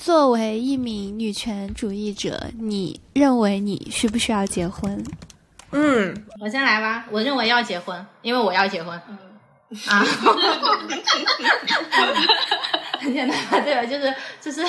[0.00, 5.04] 作为一名女权主义者，你认为你需不需要结婚？
[5.72, 8.98] 嗯，我先来吧，我认为要结婚，因为我要结婚。
[9.10, 9.18] 嗯
[9.86, 10.02] 啊，
[12.98, 13.84] 很简单，对吧？
[13.84, 14.64] 就是就是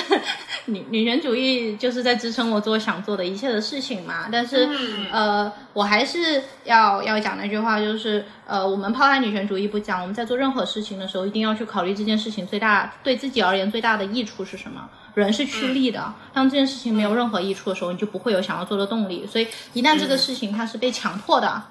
[0.66, 4.28] 女女权主义就是在支撑我做想做的一切的事情嘛。
[4.30, 4.68] 但是
[5.10, 14.88] 呃，我还是要要讲那句话，就是呃，我们抛开女权主义不讲，我们在做任何事情的时候，一定要去考虑这件事情最大对自己而言最大的益处是什么。
[15.14, 19.26] 人是趋利的，当这件事情没有任何益处的时候，你就不会有想要做的动力。
[19.26, 21.62] 所以一旦这个事情它是被强迫的。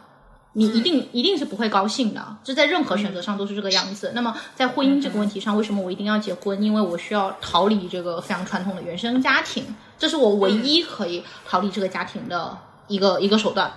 [0.53, 4.11] 你一定一定是不会高兴的，这在任何选择上都是这个样子。
[4.13, 6.61] 那么在婚姻这个问题上，为什么我一定要结婚？
[6.61, 9.63] 因为我需要逃离这个非常传统的原生家庭，
[9.97, 12.57] 这是我唯一可以逃离这个家庭的
[12.89, 13.71] 一个一个手段。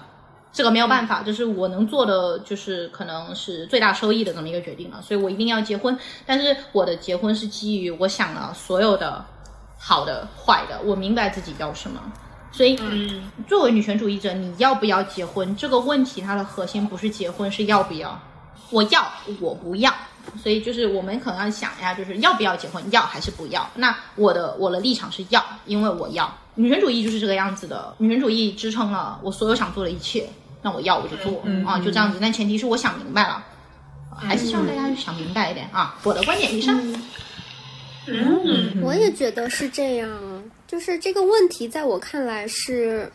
[0.53, 5.01] 这个没有办法，这是我能做的，就是可能是最大收益的这么一个决定了。
[5.01, 5.97] 所以我一定要结婚。
[6.27, 9.25] 但是我的结婚是基于我想了所有的
[9.87, 12.01] 好的、坏的，我明白自己要什么。
[12.51, 12.75] 所以，
[13.47, 18.19] 作为女权主义者，你要不要结婚这个问题，它的核心不是结婚，是要不要。
[18.71, 19.07] 我要，
[19.41, 19.93] 我不要。
[20.43, 23.69] 所以，就是我们可能要想一下，就是要不要结婚，要还是不要？
[23.75, 26.33] 那我的我的立场是要，因为我要。
[26.55, 30.27] 女权主义就是这个样子的，女权主义支撑了我所有想做的一切。
[30.63, 32.17] 那我要我就做啊，就这样子。
[32.19, 33.45] 但前提是我想明白了，
[34.17, 35.95] 还是希望大家想明白一点啊。
[36.05, 36.75] 我的观点以上。
[36.81, 37.03] 嗯，
[38.07, 40.45] 嗯我也觉得是这样。
[40.67, 43.11] 就是这个问题，在我看来是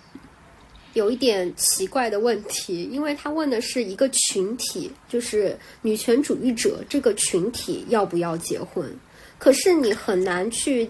[0.94, 8.90] 有一点奇怪的问题，因为他问的是一个群体，就是女权主义者这个群体要不要结婚，
[9.38, 10.90] 可是你很难去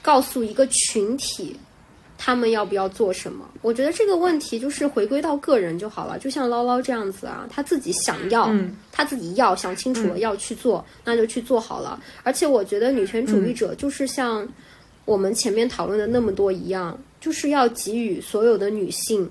[0.00, 1.56] 告诉一个群体。
[2.18, 3.48] 他们要不要做什么？
[3.62, 6.18] 我觉得这个问题就是回归到个人就好了。
[6.18, 8.50] 就像捞捞这样子啊，他自己想要，
[8.90, 12.00] 他自己要想清楚了要去做，那就去做好了。
[12.22, 14.46] 而且我觉得女权主义者就是像
[15.04, 19.30] 我们前面讨论的那么多一样，就是要给予所有的女性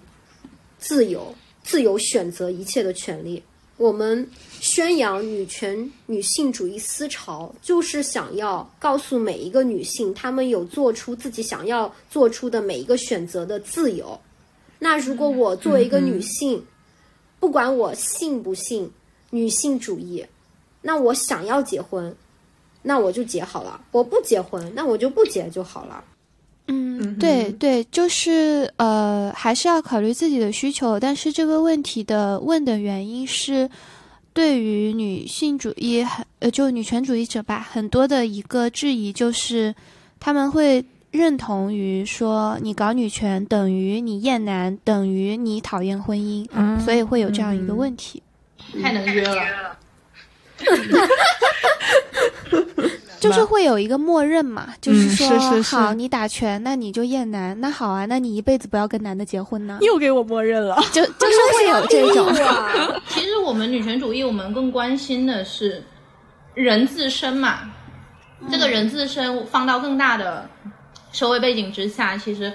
[0.78, 1.34] 自由、
[1.64, 3.41] 自由选择一切的权利。
[3.77, 4.26] 我们
[4.61, 14.18] 宣扬女权、女性主义思潮，就是想要告诉每一个女性，她们有做出自己想要做出的每一个选择的自由。
[14.80, 16.65] 那如果我作为一个女性，
[17.38, 18.89] 不管我信不信
[19.30, 20.26] 女性主义，
[20.81, 22.15] 那我想要结婚，
[22.81, 26.02] 那我就结好了；我不结婚，那我就不结就好了。
[26.67, 30.99] 嗯，对对，就是呃，还是要考虑自己的需求。
[30.99, 33.69] 但是这个问题的问的原因是，
[34.33, 39.75] 对于女性主义很呃，就女权主义者吧，很多的一个质疑就是，
[40.19, 46.47] 他们会认同于说，你搞女权等于你厌男，等于你讨厌婚姻，
[46.79, 48.23] 所以会有这样一个问题。
[48.81, 49.77] 太能约了。
[53.19, 59.79] 就是会有一个默认嘛，就是说好，你打拳，那你就厌男，那好啊，那你一辈子不要跟男的结婚呢？
[59.81, 62.33] 又给我默认了，就 就是会有这种。
[63.09, 65.83] 其实我们女权主义，我们更关心的是
[66.53, 67.71] 人自身嘛。
[68.51, 70.47] 这个人自身放到更大的
[71.11, 72.51] 社会背景之下，其实。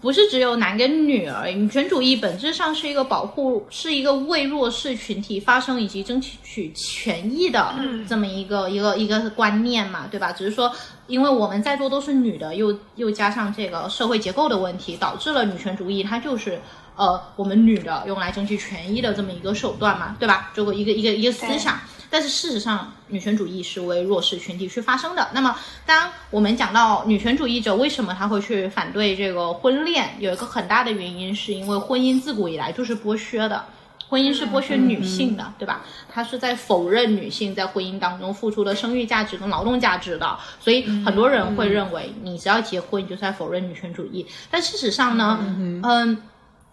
[0.00, 7.74] 不是只有男跟女而已，女权主义本质上是一个保护，是一个为弱势群体发声以及争取权益的
[8.08, 10.30] 这么一个一个一个观念嘛，对吧？
[10.30, 10.70] 只是说，
[11.06, 16.60] 因为我们在座都是女的，又又加上这个社会结构的问题，导致了女权主义它就是
[16.94, 20.52] 呃我们女的用来争取权益的这么一个手段嘛，对吧？
[20.54, 21.80] 这个一个一个一个思想。
[22.10, 25.28] 但是事实上，女权主义是为弱势群体去发声的。
[25.32, 33.64] 那么，当我们讲到女权主义者为什么他会去反对这个婚恋，有一个很大的原因，是因为婚姻自古以来就是剥削的，
[34.08, 35.84] 婚姻是剥削女性的，对吧？
[36.08, 40.38] 他是在否认女性在婚姻当中付出的生育价值跟劳动价值的。
[40.60, 44.26] 所以很多人会认为，你只要结婚，你就在否认女权主义。
[44.50, 45.38] 但事实上呢，
[45.82, 46.22] 嗯，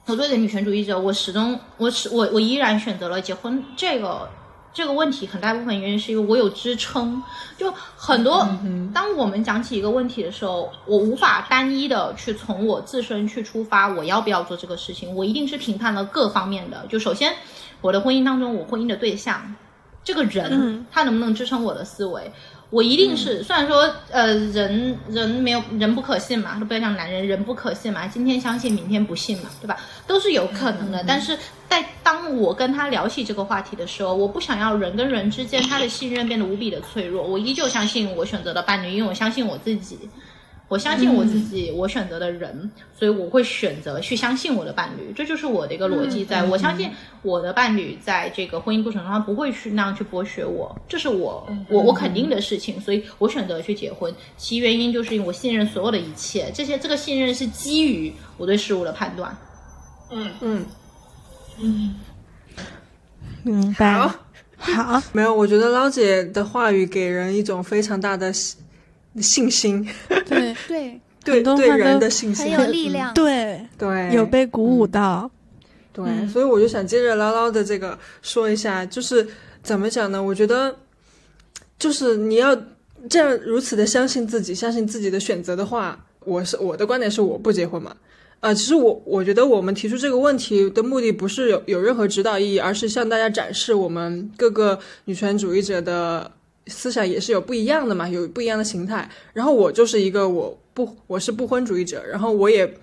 [0.05, 4.29] 我作为女权主义者，我始终，我始我我依然选择了结婚这个。
[4.73, 7.21] 这个问题很大部分原因是因为我有支撑，
[7.57, 8.47] 就很多。
[8.93, 15.13] 当我们讲起一个问题的时候，我无法单一的去从我自身去出发，我要不要做这个事情？
[15.15, 16.85] 我一定是评判了各方面的。
[16.89, 17.35] 就首先，
[17.81, 19.55] 我的婚姻当中，我婚姻的对象，
[20.03, 22.31] 这个人他能不能支撑我的思维？
[22.73, 29.77] 我一定是，虽然说，呃，人人没有人不可信嘛，都不要讲男人，人不可信嘛，今天相信，明天不信嘛，对吧？
[30.07, 31.03] 都是有可能的。
[31.07, 31.37] 但是
[31.69, 40.09] 在当我跟他聊起这个话题的时候，我不想要人跟人之间他的信任变得无比的脆弱，我依旧相信我选择的伴侣，因为我相信我自己。
[40.69, 46.25] 我相信我自己，我选择的人，所以我会选择去相信我的伴侣，这就是我的一个逻辑。
[46.25, 46.89] 在我相信
[47.21, 54.11] 我的伴侣在这个婚姻过程中，他不会去那样去剥削我，这是我我我肯定的事情，所以我选择去结婚。
[54.35, 59.37] 其原因就是因为我信任所有的一切，这些这个信任是基于我对事物的判断。
[60.09, 60.65] 嗯嗯
[61.59, 61.95] 嗯，
[63.43, 63.93] 明白。
[63.93, 64.15] 好，
[64.57, 68.33] 好， 没有，我觉得捞姐的话语给人一种非常大的。
[69.21, 69.87] 信心，
[70.25, 75.29] 对对对对人的信心很有力量，对 对有被鼓舞到，
[75.93, 79.25] 对，所以我就想接着唠唠的这个说一下，就是
[79.61, 80.21] 怎么讲呢？
[80.21, 80.75] 我觉得
[81.77, 82.57] 就是你要
[83.09, 87.95] 这样如此的相信自己，相信自己的选择的话，我是我的观点是我不结婚嘛。
[88.39, 96.29] 啊，其实我我觉得我们提出这个问题的目的不是有有任何指导意义，而是向大家展示我们各个女权主义者的。
[96.67, 99.09] 思想也是有不一样的嘛，有不一样的形态。
[99.33, 102.73] 然后我就是一个我不我是不婚主义者，然后我也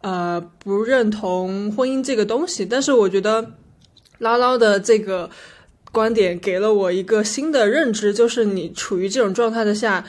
[0.00, 2.64] 呃不认同婚姻这个东西。
[2.64, 3.52] 但是我觉得
[4.18, 5.30] 唠唠的这个
[5.92, 10.04] 观点给了我一个新的认知，就是你处于这种状态的下。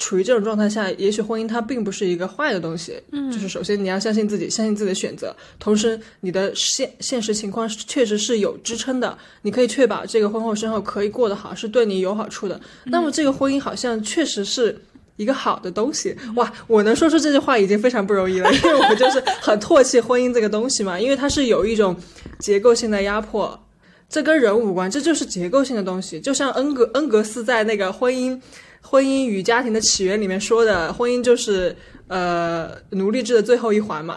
[0.00, 2.98] 处于这种状态下，也许婚姻它并不是一个坏的东西。
[3.12, 12.58] 嗯，就是首先你要相信自己，相信自己的选择，同时你的现现实情况确实是有支撑的，你可以确保这个婚后生活可以过得好，是对你有好处的。
[12.86, 14.80] 那么这个婚姻好像确实是
[15.16, 16.16] 一个好的东西。
[16.34, 21.94] 哇，我能说出这句话已经非常不容易了， 因为我就是很唾弃婚姻这个东西嘛，因为它是有一种
[22.38, 23.62] 结构性的压迫，
[24.08, 26.18] 这跟人无关，这就是结构性的东西。
[26.18, 28.40] 就像恩格恩格斯在那个婚姻。
[28.80, 31.74] 婚姻与家庭的起源里面说的，婚姻就是
[32.08, 34.16] 呃奴隶制的最后一环嘛。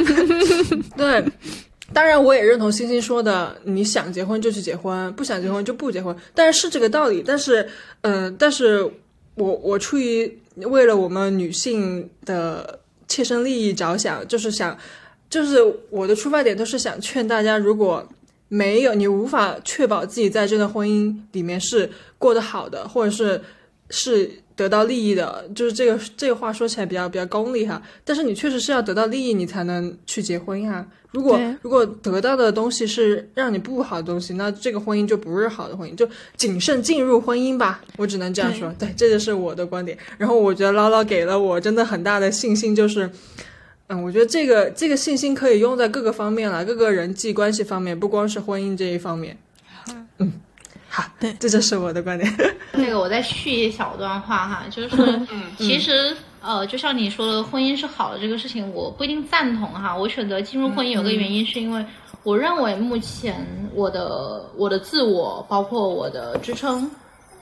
[0.96, 1.24] 对，
[1.92, 7.22] 当然我也认同星星说的，你想结婚就去结婚，不想结婚就不结婚，但是是这个道理。
[7.26, 7.68] 但是，
[8.02, 8.82] 嗯、但是
[9.34, 14.76] 我我出于为了我们女性的切身利益着想，就是想，
[15.28, 15.58] 就是
[15.90, 18.06] 我的出发点都是想劝大家，如果
[18.52, 23.40] 没有你无法确保自己在这段婚姻里面是过得好的，或者是
[23.90, 30.84] 是得到利益的，就是这个这个话说起来比较比较功利哈，但是你确实是要得到利益，你才能去结婚呀。
[31.12, 37.80] 如果如果得到的东西是让你不好的东西，那这个婚姻就不是好的婚姻，就谨慎进入婚姻吧。
[37.98, 39.96] 我只能这样说，对，这就是我的观点。
[40.18, 43.08] 然后我觉得唠唠给了我真的很大的信心，就是。
[43.92, 49.36] 嗯，我觉得这个这个信心可以用在各个方面了，各个人际关系方面，不光是婚姻这一方面。
[50.18, 50.32] 嗯，
[50.88, 52.32] 好，对这就是我的观点。
[52.72, 55.20] 那个我再续一小段话哈，就是
[55.58, 59.96] 其实呃，就像你说的，婚姻是好的这个事情，我不一定赞同哈。
[59.96, 61.84] 我选择进入婚姻有个原因，是因为
[62.22, 63.44] 我认为目前
[63.74, 66.88] 我的我的自我，包括我的支撑，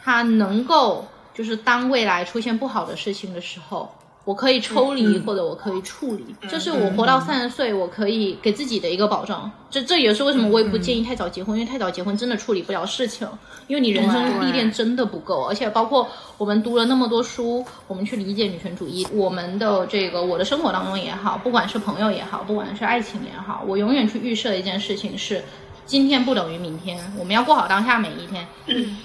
[0.03, 3.93] 它能够就是当未来出现不好的事情的时候。
[4.29, 9.51] 我可以抽离，或者我可以处理，这是我活到三十岁，我可以给自己的一个保障。
[9.71, 13.27] 这这也是为什么我也不建议太早结婚，因为太早结婚真的处理不了事情，
[13.69, 16.07] 因为你人生历练真的不够，而且包括
[16.37, 25.43] 我们读了那么多书，我们去理解女权主义，我们的这个我的生活当中也好，不管是朋友也好，不管是爱情也好，我永远去预设一件事情是。
[25.89, 28.47] 今天不等于明天，我们要过好当下每一天。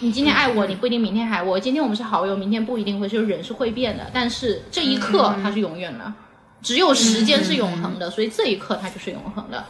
[0.01, 1.57] 你今天爱我，你不一定明天还我。
[1.57, 4.05] 今天我们是好友，明天不一定会，就是人是会变的。
[4.13, 6.13] 但是这一刻它是永远的，
[6.61, 9.63] 只有时间是永恒的，所以这一刻它就是永恒的。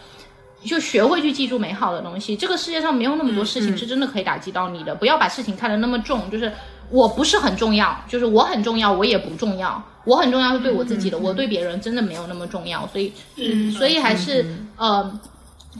[0.65, 2.35] 就学会去记住美好的东西。
[2.35, 6.31] 这个世界上没有那么多事情是真的可以打击到你的，不要把事情看得那么重。
[6.31, 6.51] 就是
[6.89, 9.79] 我不是很重要，就是我很重要，我也不重要。
[10.05, 12.87] 我很重要是对我自己的，我对别人真的没有那么重要。
[12.87, 13.13] 所以，
[13.69, 14.43] 所以还是
[14.77, 15.19] 呃。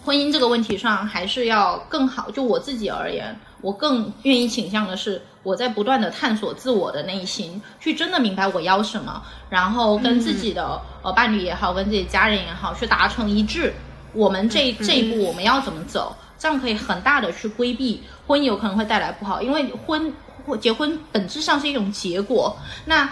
[0.04, 2.32] 婚姻这个问题上还是要更好。
[2.32, 13.74] 就我自己而言，我更愿意倾向的是我在不断的探索自我的内心，去真的明白我要什么，然后跟自己的、呃伴侣也好，跟自己家人也好，去达成一致。
[14.14, 16.16] 我们这这一步我们要怎么走？
[16.38, 20.14] 这样可以很大的去规避婚姻有可能会带来不好，因为婚
[20.60, 22.58] 结婚本质上是一种结果。
[22.86, 23.10] 那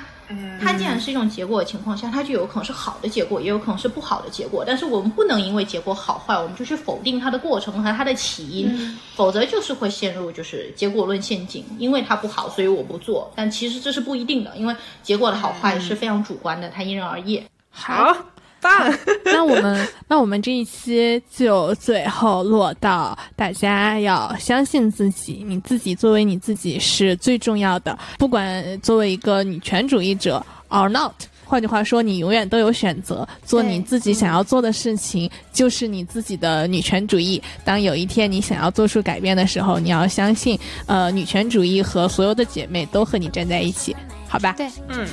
[0.62, 4.64] 它既然是一种结果的情况下，它就有可能是好的结果，也有可能是不好的结果。
[4.66, 11.66] 但是我们不能因为结果好坏，我们就去否定它的过程和它的起因，否则就是会陷入就是结果论陷阱。
[11.78, 13.32] 因为它不好，所以我不做。
[13.36, 17.44] 但其实这是不一定的，因为结果的好坏是非常主观的，它因人而异。
[17.70, 18.16] 好，
[18.62, 18.72] 棒！
[19.26, 31.12] 那我们那我们这一期就最后落到大家要相信自己，你自己作为你自己是最重要的，不管作为一个女权主义者 or not。
[31.44, 37.44] 换句话说，你永远都有选择，做你自己想要做的事情，就是你自己的女权主义。
[37.66, 43.94] 当有一天你想要做出改变的时候，你要相信，呃，女权主义和所有的姐妹都和你站在一起，
[44.30, 44.54] 好吧？
[44.58, 45.06] 对，嗯，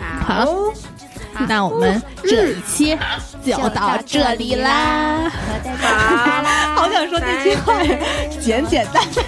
[0.00, 0.46] 好，
[1.48, 2.98] 那我们这一期
[3.44, 5.30] 就到这里啦。
[5.64, 5.86] 拜拜！
[6.74, 7.74] 好想说这句话，
[8.40, 9.24] 简简单单，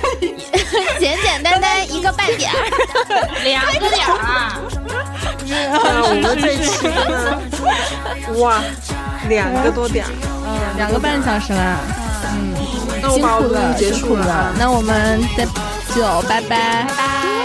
[0.98, 2.56] 简简单单一个半点儿，
[3.43, 4.60] 两个点儿啊！
[5.47, 6.93] 那我们这期真
[8.35, 8.62] 的，哇，
[9.28, 10.10] 两个多点儿，
[10.76, 11.78] 两个半小时啦。
[13.02, 14.52] 那我辛苦了，辛苦束了了。
[14.59, 15.44] 那我们再
[15.94, 16.48] 就拜拜。
[16.48, 17.44] 拜拜。